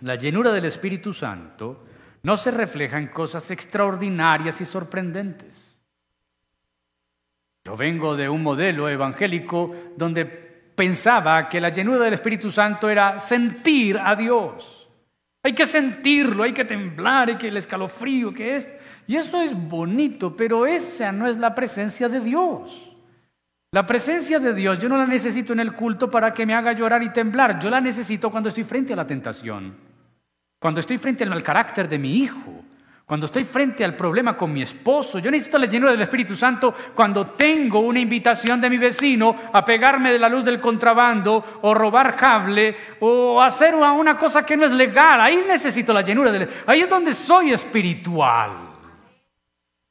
La 0.00 0.14
llenura 0.14 0.50
del 0.52 0.64
Espíritu 0.64 1.12
Santo 1.12 1.76
no 2.22 2.34
se 2.38 2.50
refleja 2.50 2.98
en 2.98 3.08
cosas 3.08 3.50
extraordinarias 3.50 4.58
y 4.62 4.64
sorprendentes. 4.64 5.78
Yo 7.62 7.76
vengo 7.76 8.16
de 8.16 8.26
un 8.26 8.42
modelo 8.42 8.88
evangélico 8.88 9.76
donde 9.98 10.24
pensaba 10.24 11.46
que 11.46 11.60
la 11.60 11.68
llenura 11.68 12.04
del 12.04 12.14
Espíritu 12.14 12.50
Santo 12.50 12.88
era 12.88 13.18
sentir 13.18 13.98
a 13.98 14.16
Dios. 14.16 14.79
Hay 15.42 15.54
que 15.54 15.66
sentirlo, 15.66 16.42
hay 16.42 16.52
que 16.52 16.64
temblar, 16.64 17.28
hay 17.28 17.36
que 17.36 17.48
el 17.48 17.56
escalofrío 17.56 18.32
que 18.32 18.56
es. 18.56 18.68
Y 19.06 19.16
eso 19.16 19.40
es 19.40 19.54
bonito, 19.54 20.36
pero 20.36 20.66
esa 20.66 21.12
no 21.12 21.26
es 21.26 21.38
la 21.38 21.54
presencia 21.54 22.08
de 22.08 22.20
Dios. 22.20 22.90
La 23.72 23.86
presencia 23.86 24.40
de 24.40 24.52
Dios 24.52 24.78
yo 24.80 24.88
no 24.88 24.96
la 24.96 25.06
necesito 25.06 25.52
en 25.52 25.60
el 25.60 25.74
culto 25.74 26.10
para 26.10 26.34
que 26.34 26.44
me 26.44 26.54
haga 26.54 26.72
llorar 26.72 27.02
y 27.02 27.12
temblar. 27.12 27.60
Yo 27.60 27.70
la 27.70 27.80
necesito 27.80 28.30
cuando 28.30 28.48
estoy 28.48 28.64
frente 28.64 28.92
a 28.92 28.96
la 28.96 29.06
tentación, 29.06 29.76
cuando 30.58 30.80
estoy 30.80 30.98
frente 30.98 31.24
al 31.24 31.42
carácter 31.42 31.88
de 31.88 31.98
mi 31.98 32.16
hijo, 32.16 32.59
cuando 33.10 33.26
estoy 33.26 33.42
frente 33.42 33.84
al 33.84 33.96
problema 33.96 34.36
con 34.36 34.52
mi 34.52 34.62
esposo, 34.62 35.18
yo 35.18 35.32
necesito 35.32 35.58
la 35.58 35.66
llenura 35.66 35.90
del 35.90 36.02
Espíritu 36.02 36.36
Santo 36.36 36.72
cuando 36.94 37.26
tengo 37.26 37.80
una 37.80 37.98
invitación 37.98 38.60
de 38.60 38.70
mi 38.70 38.78
vecino 38.78 39.34
a 39.52 39.64
pegarme 39.64 40.12
de 40.12 40.18
la 40.20 40.28
luz 40.28 40.44
del 40.44 40.60
contrabando 40.60 41.58
o 41.62 41.74
robar 41.74 42.14
cable 42.14 42.76
o 43.00 43.42
hacer 43.42 43.74
una 43.74 44.16
cosa 44.16 44.46
que 44.46 44.56
no 44.56 44.64
es 44.64 44.70
legal. 44.70 45.20
Ahí 45.20 45.42
necesito 45.44 45.92
la 45.92 46.02
llenura 46.02 46.30
del 46.30 46.48
Ahí 46.64 46.82
es 46.82 46.88
donde 46.88 47.12
soy 47.12 47.50
espiritual. 47.50 48.52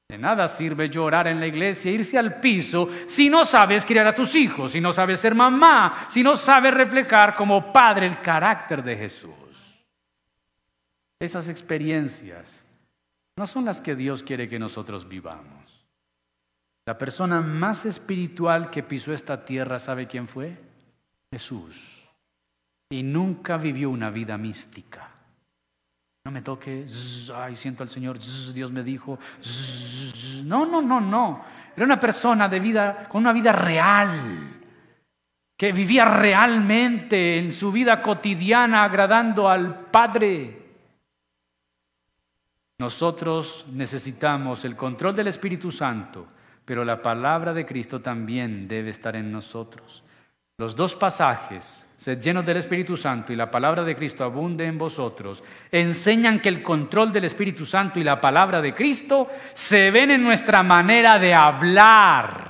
De 0.07 0.17
nada 0.17 0.47
sirve 0.47 0.87
llorar 0.87 1.27
en 1.27 1.41
la 1.41 1.47
iglesia, 1.47 1.91
irse 1.91 2.17
al 2.17 2.39
piso, 2.39 2.87
si 3.05 3.29
no 3.29 3.43
sabes 3.43 3.85
criar 3.85 4.07
a 4.07 4.15
tus 4.15 4.33
hijos, 4.33 4.71
si 4.71 4.79
no 4.79 4.93
sabes 4.93 5.19
ser 5.19 5.35
mamá, 5.35 6.05
si 6.07 6.23
no 6.23 6.37
sabes 6.37 6.73
reflejar 6.73 7.35
como 7.35 7.73
padre 7.73 8.05
el 8.05 8.21
carácter 8.21 8.81
de 8.81 8.95
Jesús. 8.95 9.33
Esas 11.19 11.49
experiencias 11.49 12.65
no 13.39 13.47
son 13.47 13.63
las 13.63 13.79
que 13.79 13.95
Dios 13.95 14.21
quiere 14.21 14.49
que 14.49 14.59
nosotros 14.59 15.07
vivamos. 15.07 15.87
La 16.85 16.97
persona 16.97 17.39
más 17.39 17.85
espiritual 17.85 18.69
que 18.69 18.83
pisó 18.83 19.13
esta 19.13 19.45
tierra, 19.45 19.79
¿sabe 19.79 20.07
quién 20.07 20.27
fue? 20.27 20.57
Jesús. 21.31 22.03
Y 22.89 23.01
nunca 23.01 23.55
vivió 23.55 23.91
una 23.91 24.09
vida 24.09 24.37
mística. 24.37 25.09
No 26.25 26.31
me 26.31 26.41
toque, 26.41 26.85
ay, 27.33 27.55
siento 27.55 27.81
al 27.81 27.87
Señor, 27.87 28.19
Dios 28.53 28.73
me 28.73 28.83
dijo. 28.83 29.17
no, 30.43 30.65
no, 30.65 30.81
no, 30.81 30.99
no. 30.99 31.45
Era 31.77 31.85
una 31.85 31.97
persona 31.97 32.49
de 32.49 32.59
vida, 32.59 33.07
con 33.07 33.21
una 33.21 33.31
vida 33.31 33.53
real, 33.53 34.59
que 35.55 35.71
vivía 35.71 36.03
realmente 36.03 37.39
en 37.39 37.53
su 37.53 37.71
vida 37.71 38.01
cotidiana 38.01 38.83
agradando 38.83 39.47
al 39.47 39.85
Padre. 39.85 40.68
Nosotros 42.79 43.65
necesitamos 43.73 44.63
el 44.63 44.77
control 44.77 45.13
del 45.13 45.27
Espíritu 45.27 45.69
Santo, 45.69 46.25
pero 46.63 46.85
la 46.85 47.01
palabra 47.01 47.53
de 47.53 47.65
Cristo 47.65 47.99
también 47.99 48.69
debe 48.69 48.89
estar 48.89 49.17
en 49.17 49.33
nosotros. 49.33 50.01
Los 50.57 50.77
dos 50.77 50.95
pasajes, 50.95 51.85
sed 51.97 52.21
llenos 52.21 52.45
del 52.45 52.55
Espíritu 52.55 52.95
Santo 52.95 53.33
y 53.33 53.35
la 53.35 53.51
palabra 53.51 53.83
de 53.83 53.97
Cristo 53.97 54.23
abunde 54.23 54.65
en 54.65 54.77
vosotros, 54.77 55.43
enseñan 55.69 56.39
que 56.39 56.47
el 56.47 56.63
control 56.63 57.11
del 57.11 57.25
Espíritu 57.25 57.65
Santo 57.65 57.99
y 57.99 58.03
la 58.03 58.21
palabra 58.21 58.61
de 58.61 58.73
Cristo 58.73 59.27
se 59.53 59.91
ven 59.91 60.11
en 60.11 60.23
nuestra 60.23 60.63
manera 60.63 61.19
de 61.19 61.33
hablar, 61.33 62.47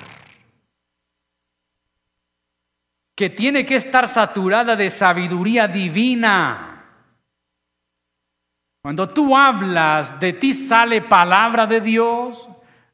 que 3.15 3.31
tiene 3.31 3.65
que 3.65 3.77
estar 3.77 4.07
saturada 4.07 4.75
de 4.75 4.91
sabiduría 4.91 5.67
divina 5.67 6.68
cuando 8.89 9.07
tú 9.07 9.37
hablas, 9.37 10.19
de 10.19 10.33
ti 10.33 10.51
sale 10.51 11.03
palabra 11.03 11.67
de 11.67 11.79
Dios. 11.79 12.49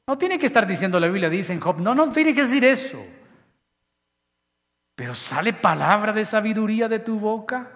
No 0.05 0.17
tiene 0.17 0.37
que 0.37 0.45
estar 0.45 0.67
diciendo 0.67 0.99
la 0.99 1.07
Biblia, 1.07 1.29
dice 1.29 1.53
en 1.53 1.61
Job, 1.61 1.79
no, 1.79 1.95
no 1.95 2.11
tiene 2.11 2.35
que 2.35 2.43
decir 2.43 2.65
eso. 2.65 3.01
Pero 4.93 5.13
sale 5.13 5.53
palabra 5.53 6.11
de 6.11 6.25
sabiduría 6.25 6.89
de 6.89 6.99
tu 6.99 7.17
boca. 7.17 7.69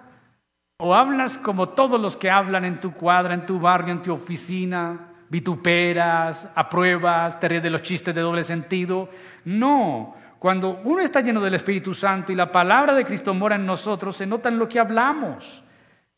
O 0.80 0.94
hablas 0.94 1.38
como 1.38 1.70
todos 1.70 1.98
los 1.98 2.14
que 2.14 2.30
hablan 2.30 2.66
en 2.66 2.78
tu 2.78 2.92
cuadra, 2.92 3.32
en 3.32 3.46
tu 3.46 3.58
barrio, 3.58 3.94
en 3.94 4.02
tu 4.02 4.12
oficina, 4.12 5.14
vituperas, 5.30 6.46
apruebas, 6.54 7.40
te 7.40 7.48
ríes 7.48 7.62
de 7.62 7.70
los 7.70 7.80
chistes 7.80 8.14
de 8.14 8.20
doble 8.20 8.44
sentido. 8.44 9.08
No, 9.46 10.14
cuando 10.38 10.82
uno 10.84 11.00
está 11.00 11.22
lleno 11.22 11.40
del 11.40 11.54
Espíritu 11.54 11.94
Santo 11.94 12.32
y 12.32 12.34
la 12.34 12.52
palabra 12.52 12.92
de 12.92 13.06
Cristo 13.06 13.32
mora 13.32 13.56
en 13.56 13.64
nosotros, 13.64 14.14
se 14.14 14.26
nota 14.26 14.50
en 14.50 14.58
lo 14.58 14.68
que 14.68 14.78
hablamos 14.78 15.64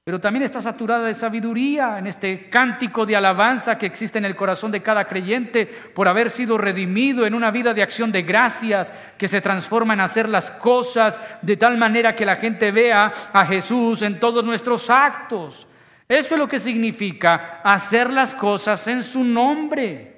pero 0.04 0.20
también 0.20 0.42
está 0.42 0.60
saturada 0.60 1.06
de 1.06 1.14
sabiduría 1.14 1.96
en 1.96 2.08
este 2.08 2.48
cántico 2.48 3.06
de 3.06 3.14
alabanza 3.14 3.78
que 3.78 3.86
existe 3.86 4.18
en 4.18 4.24
el 4.24 4.34
corazón 4.34 4.72
de 4.72 4.82
cada 4.82 5.04
creyente 5.04 5.64
por 5.64 6.08
haber 6.08 6.28
sido 6.28 6.58
redimido 6.58 7.24
en 7.24 7.34
una 7.34 7.52
vida 7.52 7.72
de 7.72 7.84
acción 7.84 8.10
de 8.10 8.22
gracias 8.22 8.92
que 9.16 9.28
se 9.28 9.40
transforma 9.40 9.94
en 9.94 10.00
hacer 10.00 10.28
las 10.28 10.50
cosas 10.50 11.16
de 11.40 11.56
tal 11.56 11.78
manera 11.78 12.16
que 12.16 12.26
la 12.26 12.34
gente 12.34 12.72
vea 12.72 13.12
a 13.32 13.46
Jesús 13.46 14.02
en 14.02 14.18
todos 14.18 14.44
nuestros 14.44 14.90
actos. 14.90 15.68
Eso 16.08 16.34
es 16.34 16.38
lo 16.38 16.48
que 16.48 16.58
significa 16.58 17.60
hacer 17.62 18.12
las 18.12 18.34
cosas 18.34 18.84
en 18.88 19.04
su 19.04 19.22
nombre. 19.22 20.16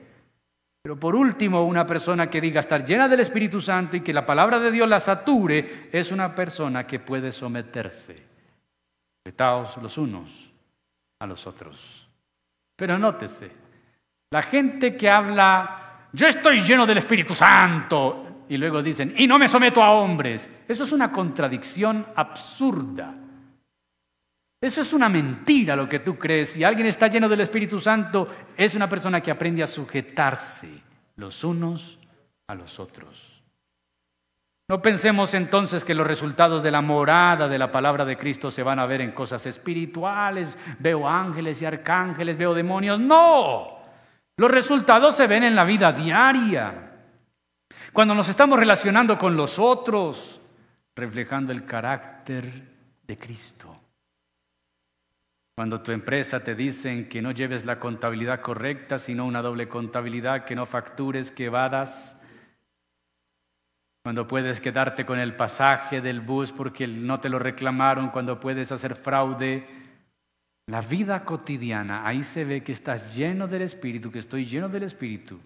Pero 0.83 0.99
por 0.99 1.15
último, 1.15 1.63
una 1.63 1.85
persona 1.85 2.31
que 2.31 2.41
diga 2.41 2.61
estar 2.61 2.87
llena 2.87 3.07
del 3.07 3.21
Espíritu 3.21 3.61
Santo 3.61 3.99
y 3.99 4.01
que 4.01 4.15
la 4.15 4.25
palabra 4.25 4.59
de 4.59 4.71
Dios 4.71 4.89
la 4.89 4.99
sature 4.99 5.91
es 5.93 6.11
una 6.11 6.35
persona 6.35 6.87
que 6.87 7.01
puede 7.01 7.33
someterse 7.33 8.34
Los 9.25 9.99
unos 9.99 10.53
a 11.19 11.27
los 11.27 11.47
otros. 11.47 12.09
Pero 12.77 12.99
nótese, 12.99 13.51
la 14.31 14.43
gente 14.43 14.97
que 14.97 15.09
habla, 15.09 16.09
yo 16.13 16.27
estoy 16.27 16.61
lleno 16.61 16.87
del 16.87 16.99
Espíritu 16.99 17.35
Santo, 17.35 18.35
y 18.49 18.57
luego 18.57 18.83
dicen, 18.83 19.15
y 19.17 19.27
no 19.27 19.39
me 19.39 19.49
someto 19.49 19.83
a 19.83 19.93
hombres, 19.93 20.51
eso 20.69 20.85
es 20.85 20.93
una 20.93 21.11
contradicción 21.11 22.07
absurda. 22.15 23.15
Eso 24.61 24.81
es 24.81 24.93
una 24.93 25.09
mentira 25.09 25.77
lo 25.77 25.89
que 25.89 26.01
tú 26.01 26.19
crees. 26.19 26.51
Si 26.51 26.65
alguien 26.65 26.87
está 26.87 27.09
lleno 27.09 27.29
del 27.29 27.41
Espíritu 27.41 27.79
Santo, 27.79 28.29
es 28.57 28.75
una 28.75 28.89
persona 28.89 29.21
que 29.21 29.31
aprende 29.31 29.63
a 29.63 29.67
sujetarse 29.67 30.69
los 31.17 31.45
unos 31.45 31.99
a 32.47 32.55
los 32.55 32.79
otros. 32.81 33.34
No 34.69 34.81
pensemos 34.81 35.35
entonces 35.35 35.85
que 35.85 35.95
los 35.95 36.07
resultados 36.07 36.63
de 36.63 36.71
la 36.71 36.81
morada 36.81 37.49
de 37.49 37.59
la 37.59 37.71
palabra 37.71 38.07
de 38.07 38.17
Cristo 38.17 38.51
se 38.51 38.63
van 38.63 38.79
a 38.79 38.87
ver 38.87 39.03
en 39.03 39.13
cosas 39.13 39.45
espirituales, 39.45 40.57
veo 40.79 41.07
ángeles 41.07 41.61
y 41.61 41.67
arcángeles, 41.67 42.39
veo 42.39 42.55
demonios. 42.55 42.99
No, 42.99 43.79
los 44.39 44.51
resultados 44.51 45.15
se 45.17 45.27
ven 45.27 45.45
en 45.45 45.55
la 45.55 45.65
vida 45.65 45.93
diaria. 45.93 46.93
Cuando 47.93 48.15
nos 48.15 48.29
estamos 48.29 48.59
relacionando 48.59 49.19
con 49.19 49.37
los 49.37 49.59
otros, 49.59 50.41
reflejando 50.97 51.53
el 51.53 51.67
carácter 51.67 52.51
de 53.07 53.19
Cristo. 53.19 53.81
Cuando 55.57 55.83
tu 55.83 55.93
empresa 55.93 56.43
te 56.43 56.55
dicen 56.55 57.09
que 57.09 57.23
no 57.23 57.31
lleves 57.31 57.65
la 57.65 57.79
contabilidad 57.79 58.41
correcta, 58.41 58.99
sino 58.99 59.27
una 59.27 59.43
doble 59.43 59.69
contabilidad, 59.69 60.45
que 60.45 60.57
no 60.57 60.67
factures, 60.67 61.31
que 61.31 61.45
evadas, 61.45 62.17
cuando 64.05 64.27
puedes 64.27 64.61
quedarte 64.61 65.07
con 65.07 65.19
el 65.19 65.35
pasaje 65.35 66.03
del 66.03 66.21
bus 66.21 66.53
porque 66.53 66.87
no 66.87 67.21
te 67.21 67.31
lo 67.31 67.39
reclamaron, 67.39 68.11
cuando 68.11 68.39
puedes 68.39 68.71
hacer 68.71 68.97
fraude, 68.97 69.67
la 70.67 70.83
vida 70.83 71.25
cotidiana, 71.25 72.07
ahí 72.07 72.23
se 72.23 72.45
ve 72.45 72.63
que 72.63 72.73
estás 72.73 73.17
lleno 73.17 73.49
del 73.49 73.63
Espíritu, 73.63 74.13
que 74.13 74.19
estoy 74.19 74.45
lleno 74.45 74.69
del 74.69 74.83
Espíritu. 74.83 75.41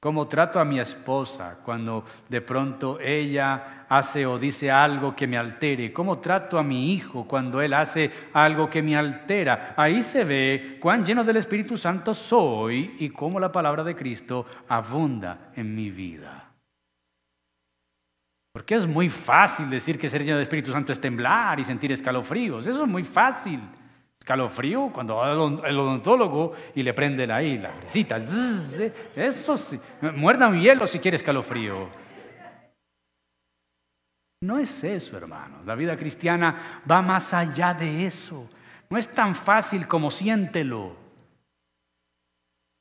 Cómo 0.00 0.26
trato 0.26 0.58
a 0.58 0.64
mi 0.64 0.80
esposa 0.80 1.58
cuando 1.64 2.04
de 2.28 2.40
pronto 2.40 2.98
ella 2.98 3.86
hace 3.88 4.26
o 4.26 4.40
dice 4.40 4.72
algo 4.72 5.14
que 5.14 5.28
me 5.28 5.38
altere. 5.38 5.92
Cómo 5.92 6.18
trato 6.18 6.58
a 6.58 6.64
mi 6.64 6.92
hijo 6.92 7.28
cuando 7.28 7.62
él 7.62 7.74
hace 7.74 8.10
algo 8.32 8.68
que 8.68 8.82
me 8.82 8.96
altera. 8.96 9.72
Ahí 9.76 10.02
se 10.02 10.24
ve 10.24 10.78
cuán 10.80 11.04
lleno 11.06 11.22
del 11.22 11.36
Espíritu 11.36 11.76
Santo 11.76 12.12
soy 12.12 12.96
y 12.98 13.10
cómo 13.10 13.38
la 13.38 13.52
palabra 13.52 13.84
de 13.84 13.94
Cristo 13.94 14.44
abunda 14.68 15.52
en 15.54 15.72
mi 15.76 15.90
vida. 15.90 16.43
Porque 18.54 18.76
es 18.76 18.86
muy 18.86 19.08
fácil 19.10 19.68
decir 19.68 19.98
que 19.98 20.08
ser 20.08 20.22
lleno 20.22 20.36
del 20.36 20.44
Espíritu 20.44 20.70
Santo 20.70 20.92
es 20.92 21.00
temblar 21.00 21.58
y 21.58 21.64
sentir 21.64 21.90
escalofríos. 21.90 22.64
Eso 22.64 22.84
es 22.84 22.88
muy 22.88 23.02
fácil 23.02 23.60
calofrío 24.24 24.90
cuando 24.92 25.16
va 25.16 25.32
el 25.32 25.76
odontólogo 25.76 26.52
y 26.72 26.84
le 26.84 26.94
prende 26.94 27.30
ahí 27.32 27.58
la 27.58 27.72
brisita. 27.72 28.16
Eso 28.16 29.56
sí, 29.56 29.80
muerda 30.14 30.46
un 30.46 30.60
hielo 30.60 30.86
si 30.86 31.00
quieres 31.00 31.20
calofrío. 31.20 31.88
No 34.42 34.60
es 34.60 34.84
eso, 34.84 35.16
hermano. 35.16 35.64
La 35.66 35.74
vida 35.74 35.96
cristiana 35.96 36.80
va 36.88 37.02
más 37.02 37.34
allá 37.34 37.74
de 37.74 38.06
eso. 38.06 38.48
No 38.88 38.96
es 38.96 39.08
tan 39.08 39.34
fácil 39.34 39.88
como 39.88 40.12
siéntelo. 40.12 40.96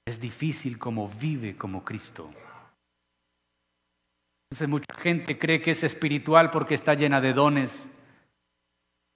Es 0.06 0.20
difícil 0.20 0.78
como 0.78 1.10
vive 1.10 1.58
como 1.58 1.84
Cristo. 1.84 2.30
Entonces 4.54 4.70
mucha 4.70 4.94
gente 5.02 5.40
cree 5.40 5.60
que 5.60 5.72
es 5.72 5.84
espiritual 5.84 6.52
porque 6.52 6.76
está 6.76 6.94
llena 6.94 7.20
de 7.20 7.34
dones. 7.34 7.90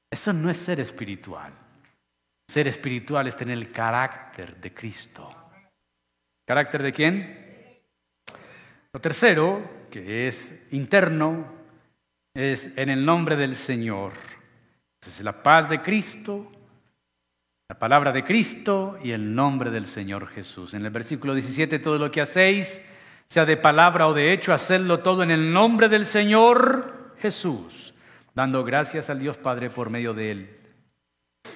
Eso 0.09 0.33
no 0.33 0.49
es 0.49 0.57
ser 0.57 0.79
espiritual. 0.79 1.53
Ser 2.47 2.67
espiritual 2.67 3.27
es 3.27 3.35
tener 3.35 3.55
el 3.55 3.71
carácter 3.71 4.59
de 4.59 4.73
Cristo. 4.73 5.29
¿Carácter 6.43 6.81
de 6.81 6.91
quién? 6.91 7.83
Lo 8.91 8.99
tercero, 8.99 9.61
que 9.91 10.27
es 10.27 10.59
interno, 10.71 11.53
es 12.33 12.75
en 12.75 12.89
el 12.89 13.05
nombre 13.05 13.35
del 13.35 13.53
Señor. 13.53 14.13
Es 15.05 15.21
la 15.21 15.43
paz 15.43 15.69
de 15.69 15.83
Cristo, 15.83 16.49
la 17.69 17.77
palabra 17.77 18.11
de 18.11 18.23
Cristo 18.23 18.97
y 19.03 19.11
el 19.11 19.35
nombre 19.35 19.69
del 19.69 19.85
Señor 19.85 20.29
Jesús. 20.29 20.73
En 20.73 20.83
el 20.83 20.89
versículo 20.89 21.35
17, 21.35 21.77
todo 21.77 21.99
lo 21.99 22.09
que 22.09 22.21
hacéis, 22.21 22.81
sea 23.27 23.45
de 23.45 23.57
palabra 23.57 24.07
o 24.07 24.13
de 24.13 24.31
hecho, 24.31 24.53
hacedlo 24.53 24.99
todo 24.99 25.23
en 25.23 25.31
el 25.31 25.51
nombre 25.51 25.89
del 25.89 26.05
Señor 26.05 27.13
Jesús, 27.19 27.93
dando 28.33 28.63
gracias 28.63 29.09
al 29.09 29.19
Dios 29.19 29.37
Padre 29.37 29.69
por 29.69 29.89
medio 29.89 30.13
de 30.13 30.31
Él. 30.31 30.57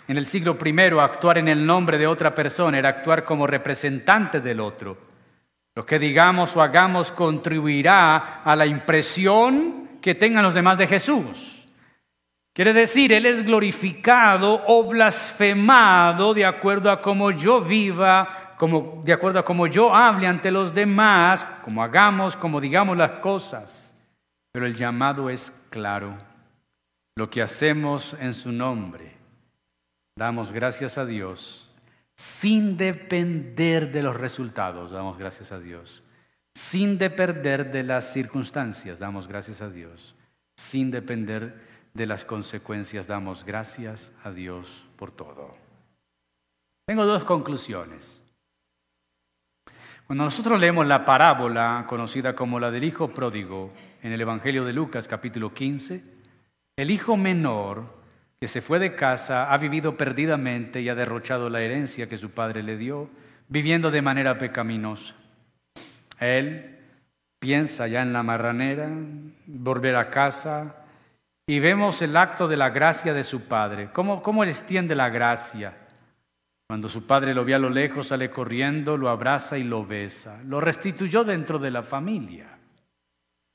En 0.07 0.17
el 0.17 0.25
siglo 0.25 0.57
I, 0.63 0.79
actuar 0.99 1.37
en 1.37 1.47
el 1.47 1.65
nombre 1.65 1.97
de 1.97 2.07
otra 2.07 2.35
persona 2.35 2.77
era 2.77 2.89
actuar 2.89 3.23
como 3.23 3.47
representante 3.47 4.41
del 4.41 4.59
otro. 4.59 4.97
Lo 5.75 5.85
que 5.85 5.99
digamos 5.99 6.55
o 6.55 6.61
hagamos 6.61 7.11
contribuirá 7.11 8.41
a 8.43 8.55
la 8.55 8.65
impresión 8.65 9.99
que 10.01 10.15
tengan 10.15 10.43
los 10.43 10.53
demás 10.53 10.77
de 10.77 10.87
Jesús. 10.87 11.67
Quiere 12.53 12.73
decir, 12.73 13.13
Él 13.13 13.25
es 13.25 13.43
glorificado 13.43 14.61
o 14.67 14.83
blasfemado 14.83 16.33
de 16.33 16.45
acuerdo 16.45 16.91
a 16.91 17.01
cómo 17.01 17.31
yo 17.31 17.61
viva, 17.61 18.40
como, 18.61 19.01
de 19.03 19.11
acuerdo 19.11 19.39
a 19.39 19.43
cómo 19.43 19.65
yo 19.65 19.91
hable 19.91 20.27
ante 20.27 20.51
los 20.51 20.71
demás, 20.71 21.43
como 21.63 21.81
hagamos, 21.81 22.35
como 22.35 22.61
digamos 22.61 22.95
las 22.95 23.13
cosas. 23.13 23.97
Pero 24.51 24.67
el 24.67 24.75
llamado 24.75 25.31
es 25.31 25.51
claro. 25.71 26.15
Lo 27.15 27.27
que 27.27 27.41
hacemos 27.41 28.15
en 28.19 28.35
su 28.35 28.51
nombre 28.51 29.17
Damos 30.15 30.51
gracias 30.51 30.99
a 30.99 31.05
Dios 31.07 31.67
sin 32.15 32.77
depender 32.77 33.91
de 33.91 34.03
los 34.03 34.15
resultados, 34.15 34.91
damos 34.91 35.17
gracias 35.17 35.51
a 35.51 35.59
Dios. 35.59 36.03
Sin 36.53 36.99
depender 36.99 37.71
de 37.71 37.81
las 37.81 38.13
circunstancias, 38.13 38.99
damos 38.99 39.27
gracias 39.27 39.63
a 39.63 39.71
Dios. 39.71 40.15
Sin 40.55 40.91
depender 40.91 41.59
de 41.95 42.05
las 42.05 42.23
consecuencias, 42.23 43.07
damos 43.07 43.43
gracias 43.43 44.11
a 44.23 44.29
Dios 44.29 44.85
por 44.97 45.11
todo. 45.11 45.55
Tengo 46.85 47.07
dos 47.07 47.23
conclusiones. 47.23 48.20
Cuando 50.11 50.25
nosotros 50.25 50.59
leemos 50.59 50.85
la 50.85 51.05
parábola 51.05 51.85
conocida 51.87 52.35
como 52.35 52.59
la 52.59 52.69
del 52.69 52.83
Hijo 52.83 53.13
Pródigo 53.13 53.71
en 54.03 54.11
el 54.11 54.19
Evangelio 54.19 54.65
de 54.65 54.73
Lucas 54.73 55.07
capítulo 55.07 55.53
15, 55.53 56.03
el 56.75 56.91
hijo 56.91 57.15
menor 57.15 57.85
que 58.37 58.49
se 58.49 58.59
fue 58.59 58.77
de 58.79 58.93
casa, 58.93 59.49
ha 59.49 59.57
vivido 59.57 59.95
perdidamente 59.95 60.81
y 60.81 60.89
ha 60.89 60.95
derrochado 60.95 61.49
la 61.49 61.61
herencia 61.61 62.09
que 62.09 62.17
su 62.17 62.31
padre 62.31 62.61
le 62.61 62.75
dio, 62.75 63.09
viviendo 63.47 63.89
de 63.89 64.01
manera 64.01 64.37
pecaminosa. 64.37 65.15
Él 66.19 66.77
piensa 67.39 67.87
ya 67.87 68.01
en 68.01 68.11
la 68.11 68.21
marranera, 68.21 68.89
volver 69.47 69.95
a 69.95 70.09
casa, 70.09 70.75
y 71.47 71.59
vemos 71.59 72.01
el 72.01 72.17
acto 72.17 72.49
de 72.49 72.57
la 72.57 72.69
gracia 72.69 73.13
de 73.13 73.23
su 73.23 73.47
padre. 73.47 73.91
¿Cómo, 73.93 74.21
cómo 74.21 74.43
él 74.43 74.49
extiende 74.49 74.93
la 74.93 75.07
gracia? 75.07 75.80
Cuando 76.71 76.87
su 76.87 77.05
padre 77.05 77.33
lo 77.33 77.43
ve 77.43 77.53
a 77.53 77.59
lo 77.59 77.69
lejos, 77.69 78.07
sale 78.07 78.29
corriendo, 78.29 78.95
lo 78.95 79.09
abraza 79.09 79.57
y 79.57 79.63
lo 79.65 79.85
besa. 79.85 80.39
Lo 80.45 80.61
restituyó 80.61 81.25
dentro 81.25 81.59
de 81.59 81.69
la 81.69 81.83
familia. 81.83 82.47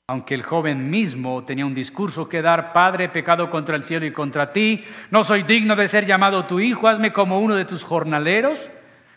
Aunque 0.07 0.35
el 0.35 0.43
joven 0.43 0.91
mismo 0.91 1.43
tenía 1.43 1.65
un 1.65 1.73
discurso 1.73 2.29
que 2.29 2.43
dar, 2.43 2.73
Padre, 2.73 3.05
he 3.05 3.09
pecado 3.09 3.49
contra 3.49 3.75
el 3.75 3.81
cielo 3.81 4.05
y 4.05 4.11
contra 4.11 4.53
ti, 4.53 4.83
no 5.09 5.23
soy 5.23 5.41
digno 5.41 5.75
de 5.75 5.87
ser 5.87 6.05
llamado 6.05 6.45
tu 6.45 6.59
hijo, 6.59 6.87
hazme 6.87 7.11
como 7.11 7.39
uno 7.39 7.55
de 7.55 7.65
tus 7.65 7.83
jornaleros. 7.83 8.69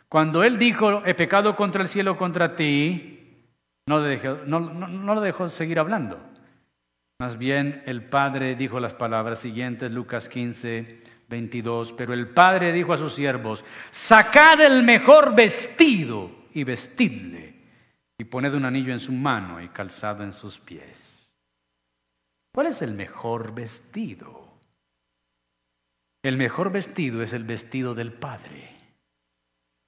Cuando 0.09 0.45
él 0.45 0.57
dijo, 0.57 1.05
he 1.05 1.13
pecado 1.13 1.55
contra 1.55 1.83
el 1.83 1.89
cielo, 1.89 2.17
contra 2.17 2.57
ti, 2.57 3.45
no, 3.87 4.01
no 4.01 5.15
lo 5.15 5.21
dejó 5.21 5.47
seguir 5.49 5.79
hablando. 5.79 6.19
Más 7.19 7.37
bien 7.37 7.83
el 7.85 8.03
Padre 8.03 8.55
dijo 8.55 8.81
las 8.81 8.95
palabras 8.95 9.41
siguientes, 9.41 9.91
Lucas 9.91 10.31
15, 10.31 11.03
22, 11.31 11.95
pero 11.95 12.13
el 12.13 12.29
Padre 12.29 12.73
dijo 12.73 12.93
a 12.93 12.99
sus 12.99 13.15
siervos, 13.15 13.65
sacad 13.91 14.61
el 14.61 14.83
mejor 14.83 15.35
vestido 15.35 16.31
y 16.53 16.65
vestidle 16.65 17.55
y 18.19 18.25
poned 18.25 18.53
un 18.53 18.67
anillo 18.67 18.93
en 18.93 19.01
su 19.01 19.13
mano 19.13 19.63
y 19.63 19.69
calzado 19.69 20.23
en 20.25 20.35
sus 20.35 20.59
pies. 20.59 21.31
¿Cuál 22.53 22.67
es 22.67 22.83
el 22.83 22.95
mejor 22.95 23.55
vestido? 23.55 24.51
El 26.23 26.37
mejor 26.37 26.71
vestido 26.71 27.23
es 27.23 27.33
el 27.33 27.45
vestido 27.45 27.95
del 27.95 28.13
Padre. 28.13 28.77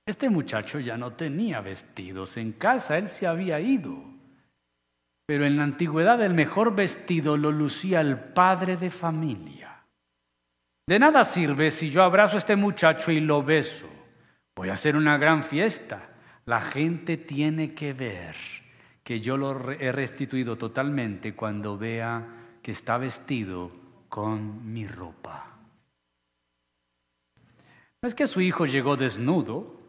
Este 0.06 0.30
muchacho 0.30 0.80
ya 0.80 0.96
no 0.96 1.12
tenía 1.12 1.60
vestidos 1.60 2.36
en 2.36 2.52
casa, 2.52 2.98
él 2.98 3.08
se 3.08 3.26
había 3.26 3.60
ido. 3.60 4.02
Pero 5.26 5.44
en 5.44 5.56
la 5.56 5.64
antigüedad 5.64 6.22
el 6.22 6.34
mejor 6.34 6.74
vestido 6.74 7.36
lo 7.36 7.52
lucía 7.52 8.00
el 8.00 8.18
padre 8.18 8.76
de 8.76 8.90
familia. 8.90 9.61
De 10.86 10.98
nada 10.98 11.24
sirve 11.24 11.70
si 11.70 11.90
yo 11.90 12.02
abrazo 12.02 12.36
a 12.36 12.38
este 12.38 12.56
muchacho 12.56 13.12
y 13.12 13.20
lo 13.20 13.42
beso. 13.42 13.86
Voy 14.56 14.68
a 14.68 14.74
hacer 14.74 14.96
una 14.96 15.16
gran 15.16 15.42
fiesta. 15.42 16.10
La 16.44 16.60
gente 16.60 17.16
tiene 17.16 17.72
que 17.72 17.92
ver 17.92 18.34
que 19.04 19.20
yo 19.20 19.36
lo 19.36 19.70
he 19.72 19.92
restituido 19.92 20.56
totalmente 20.56 21.34
cuando 21.34 21.78
vea 21.78 22.26
que 22.62 22.72
está 22.72 22.98
vestido 22.98 23.70
con 24.08 24.72
mi 24.72 24.86
ropa. 24.86 25.56
No 28.00 28.08
es 28.08 28.14
que 28.14 28.26
su 28.26 28.40
hijo 28.40 28.66
llegó 28.66 28.96
desnudo, 28.96 29.80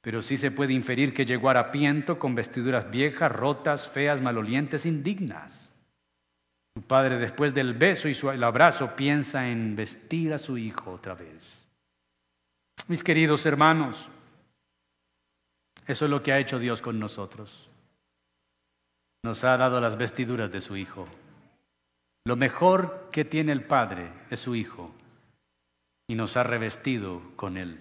pero 0.00 0.22
sí 0.22 0.38
se 0.38 0.50
puede 0.50 0.72
inferir 0.72 1.12
que 1.12 1.26
llegó 1.26 1.50
harapiento 1.50 2.18
con 2.18 2.34
vestiduras 2.34 2.90
viejas, 2.90 3.30
rotas, 3.30 3.88
feas, 3.88 4.20
malolientes, 4.22 4.86
indignas. 4.86 5.71
Su 6.74 6.82
padre 6.82 7.18
después 7.18 7.52
del 7.54 7.74
beso 7.74 8.08
y 8.08 8.16
el 8.34 8.44
abrazo 8.44 8.96
piensa 8.96 9.48
en 9.48 9.76
vestir 9.76 10.32
a 10.32 10.38
su 10.38 10.56
hijo 10.56 10.92
otra 10.92 11.14
vez. 11.14 11.66
Mis 12.88 13.04
queridos 13.04 13.44
hermanos, 13.46 14.08
eso 15.86 16.04
es 16.04 16.10
lo 16.10 16.22
que 16.22 16.32
ha 16.32 16.38
hecho 16.38 16.58
Dios 16.58 16.80
con 16.80 16.98
nosotros. 16.98 17.68
Nos 19.24 19.44
ha 19.44 19.56
dado 19.56 19.80
las 19.80 19.96
vestiduras 19.96 20.50
de 20.50 20.60
su 20.60 20.76
Hijo. 20.76 21.06
Lo 22.24 22.36
mejor 22.36 23.08
que 23.12 23.24
tiene 23.24 23.52
el 23.52 23.64
Padre 23.64 24.12
es 24.30 24.40
su 24.40 24.54
Hijo 24.54 24.92
y 26.08 26.14
nos 26.14 26.36
ha 26.36 26.42
revestido 26.42 27.22
con 27.36 27.56
Él. 27.56 27.78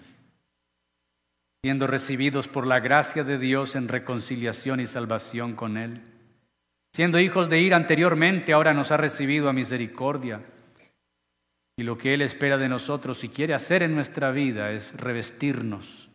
Siendo 1.64 1.88
recibidos 1.88 2.48
por 2.48 2.66
la 2.66 2.80
gracia 2.80 3.24
de 3.24 3.38
Dios 3.38 3.76
en 3.76 3.88
reconciliación 3.88 4.80
y 4.80 4.88
salvación 4.88 5.56
con 5.56 5.78
Él, 5.78 6.04
Siendo 6.94 7.20
hijos 7.20 7.50
de 7.50 7.60
ira 7.60 7.78
anteriormente, 7.78 8.52
ahora 8.52 8.74
nos 8.74 8.92
ha 8.92 8.98
recibido 8.98 9.48
a 9.48 9.54
misericordia. 9.54 10.42
Y 11.78 11.84
lo 11.84 11.98
que 11.98 12.14
Él 12.14 12.22
espera 12.22 12.58
de 12.58 12.68
nosotros 12.68 13.24
y 13.24 13.30
quiere 13.30 13.54
hacer 13.54 13.82
en 13.82 13.96
nuestra 13.96 14.32
vida 14.32 14.72
es 14.72 14.96
revestirnos, 14.98 16.10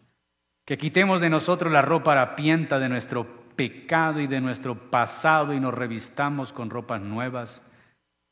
que 0.67 0.77
quitemos 0.77 1.21
de 1.23 1.31
nosotros 1.31 1.73
la 1.73 1.81
ropa 1.81 2.13
harapienta 2.13 2.79
de 2.79 2.91
nuestro 2.91 3.27
pecado 3.57 4.21
y 4.21 4.27
de 4.27 4.41
nuestro 4.43 4.91
pasado 4.91 5.55
y 5.55 5.61
nos 5.61 5.73
revistamos 5.73 6.53
con 6.53 6.69
ropas 6.69 7.01
nuevas, 7.01 7.63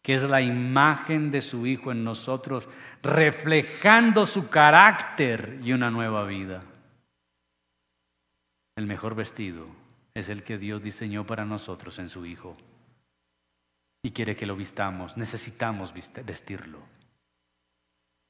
que 0.02 0.12
es 0.12 0.22
la 0.22 0.42
imagen 0.42 1.30
de 1.30 1.40
su 1.40 1.66
Hijo 1.66 1.92
en 1.92 2.04
nosotros, 2.04 2.68
reflejando 3.02 4.26
su 4.26 4.50
carácter 4.50 5.60
y 5.62 5.72
una 5.72 5.90
nueva 5.90 6.26
vida. 6.26 6.62
El 8.76 8.86
mejor 8.86 9.14
vestido 9.14 9.83
es 10.14 10.28
el 10.28 10.44
que 10.44 10.58
Dios 10.58 10.82
diseñó 10.82 11.26
para 11.26 11.44
nosotros 11.44 11.98
en 11.98 12.08
su 12.08 12.24
Hijo. 12.24 12.56
Y 14.02 14.12
quiere 14.12 14.36
que 14.36 14.46
lo 14.46 14.54
vistamos, 14.54 15.16
necesitamos 15.16 15.92
vestirlo, 15.92 16.78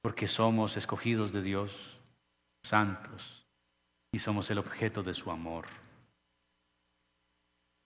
porque 0.02 0.26
somos 0.26 0.76
escogidos 0.76 1.32
de 1.32 1.42
Dios, 1.42 1.98
santos, 2.64 3.44
y 4.12 4.20
somos 4.20 4.50
el 4.50 4.58
objeto 4.58 5.02
de 5.02 5.14
su 5.14 5.30
amor. 5.30 5.66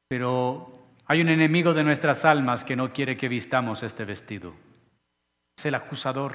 Pero 0.09 0.70
hay 1.07 1.22
un 1.22 1.30
enemigo 1.30 1.72
de 1.72 1.84
nuestras 1.84 2.24
almas 2.24 2.64
que 2.64 2.76
no 2.76 2.92
quiere 2.92 3.16
que 3.16 3.28
vistamos 3.28 3.82
este 3.82 4.05
vestido. 4.05 4.55
Es 5.57 5.64
el 5.64 5.74
acusador. 5.74 6.34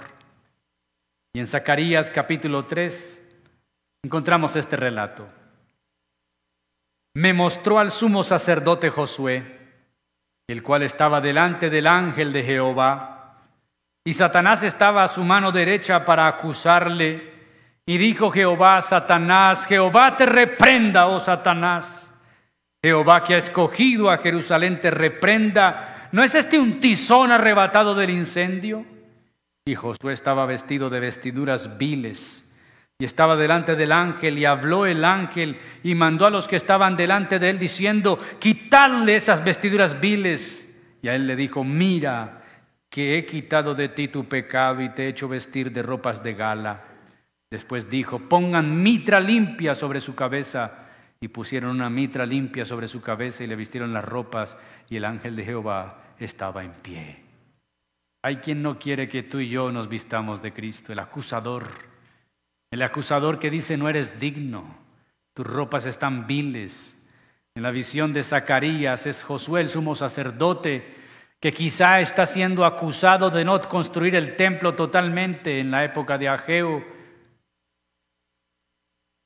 Y 1.33 1.39
en 1.39 1.47
Zacarías 1.47 2.09
capítulo 2.09 2.65
3 2.65 3.21
encontramos 4.03 4.55
este 4.55 4.75
relato 4.75 5.29
me 7.15 7.33
mostró 7.33 7.79
al 7.79 7.91
sumo 7.91 8.23
sacerdote 8.23 8.89
Josué, 8.89 9.59
el 10.47 10.63
cual 10.63 10.83
estaba 10.83 11.21
delante 11.21 11.69
del 11.69 11.87
ángel 11.87 12.33
de 12.33 12.43
Jehová, 12.43 13.13
y 14.05 14.13
Satanás 14.13 14.63
estaba 14.63 15.03
a 15.03 15.07
su 15.07 15.23
mano 15.23 15.51
derecha 15.51 16.03
para 16.03 16.27
acusarle. 16.27 17.31
Y 17.85 17.97
dijo 17.97 18.31
Jehová 18.31 18.81
Satanás, 18.81 19.65
Jehová 19.65 20.17
te 20.17 20.25
reprenda, 20.25 21.07
oh 21.07 21.19
Satanás. 21.19 22.09
Jehová 22.83 23.23
que 23.23 23.35
ha 23.35 23.37
escogido 23.37 24.09
a 24.09 24.17
Jerusalén 24.17 24.81
te 24.81 24.91
reprenda. 24.91 26.09
¿No 26.11 26.21
es 26.21 26.35
este 26.35 26.59
un 26.59 26.81
tizón 26.81 27.31
arrebatado 27.31 27.95
del 27.95 28.09
incendio? 28.09 28.85
Y 29.65 29.75
Josué 29.75 30.11
estaba 30.11 30.45
vestido 30.45 30.89
de 30.89 30.99
vestiduras 30.99 31.77
viles 31.77 32.43
y 32.99 33.05
estaba 33.05 33.35
delante 33.35 33.75
del 33.75 33.91
ángel 33.91 34.37
y 34.37 34.45
habló 34.45 34.85
el 34.85 35.03
ángel 35.03 35.57
y 35.83 35.95
mandó 35.95 36.25
a 36.25 36.29
los 36.29 36.47
que 36.47 36.55
estaban 36.55 36.95
delante 36.95 37.39
de 37.39 37.49
él 37.49 37.59
diciendo, 37.59 38.19
quitadle 38.39 39.15
esas 39.15 39.43
vestiduras 39.43 39.99
viles. 39.99 40.69
Y 41.01 41.07
a 41.07 41.15
él 41.15 41.27
le 41.27 41.35
dijo, 41.35 41.63
mira, 41.63 42.43
que 42.89 43.17
he 43.17 43.25
quitado 43.25 43.73
de 43.73 43.89
ti 43.89 44.07
tu 44.07 44.25
pecado 44.25 44.81
y 44.81 44.89
te 44.89 45.03
he 45.03 45.07
hecho 45.09 45.27
vestir 45.27 45.71
de 45.71 45.81
ropas 45.81 46.23
de 46.23 46.33
gala. 46.33 46.83
Después 47.49 47.89
dijo, 47.89 48.19
pongan 48.19 48.81
mitra 48.81 49.19
limpia 49.19 49.75
sobre 49.75 49.99
su 49.99 50.15
cabeza. 50.15 50.79
Y 51.19 51.29
pusieron 51.29 51.71
una 51.71 51.89
mitra 51.89 52.25
limpia 52.25 52.65
sobre 52.65 52.87
su 52.87 53.01
cabeza 53.01 53.43
y 53.43 53.47
le 53.47 53.55
vistieron 53.55 53.93
las 53.93 54.03
ropas 54.03 54.57
y 54.89 54.97
el 54.97 55.05
ángel 55.05 55.35
de 55.35 55.45
Jehová 55.45 56.03
estaba 56.19 56.63
en 56.63 56.73
pie. 56.73 57.23
Hay 58.21 58.37
quien 58.37 58.61
no 58.61 58.77
quiere 58.77 59.07
que 59.07 59.23
tú 59.23 59.39
y 59.39 59.49
yo 59.49 59.71
nos 59.71 59.87
vistamos 59.87 60.41
de 60.41 60.53
Cristo, 60.53 60.91
el 60.91 60.99
acusador 60.99 61.92
el 62.73 62.81
acusador 62.81 63.37
que 63.37 63.51
dice 63.51 63.77
no 63.77 63.87
eres 63.87 64.19
digno, 64.19 64.63
tus 65.35 65.45
ropas 65.45 65.85
están 65.85 66.25
viles. 66.25 66.97
En 67.55 67.61
la 67.61 67.69
visión 67.69 68.13
de 68.13 68.23
Zacarías 68.23 69.05
es 69.05 69.23
Josué 69.23 69.61
el 69.61 69.69
sumo 69.69 69.93
sacerdote 69.93 70.95
que 71.39 71.53
quizá 71.53 71.99
está 71.99 72.25
siendo 72.25 72.65
acusado 72.65 73.29
de 73.29 73.45
no 73.45 73.61
construir 73.61 74.15
el 74.15 74.35
templo 74.37 74.73
totalmente 74.73 75.59
en 75.59 75.69
la 75.69 75.83
época 75.83 76.17
de 76.17 76.29
Ageo. 76.29 76.83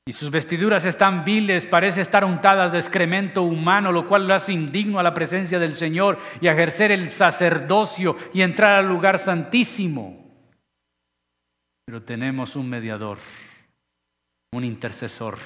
Y 0.04 0.12
sus 0.12 0.30
vestiduras 0.30 0.84
están 0.84 1.24
viles, 1.24 1.64
parece 1.66 2.00
estar 2.00 2.24
untadas 2.24 2.72
de 2.72 2.78
excremento 2.78 3.44
humano, 3.44 3.92
lo 3.92 4.06
cual 4.06 4.26
lo 4.26 4.34
hace 4.34 4.52
indigno 4.52 4.98
a 4.98 5.02
la 5.02 5.14
presencia 5.14 5.58
del 5.58 5.74
Señor 5.74 6.18
y 6.40 6.48
a 6.48 6.52
ejercer 6.52 6.90
el 6.92 7.10
sacerdocio 7.10 8.16
y 8.34 8.42
entrar 8.42 8.72
al 8.72 8.88
lugar 8.88 9.18
santísimo. 9.18 10.17
Pero 11.88 12.02
tenemos 12.02 12.54
un 12.54 12.68
mediador, 12.68 13.16
un 14.52 14.62
intercesor. 14.62 15.38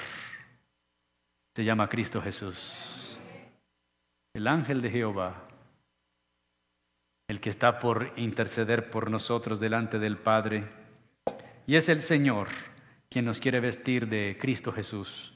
Se 1.55 1.63
llama 1.63 1.87
Cristo 1.87 2.21
Jesús. 2.21 3.17
El 4.33 4.47
ángel 4.47 4.81
de 4.81 4.89
Jehová, 4.91 5.45
el 7.29 7.39
que 7.39 7.49
está 7.49 7.79
por 7.79 8.11
interceder 8.17 8.89
por 8.89 9.09
nosotros 9.09 9.61
delante 9.61 9.99
del 9.99 10.17
Padre. 10.17 10.65
Y 11.65 11.77
es 11.77 11.87
el 11.87 12.01
Señor 12.01 12.49
quien 13.07 13.23
nos 13.23 13.39
quiere 13.39 13.61
vestir 13.61 14.09
de 14.09 14.37
Cristo 14.37 14.73
Jesús. 14.73 15.33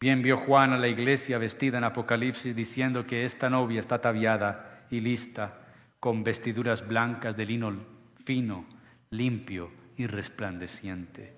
Bien 0.00 0.22
vio 0.22 0.36
Juan 0.38 0.72
a 0.72 0.76
la 0.76 0.88
iglesia 0.88 1.38
vestida 1.38 1.78
en 1.78 1.84
Apocalipsis 1.84 2.56
diciendo 2.56 3.06
que 3.06 3.24
esta 3.24 3.48
novia 3.48 3.78
está 3.78 3.94
ataviada 3.94 4.88
y 4.90 4.98
lista 4.98 5.60
con 6.00 6.24
vestiduras 6.24 6.84
blancas 6.84 7.36
de 7.36 7.46
lino 7.46 7.86
fino, 8.24 8.66
limpio 9.10 9.81
y 9.96 10.06
resplandeciente. 10.06 11.36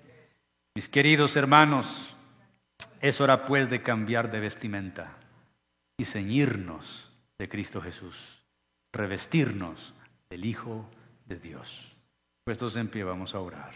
Mis 0.75 0.89
queridos 0.89 1.35
hermanos, 1.35 2.15
es 3.01 3.21
hora 3.21 3.45
pues 3.45 3.69
de 3.69 3.81
cambiar 3.81 4.31
de 4.31 4.39
vestimenta 4.39 5.17
y 5.97 6.05
ceñirnos 6.05 7.11
de 7.37 7.49
Cristo 7.49 7.81
Jesús, 7.81 8.43
revestirnos 8.91 9.93
del 10.29 10.45
Hijo 10.45 10.89
de 11.25 11.39
Dios. 11.39 11.95
Puestos 12.43 12.75
en 12.75 12.87
pie 12.89 13.03
vamos 13.03 13.35
a 13.35 13.39
orar. 13.39 13.73